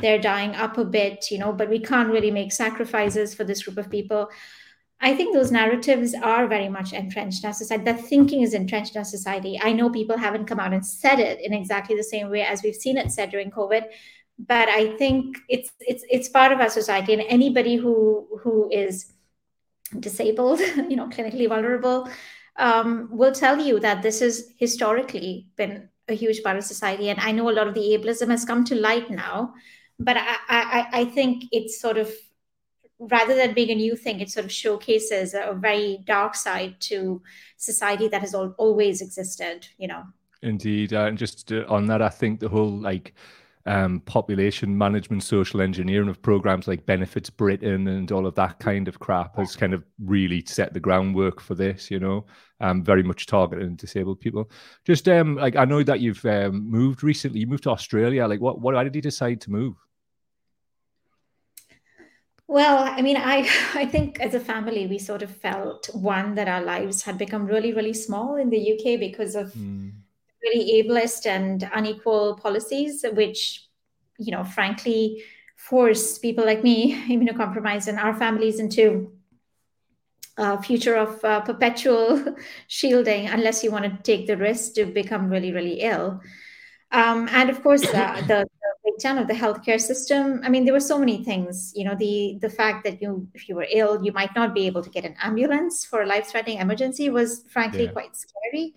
they're 0.00 0.20
dying 0.20 0.54
up 0.54 0.78
a 0.78 0.84
bit, 0.84 1.28
you 1.30 1.38
know, 1.38 1.52
but 1.52 1.68
we 1.68 1.80
can't 1.80 2.10
really 2.10 2.30
make 2.30 2.52
sacrifices 2.52 3.34
for 3.34 3.42
this 3.42 3.64
group 3.64 3.78
of 3.78 3.90
people. 3.90 4.28
I 5.00 5.14
think 5.14 5.32
those 5.32 5.52
narratives 5.52 6.14
are 6.14 6.48
very 6.48 6.68
much 6.68 6.92
entrenched 6.92 7.44
in 7.44 7.48
our 7.48 7.54
society. 7.54 7.84
That 7.84 8.04
thinking 8.04 8.42
is 8.42 8.52
entrenched 8.52 8.96
in 8.96 8.98
our 8.98 9.04
society. 9.04 9.58
I 9.62 9.72
know 9.72 9.90
people 9.90 10.16
haven't 10.16 10.46
come 10.46 10.58
out 10.58 10.72
and 10.72 10.84
said 10.84 11.20
it 11.20 11.40
in 11.40 11.52
exactly 11.52 11.96
the 11.96 12.02
same 12.02 12.30
way 12.30 12.42
as 12.42 12.62
we've 12.62 12.74
seen 12.74 12.96
it 12.96 13.12
said 13.12 13.30
during 13.30 13.50
COVID, 13.50 13.84
but 14.38 14.68
I 14.68 14.96
think 14.96 15.38
it's 15.48 15.70
it's 15.80 16.04
it's 16.10 16.28
part 16.28 16.52
of 16.52 16.60
our 16.60 16.70
society. 16.70 17.12
And 17.12 17.22
anybody 17.22 17.76
who 17.76 18.26
who 18.40 18.68
is 18.72 19.12
disabled, 20.00 20.60
you 20.88 20.96
know, 20.96 21.08
clinically 21.08 21.48
vulnerable, 21.48 22.08
um, 22.56 23.08
will 23.12 23.32
tell 23.32 23.60
you 23.60 23.78
that 23.80 24.02
this 24.02 24.18
has 24.18 24.52
historically 24.58 25.46
been 25.56 25.88
a 26.08 26.14
huge 26.14 26.42
part 26.42 26.56
of 26.56 26.64
society. 26.64 27.10
And 27.10 27.20
I 27.20 27.30
know 27.30 27.48
a 27.48 27.52
lot 27.52 27.68
of 27.68 27.74
the 27.74 27.96
ableism 27.96 28.30
has 28.30 28.44
come 28.44 28.64
to 28.64 28.74
light 28.74 29.10
now, 29.10 29.54
but 30.00 30.16
I 30.16 30.36
I, 30.48 30.86
I 30.92 31.04
think 31.04 31.44
it's 31.52 31.80
sort 31.80 31.98
of 31.98 32.10
rather 32.98 33.34
than 33.34 33.54
being 33.54 33.70
a 33.70 33.74
new 33.74 33.96
thing, 33.96 34.20
it 34.20 34.30
sort 34.30 34.44
of 34.44 34.52
showcases 34.52 35.34
a 35.34 35.54
very 35.54 36.00
dark 36.04 36.34
side 36.34 36.80
to 36.80 37.22
society 37.56 38.08
that 38.08 38.20
has 38.20 38.34
al- 38.34 38.54
always 38.58 39.00
existed, 39.00 39.66
you 39.78 39.88
know. 39.88 40.04
Indeed. 40.42 40.92
Uh, 40.92 41.06
and 41.06 41.18
just 41.18 41.52
uh, 41.52 41.64
on 41.68 41.86
that, 41.86 42.02
I 42.02 42.08
think 42.08 42.40
the 42.40 42.48
whole 42.48 42.70
like 42.70 43.14
um, 43.66 44.00
population 44.00 44.76
management, 44.76 45.22
social 45.22 45.60
engineering 45.60 46.08
of 46.08 46.22
programs 46.22 46.66
like 46.66 46.86
Benefits 46.86 47.28
Britain 47.28 47.86
and 47.88 48.10
all 48.10 48.26
of 48.26 48.34
that 48.36 48.58
kind 48.60 48.88
of 48.88 48.98
crap 48.98 49.36
has 49.36 49.56
kind 49.56 49.74
of 49.74 49.84
really 50.02 50.42
set 50.46 50.72
the 50.72 50.80
groundwork 50.80 51.40
for 51.40 51.54
this, 51.54 51.90
you 51.90 52.00
know, 52.00 52.24
um, 52.60 52.82
very 52.82 53.02
much 53.02 53.26
targeting 53.26 53.76
disabled 53.76 54.20
people. 54.20 54.50
Just 54.84 55.08
um, 55.08 55.36
like 55.36 55.56
I 55.56 55.64
know 55.64 55.82
that 55.82 56.00
you've 56.00 56.24
um, 56.24 56.68
moved 56.70 57.02
recently, 57.02 57.40
you 57.40 57.46
moved 57.46 57.64
to 57.64 57.70
Australia. 57.70 58.26
Like, 58.26 58.40
what, 58.40 58.60
what, 58.60 58.74
why 58.74 58.84
did 58.84 58.94
you 58.94 59.02
decide 59.02 59.40
to 59.42 59.50
move? 59.50 59.76
Well, 62.48 62.78
I 62.78 63.02
mean, 63.02 63.18
I 63.18 63.46
I 63.74 63.84
think 63.84 64.20
as 64.20 64.34
a 64.34 64.40
family 64.40 64.86
we 64.86 64.98
sort 64.98 65.22
of 65.22 65.30
felt 65.30 65.88
one 65.92 66.34
that 66.34 66.48
our 66.48 66.62
lives 66.62 67.02
had 67.02 67.18
become 67.18 67.46
really 67.46 67.72
really 67.72 67.94
small 67.94 68.36
in 68.36 68.48
the 68.50 68.72
UK 68.72 68.98
because 68.98 69.36
of 69.36 69.52
mm. 69.52 69.92
really 70.42 70.82
ableist 70.82 71.26
and 71.26 71.70
unequal 71.74 72.38
policies, 72.42 73.04
which 73.12 73.68
you 74.18 74.32
know, 74.32 74.42
frankly, 74.42 75.22
force 75.56 76.18
people 76.18 76.44
like 76.44 76.64
me, 76.64 76.94
immunocompromised, 77.08 77.86
and 77.86 77.98
our 77.98 78.14
families 78.14 78.58
into 78.58 79.12
a 80.38 80.60
future 80.62 80.96
of 80.96 81.22
uh, 81.24 81.40
perpetual 81.42 82.36
shielding 82.68 83.26
unless 83.28 83.62
you 83.62 83.70
want 83.70 83.84
to 83.84 84.02
take 84.02 84.26
the 84.26 84.36
risk 84.36 84.74
to 84.74 84.86
become 84.86 85.28
really 85.28 85.52
really 85.52 85.80
ill. 85.82 86.20
Um, 86.92 87.28
and 87.30 87.50
of 87.50 87.62
course, 87.62 87.84
uh, 87.84 88.22
the 88.26 88.48
breakdown 88.98 89.18
of 89.18 89.28
the 89.28 89.34
healthcare 89.34 89.80
system. 89.80 90.40
I 90.44 90.48
mean, 90.48 90.64
there 90.64 90.74
were 90.74 90.80
so 90.80 90.98
many 90.98 91.22
things. 91.22 91.72
You 91.76 91.84
know, 91.84 91.94
the 91.94 92.38
the 92.40 92.50
fact 92.50 92.84
that 92.84 93.00
you, 93.00 93.28
if 93.34 93.48
you 93.48 93.54
were 93.54 93.66
ill, 93.70 94.04
you 94.04 94.12
might 94.12 94.34
not 94.34 94.54
be 94.54 94.66
able 94.66 94.82
to 94.82 94.90
get 94.90 95.04
an 95.04 95.14
ambulance 95.22 95.84
for 95.84 96.02
a 96.02 96.06
life-threatening 96.06 96.58
emergency 96.58 97.08
was 97.08 97.44
frankly 97.48 97.84
yeah. 97.84 97.92
quite 97.92 98.16
scary. 98.16 98.74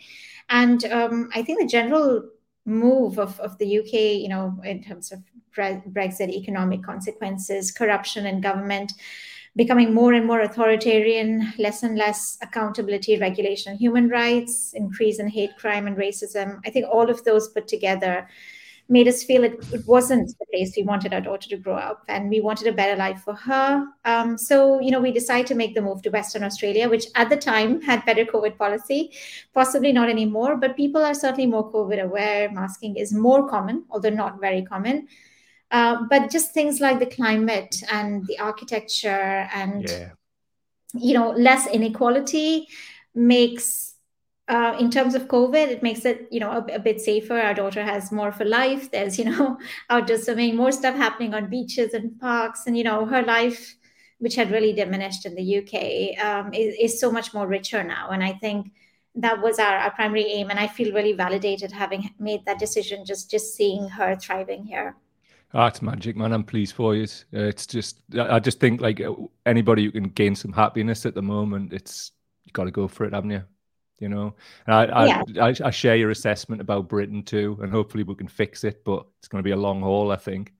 And 0.50 0.86
um, 0.86 1.30
I 1.34 1.42
think 1.42 1.60
the 1.60 1.68
general 1.68 2.24
move 2.66 3.18
of, 3.18 3.40
of 3.40 3.58
the 3.58 3.80
UK, 3.80 3.94
you 4.22 4.30
know, 4.30 4.56
in 4.64 4.84
terms 4.84 5.12
of 5.12 5.20
Brexit, 5.56 6.30
economic 6.30 6.84
consequences, 6.84 7.72
corruption 7.72 8.26
in 8.28 8.42
government, 8.42 8.94
becoming 9.56 9.94
more 9.94 10.14
and 10.14 10.26
more 10.28 10.42
authoritarian, 10.42 11.54
less 11.58 11.84
and 11.84 11.98
less 11.98 12.38
accountability, 12.42 13.18
regulation, 13.18 13.76
human 13.76 14.08
rights, 14.08 14.74
increase 14.74 15.20
in 15.20 15.28
hate 15.28 15.58
crime 15.58 15.88
and 15.88 15.98
racism. 15.98 16.60
I 16.66 16.70
think 16.70 16.86
all 16.86 17.10
of 17.10 17.24
those 17.24 17.50
put 17.50 17.68
together 17.68 18.28
made 18.89 19.08
us 19.08 19.24
feel 19.24 19.44
it, 19.44 19.54
it 19.74 19.88
wasn't 19.88 20.28
the 20.38 20.46
place 20.52 20.74
we 20.76 20.84
wanted 20.84 21.13
our 21.13 21.22
daughter 21.22 21.48
to 21.50 21.58
grow 21.58 21.76
up 21.76 22.04
and 22.08 22.30
we 22.30 22.41
wanted 22.41 22.67
a 22.67 22.74
better 22.74 22.96
life 22.98 23.22
for 23.22 23.34
her. 23.34 23.86
Um, 24.06 24.38
so, 24.38 24.80
you 24.80 24.91
know, 24.91 25.00
we 25.00 25.12
decided 25.12 25.48
to 25.48 25.56
make 25.56 25.76
the 25.76 25.82
move 25.82 26.02
to 26.02 26.10
Western 26.10 26.44
Australia, 26.44 26.89
which 26.89 27.06
at 27.15 27.30
the 27.30 27.38
time 27.38 27.82
had 27.82 28.06
better 28.06 28.26
COVID 28.26 28.58
policy, 28.58 29.12
possibly 29.54 29.91
not 29.91 30.10
anymore, 30.10 30.58
but 30.58 30.76
people 30.76 31.04
are 31.04 31.13
certainly 31.13 31.48
more 31.48 31.72
COVID 31.72 32.04
aware. 32.04 32.52
Masking 32.52 32.98
is 32.98 33.13
more 33.13 33.48
common, 33.48 33.86
although 33.89 34.10
not 34.10 34.41
very 34.41 34.63
common. 34.63 35.08
Uh, 35.72 36.04
but 36.10 36.30
just 36.30 36.54
things 36.54 36.82
like 36.82 37.00
the 37.00 37.06
climate 37.06 37.82
and 37.89 38.28
the 38.28 38.38
architecture 38.39 39.48
and 39.54 39.89
yeah. 39.89 40.10
you 40.94 41.13
know 41.13 41.32
less 41.32 41.65
inequality 41.67 42.67
makes 43.15 43.90
uh, 44.52 44.76
in 44.78 44.92
terms 44.92 45.16
of 45.16 45.30
COVID, 45.30 45.70
it 45.70 45.82
makes 45.82 46.04
it, 46.04 46.28
you 46.30 46.42
know, 46.42 46.52
a, 46.52 46.76
a, 46.76 46.80
bit 46.80 47.00
safer. 47.00 47.40
Our 47.40 47.54
daughter 47.54 47.84
has 47.86 48.12
more 48.12 48.34
for 48.34 48.44
life. 48.44 48.92
There's, 48.92 49.18
you 49.20 49.26
know, 49.26 49.58
outdoor 49.90 50.18
swimming, 50.18 50.58
more 50.58 50.74
stuff 50.74 50.96
happening 50.96 51.34
on 51.34 51.50
beaches 51.50 51.94
and 51.94 52.20
parks, 52.20 52.68
and 52.68 52.78
you 52.78 52.84
know, 52.84 53.06
her 53.06 53.22
life, 53.24 53.78
which 54.20 54.36
had 54.36 54.52
really 54.52 54.74
diminished 54.74 55.26
in 55.26 55.36
the 55.36 55.58
UK, 55.60 56.24
um, 56.24 56.54
is, 56.54 56.76
is 56.80 57.00
so 57.00 57.10
much 57.10 57.34
more 57.34 57.48
richer 57.48 57.82
now. 57.82 58.10
And 58.10 58.22
I 58.22 58.34
think 58.34 58.74
that 59.16 59.42
was 59.42 59.58
our, 59.58 59.78
our 59.78 59.92
primary 59.92 60.26
aim. 60.26 60.50
And 60.50 60.60
I 60.60 60.68
feel 60.68 60.94
really 60.94 61.14
validated 61.14 61.72
having 61.72 62.10
made 62.20 62.46
that 62.46 62.60
decision, 62.60 63.06
just 63.06 63.32
just 63.32 63.56
seeing 63.56 63.88
her 63.88 64.18
thriving 64.18 64.66
here. 64.66 64.98
Oh, 65.54 65.66
it's 65.66 65.82
magic, 65.82 66.18
man. 66.18 66.34
I'm 66.34 66.44
pleased 66.44 66.76
for 66.76 66.94
you. 66.94 67.04
Uh, 67.34 67.44
it's 67.44 67.66
just, 67.66 68.02
I 68.18 68.40
just 68.40 68.60
think 68.60 68.82
like 68.82 69.02
anybody 69.46 69.86
who 69.86 69.92
can 69.92 70.10
gain 70.10 70.36
some 70.36 70.52
happiness 70.52 71.06
at 71.06 71.16
the 71.16 71.22
moment, 71.22 71.72
it's 71.72 72.12
you 72.44 72.52
got 72.52 72.66
to 72.66 72.72
go 72.72 72.90
for 72.90 73.06
it, 73.06 73.14
haven't 73.14 73.32
you? 73.32 73.44
You 74.02 74.10
know. 74.10 74.34
And 74.68 74.76
I, 74.76 75.06
yeah. 75.06 75.24
I, 75.46 75.56
I, 75.68 75.72
share 75.72 75.96
your 75.96 76.10
assessment 76.10 76.62
about 76.62 76.90
Britain 76.90 77.24
too, 77.24 77.58
and 77.62 77.72
hopefully 77.72 78.04
we 78.04 78.16
can 78.16 78.28
fix 78.28 78.64
it, 78.64 78.84
but 78.84 79.06
it's 79.20 79.28
going 79.28 79.42
to 79.42 79.48
be 79.48 79.52
a 79.52 79.58
long 79.58 79.82
haul, 79.82 80.12
I 80.12 80.18
think. 80.18 80.54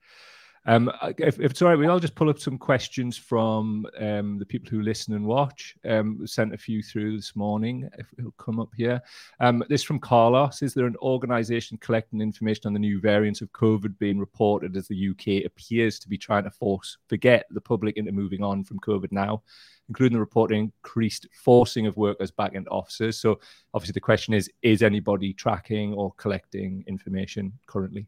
Um, 0.66 0.92
if, 1.18 1.40
if 1.40 1.52
it's 1.52 1.62
all 1.62 1.70
right, 1.70 1.78
we'll 1.78 2.00
just 2.00 2.14
pull 2.14 2.30
up 2.30 2.38
some 2.38 2.58
questions 2.58 3.18
from 3.18 3.88
um, 4.00 4.38
the 4.38 4.46
people 4.46 4.70
who 4.70 4.82
listen 4.82 5.16
and 5.16 5.26
watch. 5.26 5.76
Um, 5.86 6.26
sent 6.28 6.54
a 6.54 6.58
few 6.58 6.84
through 6.84 7.16
this 7.16 7.36
morning. 7.36 7.90
If 7.98 8.08
it'll 8.18 8.32
come 8.34 8.60
up 8.60 8.70
here, 8.78 9.02
um, 9.40 9.64
this 9.70 9.84
from 9.84 10.00
Carlos: 10.00 10.62
Is 10.62 10.74
there 10.74 10.86
an 10.86 10.98
organisation 11.02 11.78
collecting 11.80 12.22
information 12.22 12.68
on 12.68 12.74
the 12.74 12.80
new 12.80 13.00
variants 13.00 13.42
of 13.42 13.52
COVID 13.54 13.98
being 13.98 14.20
reported 14.20 14.78
as 14.78 14.88
the 14.88 15.10
UK 15.10 15.46
appears 15.46 15.98
to 16.00 16.10
be 16.10 16.18
trying 16.18 16.44
to 16.44 16.52
force 16.52 16.98
forget 17.08 17.48
the 17.50 17.62
public 17.62 17.98
into 17.98 18.12
moving 18.12 18.44
on 18.44 18.64
from 18.64 18.80
COVID 18.80 19.12
now? 19.12 19.42
including 19.90 20.14
the 20.16 20.20
reporting 20.22 20.72
increased 20.86 21.28
forcing 21.34 21.86
of 21.86 21.98
workers 21.98 22.32
back 22.32 22.54
into 22.54 22.70
offices. 22.70 23.18
So 23.18 23.42
obviously 23.74 23.92
the 23.92 24.00
question 24.00 24.34
is, 24.34 24.50
is 24.62 24.84
anybody 24.84 25.34
tracking 25.34 25.94
or 25.94 26.14
collecting 26.14 26.86
information 26.88 27.52
currently? 27.66 28.08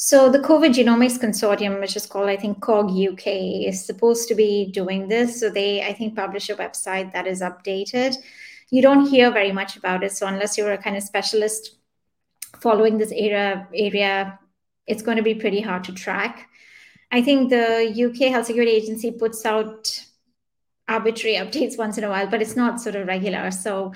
So 0.00 0.30
the 0.30 0.38
COVID 0.38 0.74
Genomics 0.74 1.18
Consortium, 1.18 1.80
which 1.80 1.96
is 1.96 2.06
called, 2.06 2.28
I 2.28 2.36
think, 2.36 2.60
COG 2.60 2.90
UK, 2.90 3.26
is 3.66 3.84
supposed 3.84 4.28
to 4.28 4.36
be 4.36 4.70
doing 4.70 5.08
this. 5.08 5.40
So 5.40 5.50
they, 5.50 5.82
I 5.82 5.92
think, 5.92 6.14
publish 6.14 6.48
a 6.48 6.54
website 6.54 7.12
that 7.12 7.26
is 7.26 7.40
updated. 7.40 8.14
You 8.70 8.80
don't 8.80 9.06
hear 9.06 9.32
very 9.32 9.50
much 9.50 9.76
about 9.76 10.04
it. 10.04 10.12
So 10.12 10.28
unless 10.28 10.56
you're 10.56 10.72
a 10.72 10.78
kind 10.78 10.96
of 10.96 11.02
specialist 11.02 11.78
following 12.60 12.98
this 12.98 13.10
area, 13.10 13.66
area, 13.74 14.38
it's 14.86 15.02
going 15.02 15.16
to 15.16 15.22
be 15.22 15.34
pretty 15.34 15.60
hard 15.60 15.82
to 15.84 15.92
track. 15.92 16.48
I 17.10 17.20
think 17.20 17.50
the 17.50 17.90
UK 17.90 18.30
Health 18.30 18.46
Security 18.46 18.72
Agency 18.72 19.10
puts 19.10 19.44
out 19.44 20.04
arbitrary 20.86 21.36
updates 21.44 21.76
once 21.76 21.98
in 21.98 22.04
a 22.04 22.08
while, 22.08 22.28
but 22.28 22.40
it's 22.40 22.56
not 22.56 22.80
sort 22.80 22.94
of 22.94 23.08
regular. 23.08 23.50
So 23.50 23.92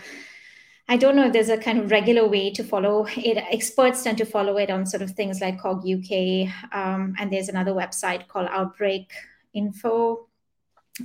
I 0.92 0.98
don't 0.98 1.16
know 1.16 1.24
if 1.24 1.32
there's 1.32 1.48
a 1.48 1.56
kind 1.56 1.78
of 1.78 1.90
regular 1.90 2.28
way 2.28 2.50
to 2.50 2.62
follow 2.62 3.06
it. 3.16 3.38
Experts 3.50 4.02
tend 4.02 4.18
to 4.18 4.26
follow 4.26 4.58
it 4.58 4.68
on 4.68 4.84
sort 4.84 5.00
of 5.00 5.12
things 5.12 5.40
like 5.40 5.58
COG 5.58 5.88
UK, 5.88 6.52
um, 6.70 7.14
and 7.18 7.32
there's 7.32 7.48
another 7.48 7.72
website 7.72 8.28
called 8.28 8.48
Outbreak 8.50 9.10
Info. 9.54 10.28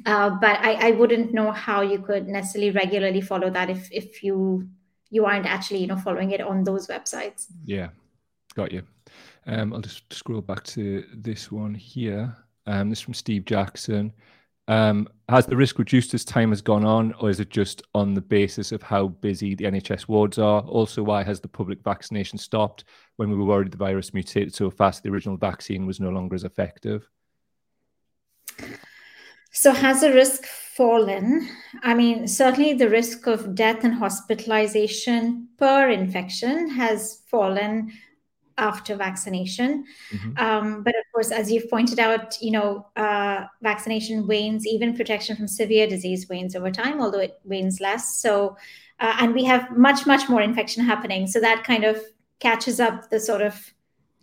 Uh, 0.05 0.31
but 0.41 0.59
I, 0.59 0.89
I 0.89 0.91
wouldn't 0.91 1.33
know 1.33 1.53
how 1.53 1.79
you 1.83 1.99
could 1.99 2.27
necessarily 2.27 2.71
regularly 2.71 3.21
follow 3.21 3.49
that 3.49 3.69
if 3.69 3.89
if 3.89 4.23
you 4.23 4.67
you 5.09 5.23
aren't 5.23 5.45
actually 5.45 5.79
you 5.79 5.87
know 5.87 5.95
following 5.95 6.31
it 6.31 6.41
on 6.41 6.65
those 6.65 6.87
websites. 6.87 7.45
Yeah, 7.63 7.87
got 8.55 8.73
you. 8.73 8.83
Um, 9.45 9.73
I'll 9.73 9.79
just 9.79 10.11
scroll 10.11 10.41
back 10.41 10.65
to 10.75 11.05
this 11.13 11.49
one 11.49 11.73
here. 11.73 12.35
Um, 12.65 12.89
this 12.89 12.99
is 12.99 13.05
from 13.05 13.13
Steve 13.13 13.45
Jackson. 13.45 14.11
Um, 14.67 15.07
has 15.29 15.45
the 15.45 15.55
risk 15.55 15.79
reduced 15.79 16.13
as 16.13 16.25
time 16.25 16.49
has 16.49 16.61
gone 16.61 16.85
on, 16.85 17.13
or 17.19 17.29
is 17.29 17.39
it 17.39 17.49
just 17.49 17.81
on 17.93 18.13
the 18.13 18.21
basis 18.21 18.71
of 18.71 18.81
how 18.81 19.07
busy 19.07 19.55
the 19.55 19.65
NHS 19.65 20.07
wards 20.07 20.37
are? 20.37 20.61
Also, 20.61 21.03
why 21.03 21.23
has 21.23 21.39
the 21.39 21.47
public 21.47 21.83
vaccination 21.83 22.37
stopped 22.37 22.85
when 23.15 23.29
we 23.29 23.35
were 23.35 23.45
worried 23.45 23.71
the 23.71 23.77
virus 23.77 24.13
mutated 24.13 24.53
so 24.53 24.69
fast 24.69 25.03
the 25.03 25.09
original 25.09 25.37
vaccine 25.37 25.85
was 25.85 25.99
no 25.99 26.09
longer 26.09 26.35
as 26.35 26.43
effective? 26.43 27.09
So, 29.51 29.71
has 29.71 30.01
the 30.01 30.13
risk 30.13 30.45
fallen? 30.45 31.49
I 31.81 31.93
mean, 31.93 32.27
certainly 32.27 32.73
the 32.73 32.89
risk 32.89 33.25
of 33.27 33.55
death 33.55 33.83
and 33.83 33.95
hospitalization 33.95 35.47
per 35.57 35.89
infection 35.89 36.69
has 36.69 37.23
fallen 37.29 37.91
after 38.57 38.95
vaccination. 38.95 39.85
Mm-hmm. 40.11 40.37
Um, 40.37 40.83
but 40.83 40.95
of 40.95 41.03
course, 41.13 41.31
as 41.31 41.51
you've 41.51 41.69
pointed 41.69 41.99
out, 41.99 42.41
you 42.41 42.51
know, 42.51 42.87
uh, 42.95 43.45
vaccination 43.61 44.27
wanes, 44.27 44.65
even 44.65 44.95
protection 44.95 45.35
from 45.35 45.47
severe 45.47 45.87
disease 45.87 46.27
wanes 46.29 46.55
over 46.55 46.71
time, 46.71 47.01
although 47.01 47.19
it 47.19 47.39
wanes 47.43 47.79
less. 47.79 48.15
So, 48.15 48.57
uh, 48.99 49.15
and 49.19 49.33
we 49.33 49.43
have 49.45 49.77
much, 49.77 50.05
much 50.05 50.27
more 50.29 50.41
infection 50.41 50.83
happening. 50.83 51.27
So 51.27 51.39
that 51.39 51.63
kind 51.63 51.83
of 51.83 52.01
catches 52.39 52.79
up 52.79 53.09
the 53.09 53.19
sort 53.19 53.41
of, 53.41 53.73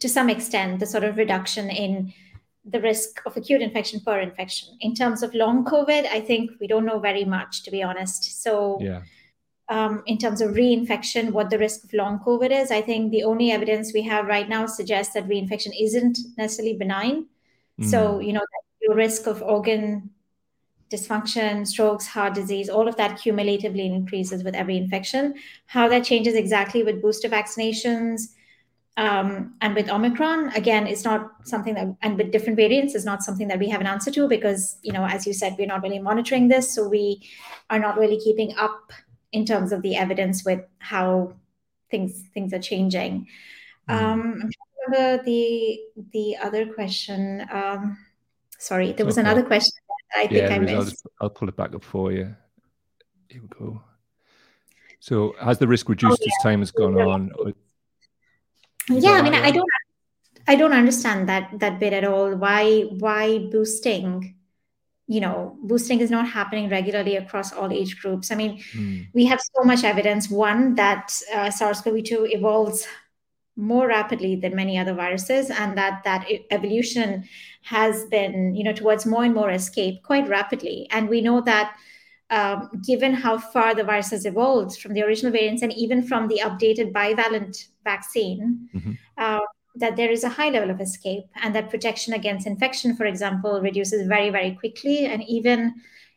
to 0.00 0.08
some 0.08 0.28
extent, 0.28 0.80
the 0.80 0.86
sort 0.86 1.04
of 1.04 1.16
reduction 1.16 1.70
in 1.70 2.12
the 2.64 2.80
risk 2.80 3.20
of 3.26 3.36
acute 3.36 3.60
infection 3.60 4.00
per 4.00 4.18
infection. 4.18 4.76
In 4.80 4.94
terms 4.94 5.22
of 5.22 5.34
long 5.34 5.64
COVID, 5.64 6.06
I 6.06 6.20
think 6.20 6.52
we 6.60 6.66
don't 6.66 6.86
know 6.86 6.98
very 6.98 7.24
much, 7.24 7.62
to 7.64 7.70
be 7.70 7.82
honest. 7.82 8.42
So, 8.42 8.78
yeah 8.80 9.02
um, 9.68 10.02
in 10.06 10.18
terms 10.18 10.40
of 10.40 10.54
reinfection, 10.54 11.30
what 11.30 11.50
the 11.50 11.58
risk 11.58 11.84
of 11.84 11.92
long 11.92 12.18
COVID 12.18 12.50
is. 12.50 12.70
I 12.70 12.82
think 12.82 13.10
the 13.10 13.24
only 13.24 13.50
evidence 13.50 13.92
we 13.92 14.02
have 14.02 14.26
right 14.26 14.48
now 14.48 14.66
suggests 14.66 15.14
that 15.14 15.28
reinfection 15.28 15.72
isn't 15.78 16.18
necessarily 16.36 16.76
benign. 16.76 17.26
Mm. 17.80 17.84
So, 17.86 18.20
you 18.20 18.32
know, 18.32 18.42
your 18.82 18.94
risk 18.94 19.26
of 19.26 19.42
organ 19.42 20.10
dysfunction, 20.90 21.66
strokes, 21.66 22.06
heart 22.06 22.34
disease, 22.34 22.68
all 22.68 22.86
of 22.86 22.96
that 22.96 23.18
cumulatively 23.20 23.86
increases 23.86 24.44
with 24.44 24.54
every 24.54 24.76
infection. 24.76 25.34
How 25.66 25.88
that 25.88 26.04
changes 26.04 26.34
exactly 26.34 26.82
with 26.82 27.00
booster 27.00 27.28
vaccinations 27.28 28.34
um, 28.96 29.54
and 29.60 29.74
with 29.74 29.90
Omicron, 29.90 30.50
again, 30.50 30.86
it's 30.86 31.04
not 31.04 31.32
something 31.42 31.74
that, 31.74 31.96
and 32.02 32.16
with 32.16 32.30
different 32.30 32.56
variants, 32.56 32.94
is 32.94 33.04
not 33.04 33.24
something 33.24 33.48
that 33.48 33.58
we 33.58 33.68
have 33.68 33.80
an 33.80 33.88
answer 33.88 34.10
to 34.12 34.28
because, 34.28 34.78
you 34.82 34.92
know, 34.92 35.04
as 35.04 35.26
you 35.26 35.32
said, 35.32 35.56
we're 35.58 35.66
not 35.66 35.82
really 35.82 35.98
monitoring 35.98 36.46
this. 36.46 36.72
So 36.72 36.88
we 36.88 37.20
are 37.70 37.80
not 37.80 37.98
really 37.98 38.20
keeping 38.20 38.54
up 38.56 38.92
in 39.34 39.44
terms 39.44 39.72
of 39.72 39.82
the 39.82 39.96
evidence 39.96 40.44
with 40.44 40.62
how 40.78 41.34
things 41.90 42.22
things 42.32 42.54
are 42.54 42.60
changing. 42.60 43.26
Mm. 43.90 43.94
Um, 43.94 44.20
I'm 44.42 44.50
trying 44.50 44.50
to 44.50 44.84
remember 44.86 45.24
the 45.24 45.80
the 46.12 46.36
other 46.38 46.72
question. 46.72 47.46
Um, 47.50 47.98
sorry, 48.58 48.92
there 48.92 49.04
was 49.04 49.18
okay. 49.18 49.26
another 49.28 49.42
question 49.42 49.74
I 50.14 50.26
think 50.28 50.48
yeah, 50.48 50.54
I 50.54 50.58
missed. 50.58 50.74
I'll, 50.74 50.84
just, 50.84 51.06
I'll, 51.20 51.30
pull 51.30 51.48
it 51.48 51.56
back 51.56 51.74
up 51.74 51.82
for 51.82 52.12
you. 52.12 52.34
Here 53.28 53.42
we 53.42 53.48
go. 53.48 53.82
So, 55.00 55.34
has 55.40 55.58
the 55.58 55.66
risk 55.66 55.88
reduced 55.88 56.20
oh, 56.22 56.24
yeah. 56.24 56.32
as 56.38 56.42
time 56.42 56.60
has 56.60 56.70
gone 56.70 56.96
on? 56.96 57.32
Yeah, 58.88 59.12
I 59.12 59.22
mean, 59.22 59.34
I 59.34 59.50
don't, 59.50 59.68
I 60.46 60.54
don't 60.54 60.72
understand 60.72 61.28
that 61.28 61.58
that 61.58 61.80
bit 61.80 61.92
at 61.92 62.04
all. 62.04 62.34
Why, 62.36 62.82
why 62.82 63.38
boosting? 63.50 64.36
You 65.06 65.20
know 65.20 65.56
boosting 65.62 66.00
is 66.00 66.10
not 66.10 66.26
happening 66.26 66.68
regularly 66.70 67.16
across 67.16 67.52
all 67.52 67.70
age 67.70 68.00
groups 68.00 68.30
i 68.30 68.34
mean 68.34 68.62
mm. 68.72 69.06
we 69.12 69.24
have 69.24 69.40
so 69.40 69.62
much 69.62 69.84
evidence 69.84 70.30
one 70.30 70.74
that 70.74 71.12
uh, 71.34 71.50
sars-cov-2 71.50 72.32
evolves 72.32 72.86
more 73.56 73.86
rapidly 73.86 74.34
than 74.34 74.54
many 74.56 74.78
other 74.78 74.94
viruses 74.94 75.50
and 75.50 75.78
that 75.78 76.02
that 76.04 76.26
evolution 76.50 77.24
has 77.62 78.06
been 78.06 78.54
you 78.54 78.64
know 78.64 78.72
towards 78.72 79.06
more 79.06 79.24
and 79.24 79.34
more 79.34 79.50
escape 79.50 80.02
quite 80.02 80.28
rapidly 80.28 80.88
and 80.90 81.08
we 81.08 81.20
know 81.20 81.40
that 81.40 81.76
um, 82.30 82.70
given 82.84 83.12
how 83.12 83.38
far 83.38 83.74
the 83.74 83.84
virus 83.84 84.10
has 84.10 84.24
evolved 84.24 84.80
from 84.80 84.94
the 84.94 85.02
original 85.02 85.30
variants 85.30 85.62
and 85.62 85.72
even 85.74 86.02
from 86.02 86.26
the 86.28 86.40
updated 86.42 86.92
bivalent 86.92 87.68
vaccine 87.84 88.68
mm-hmm. 88.74 88.92
uh, 89.18 89.40
that 89.76 89.96
there 89.96 90.10
is 90.10 90.24
a 90.24 90.28
high 90.28 90.50
level 90.50 90.70
of 90.70 90.80
escape 90.80 91.24
and 91.42 91.54
that 91.54 91.70
protection 91.70 92.14
against 92.14 92.46
infection, 92.46 92.96
for 92.96 93.06
example, 93.06 93.60
reduces 93.60 94.06
very, 94.06 94.30
very 94.30 94.52
quickly, 94.52 95.06
and 95.06 95.22
even 95.24 95.74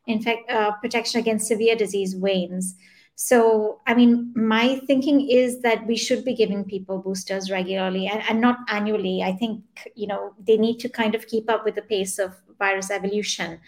in 0.07 0.21
fact, 0.21 0.49
uh, 0.49 0.71
protection 0.73 1.19
against 1.19 1.47
severe 1.47 1.75
disease 1.75 2.15
wanes. 2.15 2.75
So, 3.15 3.81
I 3.87 3.93
mean, 3.93 4.31
my 4.35 4.79
thinking 4.85 5.29
is 5.29 5.62
that 5.62 5.85
we 5.87 5.97
should 5.97 6.23
be 6.23 6.35
giving 6.35 6.63
people 6.63 6.99
boosters 6.99 7.49
regularly 7.51 8.08
and, 8.08 8.21
and 8.29 8.39
not 8.39 8.60
annually. 8.69 9.23
I 9.23 9.33
think, 9.33 9.63
you 9.95 10.08
know, 10.08 10.33
they 10.39 10.55
need 10.55 10.79
to 10.79 10.89
kind 10.89 11.15
of 11.15 11.27
keep 11.27 11.49
up 11.49 11.65
with 11.65 11.75
the 11.75 11.81
pace 11.81 12.19
of 12.19 12.35
virus 12.60 12.91
evolution 12.91 13.60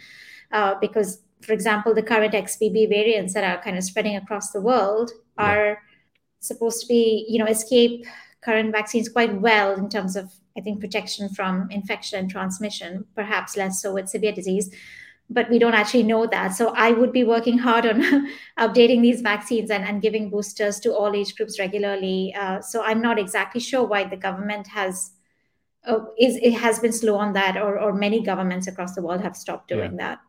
uh, 0.52 0.76
because, 0.80 1.24
for 1.42 1.54
example, 1.54 1.94
the 1.94 2.04
current 2.04 2.34
XBB 2.34 2.90
variants 2.90 3.34
that 3.34 3.44
are 3.44 3.62
kind 3.62 3.78
of 3.78 3.84
spreading 3.84 4.16
across 4.16 4.52
the 4.52 4.62
world 4.62 5.12
are 5.38 5.80
supposed 6.40 6.82
to 6.82 6.88
be, 6.88 7.26
you 7.28 7.40
know, 7.40 7.48
escape 7.48 8.06
current 8.42 8.72
vaccines 8.72 9.10
quite 9.10 9.40
well 9.42 9.74
in 9.76 9.90
terms 9.90 10.16
of, 10.16 10.32
I 10.58 10.62
think, 10.62 10.80
protection 10.80 11.30
from 11.30 11.70
infection 11.72 12.20
and 12.20 12.30
transmission, 12.30 13.06
perhaps 13.16 13.58
less 13.58 13.82
so 13.82 13.94
with 13.94 14.10
severe 14.10 14.32
disease. 14.32 14.74
But 15.32 15.50
we 15.50 15.60
don't 15.60 15.76
actually 15.76 16.04
know 16.04 16.26
that. 16.26 16.56
So 16.56 16.74
I 16.76 16.92
would 16.92 17.12
be 17.12 17.24
working 17.24 17.60
hard 17.60 17.86
on 17.86 18.02
updating 18.60 19.02
these 19.02 19.22
vaccines 19.22 19.70
and, 19.70 19.84
and 19.84 20.02
giving 20.02 20.30
boosters 20.30 20.80
to 20.82 20.94
all 20.94 21.16
age 21.16 21.36
groups 21.36 21.60
regularly. 21.60 22.34
Uh, 22.36 22.62
so 22.62 22.84
I'm 22.84 23.02
not 23.02 23.20
exactly 23.20 23.62
sure 23.62 23.86
why 23.86 24.06
the 24.06 24.18
government 24.18 24.68
has 24.68 25.12
uh, 25.86 26.00
is 26.18 26.38
it 26.38 26.54
has 26.54 26.80
been 26.80 26.92
slow 26.92 27.16
on 27.16 27.34
that, 27.34 27.58
or 27.58 27.80
or 27.80 27.94
many 27.94 28.22
governments 28.22 28.68
across 28.68 28.96
the 28.96 29.02
world 29.02 29.22
have 29.22 29.36
stopped 29.36 29.70
doing 29.70 29.92
yeah. 29.92 29.98
that. 29.98 30.20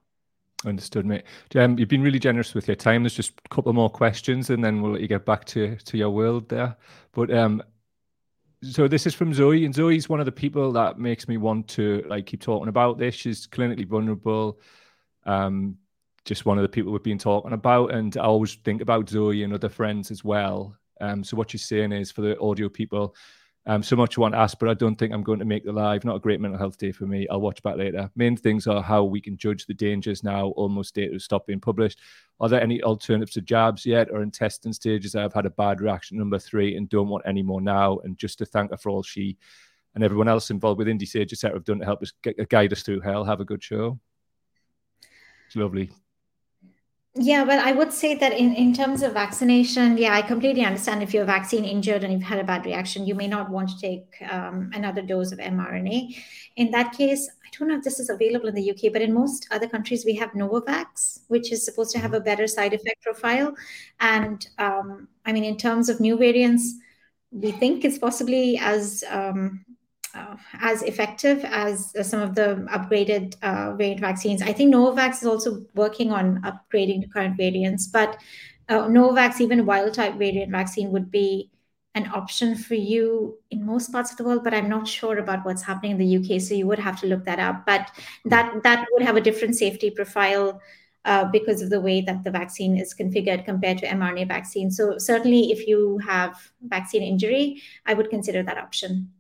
Understood, 0.67 1.07
mate. 1.07 1.25
Um, 1.57 1.79
you've 1.79 1.89
been 1.89 2.03
really 2.03 2.19
generous 2.19 2.55
with 2.55 2.69
your 2.69 2.77
time. 2.77 3.03
There's 3.03 3.15
just 3.15 3.33
a 3.45 3.49
couple 3.49 3.73
more 3.73 3.91
questions, 3.91 4.51
and 4.51 4.63
then 4.63 4.83
we'll 4.83 4.93
let 4.93 5.01
you 5.01 5.09
get 5.09 5.25
back 5.25 5.45
to 5.47 5.77
to 5.77 5.99
your 5.99 6.11
world 6.11 6.49
there. 6.49 6.77
But 7.13 7.33
um, 7.33 7.63
so 8.63 8.87
this 8.87 9.07
is 9.07 9.15
from 9.15 9.33
Zoe, 9.33 9.65
and 9.65 9.75
Zoe's 9.75 10.09
one 10.09 10.21
of 10.21 10.27
the 10.27 10.33
people 10.33 10.73
that 10.73 10.99
makes 10.99 11.29
me 11.29 11.39
want 11.39 11.69
to 11.69 12.05
like 12.07 12.27
keep 12.27 12.43
talking 12.43 12.69
about 12.69 12.99
this. 12.99 13.15
She's 13.15 13.47
clinically 13.47 13.87
vulnerable. 13.87 14.61
Um, 15.25 15.77
just 16.27 16.45
one 16.45 16.59
of 16.59 16.63
the 16.63 16.69
people 16.69 16.93
we've 16.93 17.03
been 17.03 17.19
talking 17.19 17.53
about, 17.53 17.95
and 17.95 18.17
I 18.19 18.25
always 18.25 18.55
think 18.57 18.83
about 18.83 19.09
Zoe 19.09 19.43
and 19.43 19.55
other 19.55 19.71
friends 19.71 20.11
as 20.11 20.23
well. 20.23 20.77
Um, 21.01 21.25
so 21.25 21.37
what 21.37 21.51
she's 21.51 21.65
saying 21.65 21.93
is 21.93 22.11
for 22.11 22.21
the 22.21 22.39
audio 22.41 22.69
people, 22.69 23.15
um, 23.67 23.83
so 23.83 23.95
much 23.95 24.17
want 24.17 24.35
to 24.35 24.39
ask, 24.39 24.59
but 24.59 24.71
I 24.71 24.75
don't 24.75 24.97
think 24.97 25.13
I'm 25.13 25.23
going 25.23 25.39
to 25.39 25.45
make 25.45 25.65
the 25.65 25.73
live. 25.73 26.05
Not 26.05 26.17
a 26.17 26.21
great 26.21 26.41
mental 26.41 26.59
health 26.59 26.79
day 26.79 26.93
for 26.93 27.07
me. 27.07 27.29
I'll 27.29 27.41
watch 27.41 27.63
back 27.63 27.77
later. 27.77 28.11
Main 28.17 28.37
things 28.37 28.67
are 28.67 28.83
how 28.83 29.05
we 29.05 29.21
can 29.21 29.37
judge 29.37 29.67
the 29.67 29.75
dangers 29.75 30.25
now. 30.25 30.49
Almost 30.49 30.95
data 30.95 31.13
to 31.13 31.19
stop 31.19 31.47
being 31.47 31.61
published. 31.61 31.99
Are 32.41 32.49
there 32.49 32.63
any 32.63 32.83
alternatives 32.83 33.33
to 33.33 33.43
jabs 33.43 33.85
yet, 33.85 34.09
or 34.11 34.23
in 34.23 34.31
testing 34.31 34.73
stages? 34.73 35.15
I've 35.15 35.35
had 35.35 35.45
a 35.45 35.51
bad 35.51 35.83
reaction. 35.83 36.17
Number 36.17 36.39
three, 36.39 36.77
and 36.77 36.89
don't 36.89 37.09
want 37.09 37.25
any 37.27 37.43
more 37.43 37.61
now. 37.61 37.99
And 37.99 38.17
just 38.17 38.39
to 38.39 38.47
thank 38.47 38.71
her 38.71 38.79
for 38.79 38.89
all 38.89 39.03
she 39.03 39.37
and 39.95 40.03
everyone 40.03 40.29
else 40.29 40.51
involved 40.51 40.79
with 40.79 40.89
Indie 40.89 41.07
Sage, 41.07 41.33
etc., 41.33 41.57
have 41.57 41.65
done 41.65 41.81
to 41.81 41.85
help 41.85 42.03
us 42.03 42.13
guide 42.49 42.73
us 42.73 42.83
through 42.83 43.01
hell. 43.01 43.25
Have 43.25 43.41
a 43.41 43.45
good 43.45 43.63
show. 43.63 43.99
It's 45.47 45.57
lovely. 45.57 45.91
Yeah, 47.17 47.43
well, 47.43 47.61
I 47.67 47.73
would 47.73 47.93
say 47.93 48.15
that 48.15 48.33
in, 48.33 48.55
in 48.55 48.73
terms 48.73 49.03
of 49.03 49.15
vaccination, 49.15 49.99
yeah, 49.99 50.15
I 50.15 50.23
completely 50.23 50.65
understand 50.65 51.03
if 51.03 51.13
you're 51.13 51.25
vaccine 51.25 51.65
injured 51.65 52.05
and 52.05 52.13
you've 52.13 52.23
had 52.23 52.39
a 52.39 52.45
bad 52.45 52.65
reaction, 52.65 53.05
you 53.05 53.17
may 53.17 53.27
not 53.27 53.51
want 53.51 53.69
to 53.71 53.81
take 53.81 54.05
um, 54.31 54.71
another 54.75 55.03
dose 55.03 55.33
of 55.33 55.41
mRNA. 55.41 56.17
In 56.55 56.71
that 56.71 56.93
case, 56.93 57.29
I 57.45 57.49
don't 57.59 57.67
know 57.69 57.77
if 57.77 57.83
this 57.83 57.99
is 57.99 58.11
available 58.11 58.47
in 58.49 58.55
the 58.55 58.71
UK, 58.71 58.93
but 58.93 59.03
in 59.03 59.13
most 59.13 59.49
other 59.51 59.67
countries, 59.67 60.05
we 60.05 60.15
have 60.15 60.31
Novavax, 60.33 61.23
which 61.27 61.51
is 61.51 61.65
supposed 61.65 61.91
to 61.93 61.99
have 61.99 62.15
a 62.15 62.21
better 62.21 62.47
side 62.47 62.75
effect 62.75 63.03
profile. 63.03 63.55
And 63.99 64.47
um, 64.59 65.09
I 65.27 65.33
mean, 65.33 65.45
in 65.45 65.57
terms 65.57 65.89
of 65.89 65.99
new 65.99 66.17
variants, 66.17 66.75
we 67.33 67.51
think 67.51 67.85
it's 67.85 67.99
possibly 67.99 68.57
as 68.57 69.03
um, 69.11 69.65
uh, 70.15 70.37
as 70.61 70.83
effective 70.83 71.45
as 71.45 71.93
uh, 71.99 72.03
some 72.03 72.21
of 72.21 72.35
the 72.35 72.67
upgraded 72.73 73.37
uh, 73.43 73.75
variant 73.77 74.01
vaccines. 74.01 74.43
I 74.43 74.53
think 74.53 74.75
Novavax 74.75 75.23
is 75.23 75.27
also 75.27 75.65
working 75.75 76.11
on 76.11 76.43
upgrading 76.43 77.03
the 77.03 77.09
current 77.09 77.37
variants, 77.37 77.87
but 77.87 78.19
uh, 78.69 78.87
Novavax, 78.87 79.41
even 79.41 79.67
wild 79.67 79.95
type 79.95 80.15
variant 80.15 80.53
vaccine, 80.53 80.91
would 80.91 81.11
be 81.11 81.51
an 81.95 82.09
option 82.15 82.55
for 82.55 82.75
you 82.75 83.37
in 83.51 83.67
most 83.67 83.91
parts 83.91 84.13
of 84.13 84.17
the 84.17 84.25
world. 84.25 84.45
But 84.45 84.55
I'm 84.55 84.69
not 84.69 84.87
sure 84.87 85.19
about 85.19 85.45
what's 85.45 85.63
happening 85.63 85.93
in 85.93 85.99
the 85.99 86.17
UK, 86.17 86.41
so 86.41 86.55
you 86.55 86.67
would 86.67 86.79
have 86.79 87.01
to 87.01 87.07
look 87.07 87.25
that 87.25 87.39
up. 87.39 87.67
But 87.67 87.91
that 88.27 88.63
that 88.63 88.87
would 88.93 89.03
have 89.03 89.17
a 89.17 89.21
different 89.21 89.57
safety 89.57 89.91
profile. 89.91 90.61
Uh, 91.07 91.25
because 91.33 91.63
of 91.63 91.71
the 91.71 91.81
way 91.81 92.03
that 92.03 92.23
the 92.25 92.31
vaccine 92.31 92.77
is 92.77 92.93
configured 92.93 93.47
compared 93.47 93.79
to 93.79 93.87
mRNA 93.87 94.29
vaccine. 94.29 94.71
So, 94.71 94.99
certainly, 94.99 95.51
if 95.51 95.67
you 95.67 95.97
have 96.07 96.53
vaccine 96.61 97.03
injury, 97.03 97.63
I 97.87 97.95
would 97.95 98.11
consider 98.11 98.43
that 98.43 98.59
option. 98.59 99.11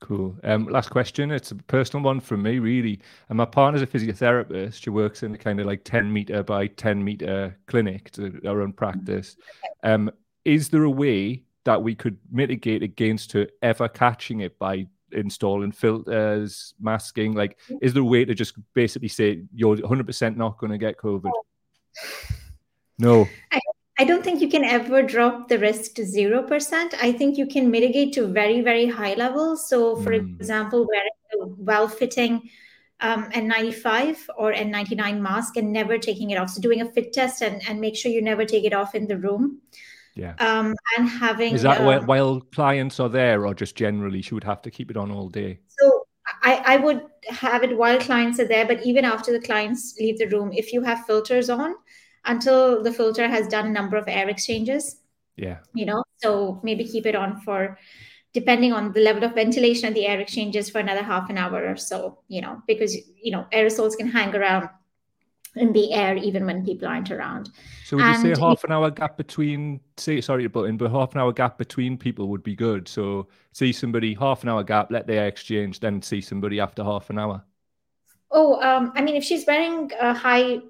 Cool. 0.00 0.34
Um, 0.44 0.66
last 0.66 0.88
question. 0.88 1.30
It's 1.30 1.50
a 1.50 1.56
personal 1.56 2.02
one 2.02 2.20
from 2.20 2.42
me, 2.42 2.58
really. 2.58 3.00
And 3.28 3.36
my 3.36 3.44
partner's 3.44 3.82
a 3.82 3.86
physiotherapist. 3.86 4.82
She 4.82 4.90
works 4.90 5.22
in 5.22 5.34
a 5.34 5.38
kind 5.38 5.60
of 5.60 5.66
like 5.66 5.84
10 5.84 6.10
meter 6.10 6.42
by 6.42 6.68
10 6.68 7.04
meter 7.04 7.56
clinic 7.66 8.10
to 8.12 8.40
our 8.46 8.62
own 8.62 8.72
practice. 8.72 9.36
Um, 9.82 10.10
is 10.44 10.70
there 10.70 10.84
a 10.84 10.90
way 10.90 11.44
that 11.64 11.82
we 11.82 11.94
could 11.94 12.16
mitigate 12.30 12.82
against 12.82 13.32
her 13.32 13.46
ever 13.62 13.88
catching 13.88 14.40
it 14.40 14.58
by 14.58 14.86
installing 15.12 15.72
filters, 15.72 16.72
masking? 16.80 17.34
Like, 17.34 17.58
is 17.82 17.92
there 17.92 18.02
a 18.02 18.06
way 18.06 18.24
to 18.24 18.34
just 18.34 18.54
basically 18.72 19.08
say 19.08 19.42
you're 19.54 19.76
100% 19.76 20.36
not 20.36 20.56
going 20.56 20.72
to 20.72 20.78
get 20.78 20.96
COVID? 20.96 21.30
No. 22.98 23.28
I 23.52 23.60
I 24.00 24.04
don't 24.04 24.24
think 24.24 24.40
you 24.40 24.48
can 24.48 24.64
ever 24.64 25.02
drop 25.02 25.48
the 25.48 25.58
risk 25.58 25.92
to 25.96 26.02
0%. 26.04 26.94
I 27.02 27.12
think 27.12 27.36
you 27.36 27.46
can 27.46 27.70
mitigate 27.70 28.14
to 28.14 28.26
very, 28.26 28.62
very 28.62 28.86
high 28.86 29.12
levels. 29.12 29.68
So, 29.68 29.96
for 29.96 30.12
mm. 30.12 30.36
example, 30.36 30.86
wearing 30.88 31.10
a 31.34 31.46
well 31.62 31.86
fitting 31.86 32.48
um, 33.00 33.30
N95 33.32 34.16
or 34.38 34.54
N99 34.54 35.20
mask 35.20 35.58
and 35.58 35.70
never 35.70 35.98
taking 35.98 36.30
it 36.30 36.36
off. 36.36 36.48
So, 36.48 36.62
doing 36.62 36.80
a 36.80 36.90
fit 36.90 37.12
test 37.12 37.42
and, 37.42 37.60
and 37.68 37.78
make 37.78 37.94
sure 37.94 38.10
you 38.10 38.22
never 38.22 38.46
take 38.46 38.64
it 38.64 38.72
off 38.72 38.94
in 38.94 39.06
the 39.06 39.18
room. 39.18 39.60
Yeah. 40.14 40.34
Um, 40.38 40.74
and 40.96 41.06
having. 41.06 41.52
Is 41.54 41.60
that 41.60 41.82
um, 41.82 42.06
while 42.06 42.40
clients 42.40 43.00
are 43.00 43.10
there 43.10 43.46
or 43.46 43.52
just 43.52 43.76
generally 43.76 44.22
she 44.22 44.32
would 44.32 44.44
have 44.44 44.62
to 44.62 44.70
keep 44.70 44.90
it 44.90 44.96
on 44.96 45.10
all 45.10 45.28
day? 45.28 45.58
So, 45.78 46.06
I, 46.42 46.62
I 46.64 46.76
would 46.78 47.02
have 47.28 47.64
it 47.64 47.76
while 47.76 47.98
clients 47.98 48.40
are 48.40 48.48
there, 48.48 48.64
but 48.64 48.82
even 48.82 49.04
after 49.04 49.30
the 49.30 49.40
clients 49.40 49.94
leave 50.00 50.16
the 50.16 50.28
room, 50.28 50.52
if 50.54 50.72
you 50.72 50.80
have 50.80 51.04
filters 51.04 51.50
on, 51.50 51.74
until 52.24 52.82
the 52.82 52.92
filter 52.92 53.28
has 53.28 53.48
done 53.48 53.66
a 53.66 53.70
number 53.70 53.96
of 53.96 54.08
air 54.08 54.28
exchanges. 54.28 55.00
Yeah. 55.36 55.58
You 55.74 55.86
know, 55.86 56.04
so 56.16 56.60
maybe 56.62 56.84
keep 56.84 57.06
it 57.06 57.14
on 57.14 57.40
for 57.40 57.78
depending 58.32 58.72
on 58.72 58.92
the 58.92 59.00
level 59.00 59.24
of 59.24 59.34
ventilation 59.34 59.86
and 59.86 59.96
the 59.96 60.06
air 60.06 60.20
exchanges 60.20 60.70
for 60.70 60.78
another 60.78 61.02
half 61.02 61.30
an 61.30 61.38
hour 61.38 61.66
or 61.66 61.76
so, 61.76 62.18
you 62.28 62.40
know, 62.40 62.62
because 62.66 62.96
you 63.20 63.32
know, 63.32 63.46
aerosols 63.52 63.96
can 63.96 64.06
hang 64.06 64.34
around 64.34 64.68
in 65.56 65.72
the 65.72 65.92
air 65.92 66.16
even 66.16 66.46
when 66.46 66.64
people 66.64 66.86
aren't 66.86 67.10
around. 67.10 67.50
So 67.84 67.96
would 67.96 68.06
and 68.06 68.24
you 68.24 68.34
say 68.34 68.40
half 68.40 68.62
an 68.64 68.70
hour 68.70 68.90
gap 68.90 69.16
between 69.16 69.80
say 69.96 70.20
sorry 70.20 70.46
but 70.46 70.64
in 70.64 70.76
but 70.76 70.92
half 70.92 71.14
an 71.14 71.20
hour 71.20 71.32
gap 71.32 71.58
between 71.58 71.98
people 71.98 72.28
would 72.28 72.42
be 72.42 72.54
good. 72.54 72.86
So 72.86 73.28
see 73.52 73.72
somebody 73.72 74.14
half 74.14 74.42
an 74.42 74.48
hour 74.48 74.62
gap, 74.62 74.90
let 74.90 75.06
the 75.06 75.14
air 75.14 75.26
exchange, 75.26 75.80
then 75.80 76.02
see 76.02 76.20
somebody 76.20 76.60
after 76.60 76.84
half 76.84 77.10
an 77.10 77.18
hour. 77.18 77.44
Oh, 78.30 78.60
um, 78.60 78.92
I 78.94 79.02
mean 79.02 79.16
if 79.16 79.24
she's 79.24 79.44
wearing 79.46 79.90
a 80.00 80.14
high 80.14 80.60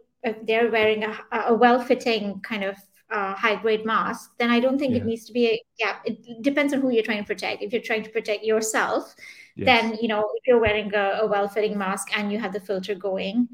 they're 0.43 0.71
wearing 0.71 1.05
a, 1.05 1.17
a 1.33 1.55
well-fitting 1.55 2.41
kind 2.41 2.65
of 2.65 2.77
uh, 3.11 3.35
high-grade 3.35 3.85
mask, 3.85 4.33
then 4.39 4.51
I 4.51 4.61
don't 4.61 4.79
think 4.79 4.93
yeah. 4.93 5.01
it 5.01 5.07
needs 5.07 5.25
to 5.27 5.33
be 5.33 5.47
a 5.47 5.63
gap. 5.79 6.03
It 6.05 6.43
depends 6.43 6.73
on 6.73 6.81
who 6.81 6.91
you're 6.91 7.03
trying 7.03 7.23
to 7.23 7.27
protect. 7.27 7.63
If 7.63 7.73
you're 7.73 7.83
trying 7.83 8.05
to 8.05 8.11
protect 8.11 8.45
yourself, 8.45 9.15
yes. 9.57 9.67
then 9.67 9.99
you 10.01 10.09
know 10.09 10.31
if 10.35 10.47
you're 10.47 10.61
wearing 10.61 10.95
a, 10.95 11.21
a, 11.23 11.27
well-fitting 11.27 11.77
mask 11.77 12.17
and 12.17 12.31
you 12.31 12.39
have 12.39 12.53
the 12.53 12.61
filter 12.61 12.95
going, 12.95 13.49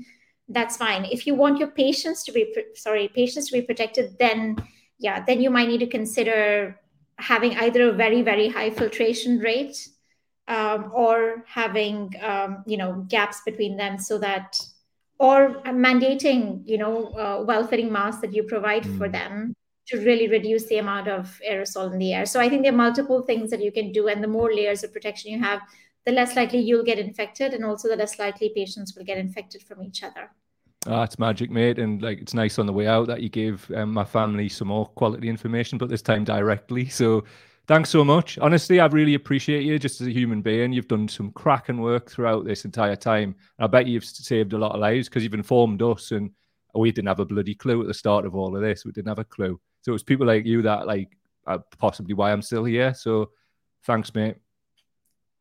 that's 0.48 0.76
fine. 0.76 1.04
If 1.06 1.26
you 1.26 1.34
want 1.34 1.58
your 1.58 1.68
patients 1.68 2.22
to 2.24 2.32
be 2.32 2.54
sorry 2.74 3.08
patients 3.08 3.46
to 3.48 3.52
be 3.52 3.62
protected, 3.62 4.18
then 4.18 4.56
yeah, 4.98 5.24
then 5.24 5.40
you 5.40 5.50
might 5.50 5.68
need 5.68 5.80
to 5.80 5.86
consider 5.86 6.80
having 7.18 7.56
either 7.56 7.88
a 7.88 7.92
very 7.92 8.22
very 8.22 8.48
high 8.48 8.70
filtration 8.70 9.38
rate 9.38 9.88
um, 10.48 10.90
or 10.94 11.44
having 11.48 12.14
um, 12.22 12.62
you 12.66 12.76
know 12.76 13.06
gaps 13.08 13.40
between 13.44 13.76
them 13.76 13.98
so 13.98 14.18
that 14.18 14.60
or 15.18 15.62
mandating 15.66 16.62
you 16.64 16.78
know 16.78 17.06
uh, 17.16 17.42
well-fitting 17.42 17.90
masks 17.90 18.20
that 18.20 18.34
you 18.34 18.42
provide 18.42 18.84
mm. 18.84 18.98
for 18.98 19.08
them 19.08 19.54
to 19.86 19.98
really 19.98 20.28
reduce 20.28 20.66
the 20.66 20.78
amount 20.78 21.08
of 21.08 21.40
aerosol 21.48 21.92
in 21.92 21.98
the 21.98 22.12
air 22.12 22.26
so 22.26 22.40
i 22.40 22.48
think 22.48 22.62
there 22.62 22.72
are 22.72 22.76
multiple 22.76 23.22
things 23.22 23.50
that 23.50 23.62
you 23.62 23.72
can 23.72 23.92
do 23.92 24.08
and 24.08 24.22
the 24.22 24.28
more 24.28 24.52
layers 24.52 24.84
of 24.84 24.92
protection 24.92 25.30
you 25.30 25.38
have 25.38 25.60
the 26.04 26.12
less 26.12 26.36
likely 26.36 26.58
you'll 26.58 26.84
get 26.84 26.98
infected 26.98 27.54
and 27.54 27.64
also 27.64 27.88
the 27.88 27.96
less 27.96 28.18
likely 28.18 28.52
patients 28.54 28.94
will 28.96 29.04
get 29.04 29.18
infected 29.18 29.62
from 29.62 29.82
each 29.82 30.02
other 30.02 30.30
Oh, 30.88 31.02
it's 31.02 31.18
magic, 31.18 31.50
mate. 31.50 31.80
And 31.80 32.00
like, 32.00 32.20
it's 32.20 32.32
nice 32.32 32.60
on 32.60 32.66
the 32.66 32.72
way 32.72 32.86
out 32.86 33.08
that 33.08 33.20
you 33.20 33.28
gave 33.28 33.68
um, 33.72 33.92
my 33.92 34.04
family 34.04 34.48
some 34.48 34.68
more 34.68 34.86
quality 34.86 35.28
information, 35.28 35.78
but 35.78 35.88
this 35.88 36.02
time 36.02 36.22
directly. 36.22 36.88
So 36.88 37.24
thanks 37.66 37.90
so 37.90 38.04
much. 38.04 38.38
Honestly, 38.38 38.80
I 38.80 38.86
really 38.86 39.14
appreciate 39.14 39.64
you 39.64 39.78
just 39.78 40.00
as 40.00 40.06
a 40.06 40.12
human 40.12 40.42
being. 40.42 40.72
You've 40.72 40.88
done 40.88 41.08
some 41.08 41.30
cracking 41.32 41.80
work 41.80 42.10
throughout 42.10 42.44
this 42.44 42.64
entire 42.64 42.96
time. 42.96 43.34
I 43.58 43.66
bet 43.66 43.86
you've 43.86 44.04
saved 44.04 44.52
a 44.52 44.58
lot 44.58 44.72
of 44.72 44.80
lives 44.80 45.08
because 45.08 45.22
you've 45.22 45.34
informed 45.34 45.82
us 45.82 46.12
and 46.12 46.30
we 46.74 46.92
didn't 46.92 47.08
have 47.08 47.20
a 47.20 47.24
bloody 47.24 47.54
clue 47.54 47.80
at 47.80 47.86
the 47.86 47.94
start 47.94 48.26
of 48.26 48.34
all 48.34 48.54
of 48.54 48.62
this. 48.62 48.84
We 48.84 48.92
didn't 48.92 49.08
have 49.08 49.18
a 49.18 49.24
clue. 49.24 49.60
So 49.82 49.90
it 49.90 49.94
was 49.94 50.02
people 50.02 50.26
like 50.26 50.44
you 50.44 50.62
that 50.62 50.86
like 50.86 51.16
uh, 51.46 51.58
possibly 51.78 52.14
why 52.14 52.32
I'm 52.32 52.42
still 52.42 52.64
here. 52.64 52.94
So 52.94 53.30
thanks, 53.84 54.14
mate. 54.14 54.36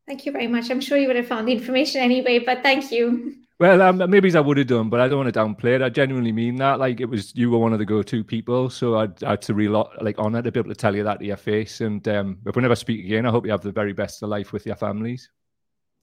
Thank 0.07 0.25
you 0.25 0.31
very 0.31 0.47
much. 0.47 0.69
I'm 0.69 0.81
sure 0.81 0.97
you 0.97 1.07
would 1.07 1.15
have 1.15 1.27
found 1.27 1.47
the 1.47 1.51
information 1.51 2.01
anyway, 2.01 2.39
but 2.39 2.61
thank 2.61 2.91
you. 2.91 3.35
Well, 3.57 3.81
um, 3.81 4.09
maybe 4.09 4.27
as 4.27 4.35
I 4.35 4.41
would 4.41 4.57
have 4.57 4.67
done, 4.67 4.89
but 4.89 4.99
I 4.99 5.07
don't 5.07 5.23
want 5.23 5.33
to 5.33 5.39
downplay 5.39 5.75
it. 5.75 5.81
I 5.81 5.87
genuinely 5.87 6.33
mean 6.33 6.57
that. 6.57 6.77
Like 6.77 6.99
it 6.99 7.05
was, 7.05 7.33
you 7.35 7.49
were 7.49 7.57
one 7.57 7.71
of 7.71 7.79
the 7.79 7.85
go-to 7.85 8.21
people, 8.21 8.69
so 8.69 8.97
I'd, 8.97 9.23
I'd 9.23 9.41
to 9.43 9.53
real 9.53 9.89
like 10.01 10.19
honor 10.19 10.41
to 10.41 10.51
be 10.51 10.59
able 10.59 10.69
to 10.69 10.75
tell 10.75 10.93
you 10.93 11.05
that 11.05 11.19
to 11.19 11.25
your 11.25 11.37
face. 11.37 11.79
And 11.79 12.05
um, 12.09 12.39
if 12.45 12.55
we 12.55 12.61
never 12.61 12.75
speak 12.75 13.05
again, 13.05 13.25
I 13.25 13.31
hope 13.31 13.45
you 13.45 13.51
have 13.51 13.61
the 13.61 13.71
very 13.71 13.93
best 13.93 14.21
of 14.23 14.29
life 14.29 14.51
with 14.51 14.65
your 14.65 14.75
families. 14.75 15.29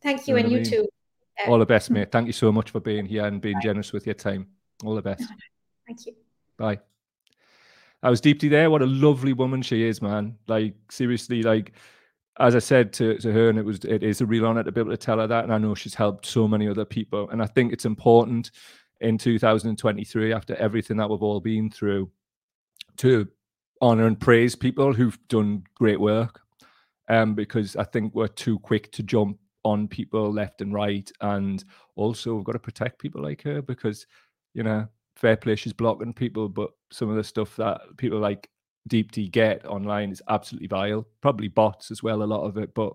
Thank 0.03 0.27
you, 0.27 0.35
you 0.37 0.43
know 0.43 0.45
and 0.47 0.53
you 0.53 0.63
mean? 0.63 0.71
too. 0.71 0.89
All 1.47 1.59
the 1.59 1.67
best, 1.67 1.91
mate. 1.91 2.11
Thank 2.11 2.27
you 2.27 2.33
so 2.33 2.53
much 2.53 2.71
for 2.71 2.81
being 2.81 3.05
here 3.05 3.27
and 3.27 3.41
being 3.41 3.57
Bye. 3.57 3.63
generous 3.65 3.93
with 3.93 4.07
your 4.07 4.15
time. 4.15 4.47
All 4.85 4.95
the 4.95 5.03
best. 5.03 5.25
Thank 5.87 6.07
you. 6.07 6.15
Bye. 6.57 6.81
I 8.03 8.11
was 8.11 8.21
Deepti 8.21 8.49
there. 8.49 8.71
What 8.71 8.83
a 8.83 8.87
lovely 8.87 9.33
woman 9.33 9.61
she 9.63 9.85
is, 9.85 10.01
man. 10.01 10.37
Like 10.49 10.75
seriously, 10.91 11.43
like 11.43 11.73
as 12.39 12.57
I 12.57 12.61
said 12.61 12.93
to, 12.95 13.19
to 13.19 13.33
her, 13.33 13.49
and 13.51 13.59
it 13.59 13.65
was 13.65 13.79
it 13.85 14.03
is 14.03 14.21
a 14.21 14.27
real 14.27 14.47
honor 14.47 14.63
to 14.63 14.73
be 14.73 14.81
able 14.81 14.91
to 14.91 14.97
tell 14.97 15.19
her 15.19 15.27
that, 15.27 15.45
and 15.45 15.53
I 15.53 15.59
know 15.59 15.75
she's 15.75 15.95
helped 15.95 16.27
so 16.27 16.49
many 16.49 16.69
other 16.69 16.85
people, 16.85 17.29
and 17.31 17.43
I 17.43 17.47
think 17.47 17.73
it's 17.73 17.85
important 17.85 18.51
in 19.01 19.19
2023 19.19 20.33
after 20.33 20.55
everything 20.57 20.97
that 20.97 21.11
we've 21.11 21.23
all 21.23 21.41
been 21.41 21.71
through 21.71 22.11
to 22.99 23.29
honor 23.81 24.07
and 24.07 24.19
praise 24.19 24.55
people 24.55 24.93
who've 24.93 25.19
done 25.29 25.65
great 25.75 26.01
work, 26.01 26.41
um, 27.09 27.35
because 27.35 27.77
I 27.77 27.85
think 27.85 28.15
we're 28.15 28.29
too 28.29 28.59
quick 28.61 28.91
to 28.93 29.03
jump 29.03 29.39
on 29.65 29.87
people 29.89 30.33
left 30.33 30.63
and 30.63 30.73
right, 30.73 31.11
and 31.21 31.63
also 31.97 32.35
we've 32.35 32.45
got 32.45 32.53
to 32.53 32.59
protect 32.59 32.99
people 32.99 33.23
like 33.23 33.43
her 33.43 33.61
because 33.61 34.07
you 34.55 34.63
know 34.63 34.87
fair 35.17 35.37
play 35.37 35.55
she's 35.55 35.73
blocking 35.75 36.15
people, 36.15 36.49
but 36.49 36.71
some 36.91 37.11
of 37.11 37.17
the 37.17 37.25
stuff 37.25 37.57
that 37.57 37.81
people 37.99 38.19
like 38.19 38.49
Deepti 38.89 39.31
get 39.31 39.65
online 39.67 40.11
is 40.11 40.23
absolutely 40.29 40.69
vile. 40.69 41.07
Probably 41.21 41.49
bots 41.49 41.91
as 41.91 42.03
well, 42.03 42.23
a 42.23 42.25
lot 42.25 42.45
of 42.45 42.57
it. 42.59 42.75
But 42.75 42.95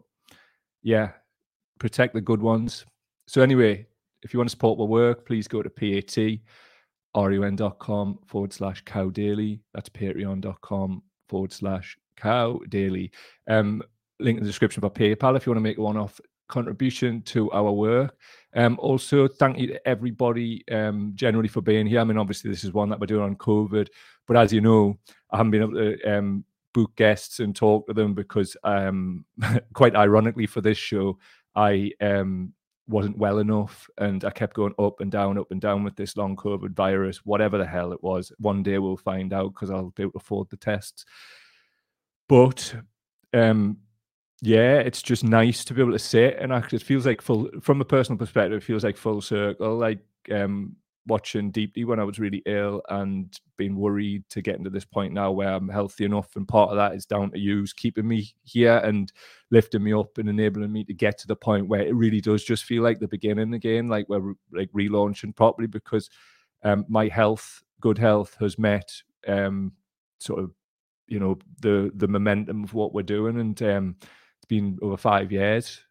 yeah, 0.84 1.12
protect 1.80 2.14
the 2.14 2.22
good 2.22 2.42
ones. 2.42 2.86
So 3.28 3.42
anyway, 3.42 3.86
if 4.24 4.34
you 4.34 4.40
want 4.40 4.50
to 4.50 4.52
support 4.52 4.80
my 4.80 4.86
work, 4.86 5.26
please 5.26 5.48
go 5.48 5.62
to 5.62 5.70
PAT 5.70 6.40
run.com 7.16 8.20
forward 8.26 8.54
slash 8.54 8.82
cow 8.86 9.10
daily. 9.10 9.60
That's 9.74 9.90
patreon.com 9.90 11.04
forward 11.30 11.52
slash 11.52 11.98
cow 12.16 12.60
daily. 12.70 13.12
Um, 13.48 13.82
link 14.20 14.38
in 14.38 14.44
the 14.44 14.50
description 14.50 14.82
for 14.82 14.90
PayPal 14.90 15.36
if 15.36 15.46
you 15.46 15.52
want 15.52 15.58
to 15.58 15.62
make 15.62 15.78
one 15.78 15.98
off 15.98 16.20
contribution 16.48 17.22
to 17.24 17.52
our 17.52 17.72
work. 17.72 18.16
Um, 18.56 18.78
also, 18.80 19.28
thank 19.28 19.58
you 19.58 19.68
to 19.68 19.88
everybody 19.88 20.64
um, 20.72 21.12
generally 21.16 21.48
for 21.48 21.62
being 21.62 21.86
here. 21.86 22.00
I 22.00 22.04
mean, 22.04 22.18
obviously, 22.18 22.50
this 22.50 22.64
is 22.64 22.74
one 22.74 22.90
that 22.90 23.00
we're 23.00 23.08
doing 23.08 23.24
on 23.24 23.36
COVID, 23.36 23.88
but 24.28 24.38
as 24.38 24.52
you 24.52 24.62
know, 24.62 24.98
I 25.32 25.38
haven't 25.38 25.52
been 25.52 25.62
able 25.62 25.74
to 25.74 26.18
um, 26.18 26.44
book 26.74 26.96
guests 26.96 27.40
and 27.40 27.56
talk 27.56 27.88
to 27.88 27.94
them 27.94 28.14
because, 28.14 28.58
um, 28.64 29.26
quite 29.74 29.96
ironically, 29.96 30.48
for 30.48 30.62
this 30.62 30.78
show, 30.78 31.18
I 31.56 31.92
um, 32.02 32.54
wasn't 32.88 33.18
well 33.18 33.40
enough 33.40 33.90
and 33.98 34.24
I 34.24 34.30
kept 34.30 34.56
going 34.56 34.74
up 34.80 35.02
and 35.02 35.12
down, 35.12 35.38
up 35.38 35.52
and 35.52 35.60
down 35.60 35.84
with 35.84 35.96
this 35.96 36.16
long 36.16 36.36
COVID 36.36 36.72
virus, 36.72 37.26
whatever 37.26 37.58
the 37.58 37.66
hell 37.66 37.92
it 37.92 38.02
was. 38.02 38.32
One 38.40 38.64
day 38.64 38.78
we'll 38.78 38.98
find 38.98 39.34
out 39.34 39.54
because 39.54 39.70
I'll 39.70 39.92
be 39.92 40.04
able 40.04 40.14
to 40.14 40.18
afford 40.18 40.50
the 40.50 40.58
tests. 40.58 41.06
But 42.30 42.76
um, 43.34 43.78
yeah, 44.42 44.78
it's 44.78 45.02
just 45.02 45.24
nice 45.24 45.66
to 45.66 45.74
be 45.74 45.82
able 45.82 45.94
to 45.94 46.00
sit 46.00 46.38
and 46.40 46.54
actually 46.54 46.78
it 46.78 46.84
feels 46.84 47.06
like 47.06 47.22
full 47.22 47.50
from 47.62 47.82
a 47.82 47.86
personal 47.86 48.18
perspective, 48.18 48.58
it 48.58 48.64
feels 48.64 48.84
like 48.84 48.98
full 48.98 49.22
circle. 49.22 49.78
Like 49.78 50.00
um 50.32 50.76
watching 51.08 51.52
Deepti 51.52 51.86
when 51.86 52.00
I 52.00 52.04
was 52.04 52.20
really 52.20 52.44
ill 52.46 52.82
and 52.90 53.34
being 53.56 53.78
worried 53.78 54.28
to 54.30 54.42
get 54.42 54.58
into 54.58 54.70
this 54.70 54.86
point 54.86 55.14
now 55.14 55.32
where 55.32 55.54
I'm 55.54 55.70
healthy 55.70 56.04
enough. 56.06 56.36
And 56.36 56.48
part 56.48 56.70
of 56.70 56.76
that 56.76 56.94
is 56.94 57.06
down 57.06 57.32
to 57.32 57.40
you 57.40 57.66
keeping 57.76 58.08
me 58.08 58.30
here 58.44 58.78
and 58.84 59.12
lifting 59.50 59.84
me 59.84 59.94
up 59.94 60.18
and 60.18 60.30
enabling 60.30 60.72
me 60.72 60.84
to 60.84 60.94
get 60.94 61.18
to 61.20 61.28
the 61.28 61.36
point 61.36 61.70
where 61.70 61.82
it 61.82 61.96
really 61.96 62.22
does 62.22 62.44
just 62.44 62.66
feel 62.66 62.84
like 62.84 63.00
the 63.00 63.08
beginning 63.08 63.54
again, 63.54 63.88
like 63.88 64.08
we're 64.10 64.34
like 64.52 64.70
relaunching 64.74 65.36
properly 65.36 65.68
because 65.68 66.10
um, 66.64 66.86
my 66.90 67.08
health, 67.08 67.64
good 67.80 67.98
health, 67.98 68.36
has 68.40 68.60
met 68.60 68.92
um, 69.28 69.72
sort 70.20 70.44
of 70.44 70.52
you 71.08 71.20
know 71.20 71.38
the 71.62 71.90
the 71.96 72.08
momentum 72.08 72.66
of 72.66 72.74
what 72.74 72.94
we're 72.94 73.02
doing 73.02 73.40
and 73.40 73.62
um, 73.64 73.96
been 74.48 74.78
over 74.82 74.98
five 74.98 75.32
years 75.32 75.82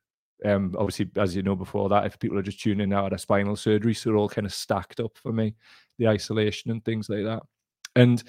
um, 0.44 0.74
obviously, 0.78 1.10
as 1.16 1.34
you 1.34 1.42
know 1.42 1.56
before 1.56 1.88
that, 1.88 2.06
if 2.06 2.18
people 2.18 2.38
are 2.38 2.42
just 2.42 2.60
tuning 2.60 2.92
out 2.92 3.12
of 3.12 3.20
spinal 3.20 3.56
surgery, 3.56 3.94
so 3.94 4.10
they're 4.10 4.18
all 4.18 4.28
kind 4.28 4.46
of 4.46 4.52
stacked 4.52 5.00
up 5.00 5.16
for 5.16 5.32
me, 5.32 5.54
the 5.98 6.08
isolation 6.08 6.70
and 6.70 6.84
things 6.84 7.08
like 7.08 7.24
that. 7.24 7.42
And 7.94 8.22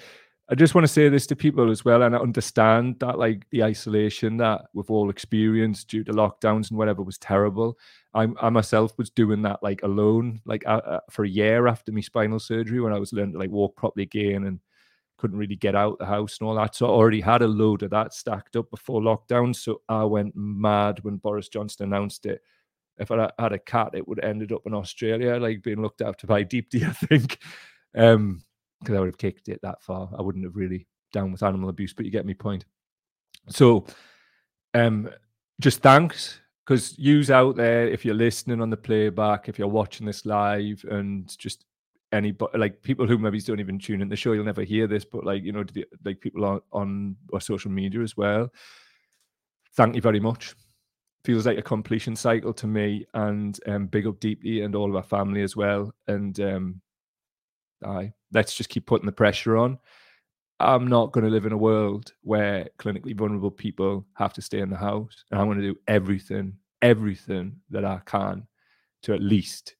I 0.50 0.54
just 0.54 0.74
want 0.74 0.86
to 0.86 0.92
say 0.92 1.10
this 1.10 1.26
to 1.26 1.36
people 1.36 1.70
as 1.70 1.84
well, 1.84 2.02
and 2.02 2.16
I 2.16 2.18
understand 2.18 2.98
that 3.00 3.18
like 3.18 3.46
the 3.50 3.62
isolation 3.62 4.38
that 4.38 4.62
we've 4.72 4.90
all 4.90 5.10
experienced 5.10 5.88
due 5.88 6.04
to 6.04 6.12
lockdowns 6.12 6.70
and 6.70 6.78
whatever 6.78 7.02
was 7.02 7.18
terrible. 7.18 7.78
I, 8.14 8.28
I 8.40 8.48
myself 8.48 8.96
was 8.96 9.10
doing 9.10 9.42
that 9.42 9.62
like 9.62 9.82
alone, 9.82 10.40
like 10.46 10.66
uh, 10.66 11.00
for 11.10 11.24
a 11.24 11.28
year 11.28 11.66
after 11.66 11.92
my 11.92 12.00
spinal 12.00 12.38
surgery 12.38 12.80
when 12.80 12.94
I 12.94 12.98
was 12.98 13.12
learning 13.12 13.32
to 13.32 13.38
like 13.38 13.50
walk 13.50 13.76
properly 13.76 14.04
again 14.04 14.44
and 14.44 14.60
couldn't 15.18 15.38
really 15.38 15.56
get 15.56 15.74
out 15.74 15.98
the 15.98 16.06
house 16.06 16.38
and 16.38 16.48
all 16.48 16.54
that. 16.54 16.74
So 16.74 16.86
I 16.86 16.90
already 16.90 17.20
had 17.20 17.42
a 17.42 17.48
load 17.48 17.82
of 17.82 17.90
that 17.90 18.14
stacked 18.14 18.56
up 18.56 18.70
before 18.70 19.00
lockdown. 19.00 19.54
So 19.54 19.82
I 19.88 20.04
went 20.04 20.34
mad 20.34 21.04
when 21.04 21.16
Boris 21.16 21.48
Johnson 21.48 21.86
announced 21.86 22.24
it. 22.24 22.40
If 22.98 23.10
I 23.10 23.30
had 23.38 23.52
a 23.52 23.58
cat, 23.58 23.90
it 23.94 24.06
would 24.08 24.18
have 24.20 24.30
ended 24.30 24.52
up 24.52 24.62
in 24.64 24.74
Australia, 24.74 25.36
like 25.36 25.62
being 25.62 25.82
looked 25.82 26.00
after 26.00 26.26
by 26.26 26.44
Deepti, 26.44 26.88
I 26.88 26.92
think. 26.92 27.38
Um, 27.94 28.42
because 28.80 28.96
I 28.96 29.00
would 29.00 29.08
have 29.08 29.18
kicked 29.18 29.48
it 29.48 29.60
that 29.62 29.82
far. 29.82 30.08
I 30.16 30.22
wouldn't 30.22 30.44
have 30.44 30.56
really 30.56 30.86
down 31.12 31.32
with 31.32 31.42
animal 31.42 31.68
abuse, 31.68 31.92
but 31.92 32.04
you 32.04 32.12
get 32.12 32.26
me 32.26 32.34
point. 32.34 32.64
So 33.48 33.86
um 34.74 35.08
just 35.60 35.80
thanks 35.80 36.40
because 36.64 36.98
yous 36.98 37.30
out 37.30 37.56
there 37.56 37.88
if 37.88 38.04
you're 38.04 38.14
listening 38.14 38.60
on 38.60 38.70
the 38.70 38.76
playback, 38.76 39.48
if 39.48 39.58
you're 39.58 39.68
watching 39.68 40.06
this 40.06 40.26
live, 40.26 40.84
and 40.90 41.36
just 41.38 41.64
anybody 42.12 42.56
like 42.58 42.82
people 42.82 43.06
who 43.06 43.18
maybe 43.18 43.40
don't 43.40 43.60
even 43.60 43.78
tune 43.78 44.00
in 44.00 44.08
the 44.08 44.16
show 44.16 44.32
you'll 44.32 44.44
never 44.44 44.62
hear 44.62 44.86
this 44.86 45.04
but 45.04 45.24
like 45.24 45.42
you 45.42 45.52
know 45.52 45.62
the, 45.62 45.84
like 46.04 46.20
people 46.20 46.44
on 46.44 46.60
on 46.72 47.16
our 47.32 47.40
social 47.40 47.70
media 47.70 48.00
as 48.00 48.16
well. 48.16 48.48
Thank 49.74 49.94
you 49.94 50.00
very 50.00 50.20
much. 50.20 50.54
Feels 51.24 51.46
like 51.46 51.58
a 51.58 51.62
completion 51.62 52.16
cycle 52.16 52.52
to 52.54 52.66
me 52.66 53.06
and 53.14 53.58
um 53.66 53.86
big 53.86 54.06
up 54.06 54.20
Deepti 54.20 54.64
and 54.64 54.74
all 54.74 54.88
of 54.88 54.96
our 54.96 55.02
family 55.02 55.42
as 55.42 55.56
well. 55.56 55.92
And 56.06 56.38
um 56.40 56.80
i 57.84 58.12
let's 58.32 58.54
just 58.54 58.70
keep 58.70 58.86
putting 58.86 59.06
the 59.06 59.12
pressure 59.12 59.56
on. 59.56 59.78
I'm 60.60 60.88
not 60.88 61.12
going 61.12 61.24
to 61.24 61.30
live 61.30 61.46
in 61.46 61.52
a 61.52 61.56
world 61.56 62.12
where 62.22 62.68
clinically 62.78 63.16
vulnerable 63.16 63.50
people 63.50 64.04
have 64.14 64.32
to 64.34 64.42
stay 64.42 64.58
in 64.58 64.70
the 64.70 64.76
house 64.76 65.24
and 65.30 65.40
i'm 65.40 65.46
going 65.46 65.60
to 65.60 65.72
do 65.72 65.78
everything 65.86 66.54
everything 66.82 67.56
that 67.70 67.84
i 67.84 68.00
can 68.06 68.46
to 69.02 69.14
at 69.14 69.22
least 69.22 69.76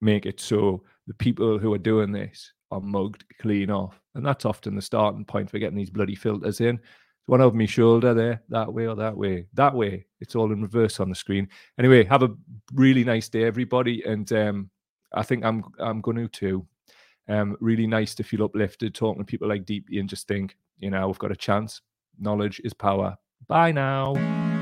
make 0.00 0.26
it 0.26 0.40
so 0.40 0.82
the 1.06 1.14
people 1.14 1.58
who 1.58 1.72
are 1.72 1.78
doing 1.78 2.12
this 2.12 2.52
are 2.70 2.80
mugged 2.80 3.24
clean 3.40 3.70
off. 3.70 4.00
And 4.14 4.24
that's 4.24 4.44
often 4.44 4.74
the 4.74 4.82
starting 4.82 5.24
point 5.24 5.50
for 5.50 5.58
getting 5.58 5.76
these 5.76 5.90
bloody 5.90 6.14
filters 6.14 6.60
in. 6.60 6.78
One 7.26 7.40
over 7.40 7.56
my 7.56 7.66
shoulder 7.66 8.12
there, 8.12 8.42
that 8.50 8.72
way 8.72 8.86
or 8.86 8.94
that 8.96 9.16
way, 9.16 9.46
that 9.54 9.74
way. 9.74 10.06
It's 10.20 10.34
all 10.34 10.52
in 10.52 10.60
reverse 10.60 11.00
on 11.00 11.08
the 11.08 11.14
screen. 11.14 11.48
Anyway, 11.78 12.04
have 12.04 12.22
a 12.22 12.34
really 12.74 13.02
nice 13.02 13.28
day, 13.28 13.44
everybody. 13.44 14.02
And 14.04 14.30
um, 14.32 14.70
I 15.14 15.22
think 15.22 15.44
I'm 15.44 15.64
I'm 15.78 16.00
going 16.00 16.18
to 16.18 16.28
too. 16.28 16.66
Um, 17.26 17.56
really 17.60 17.86
nice 17.86 18.14
to 18.16 18.22
feel 18.22 18.44
uplifted 18.44 18.94
talking 18.94 19.22
to 19.22 19.24
people 19.24 19.48
like 19.48 19.64
Deep 19.64 19.88
and 19.90 20.08
just 20.08 20.28
think, 20.28 20.58
you 20.76 20.90
know, 20.90 21.06
we've 21.06 21.18
got 21.18 21.32
a 21.32 21.36
chance. 21.36 21.80
Knowledge 22.18 22.60
is 22.62 22.74
power. 22.74 23.16
Bye 23.48 23.72
now. 23.72 24.53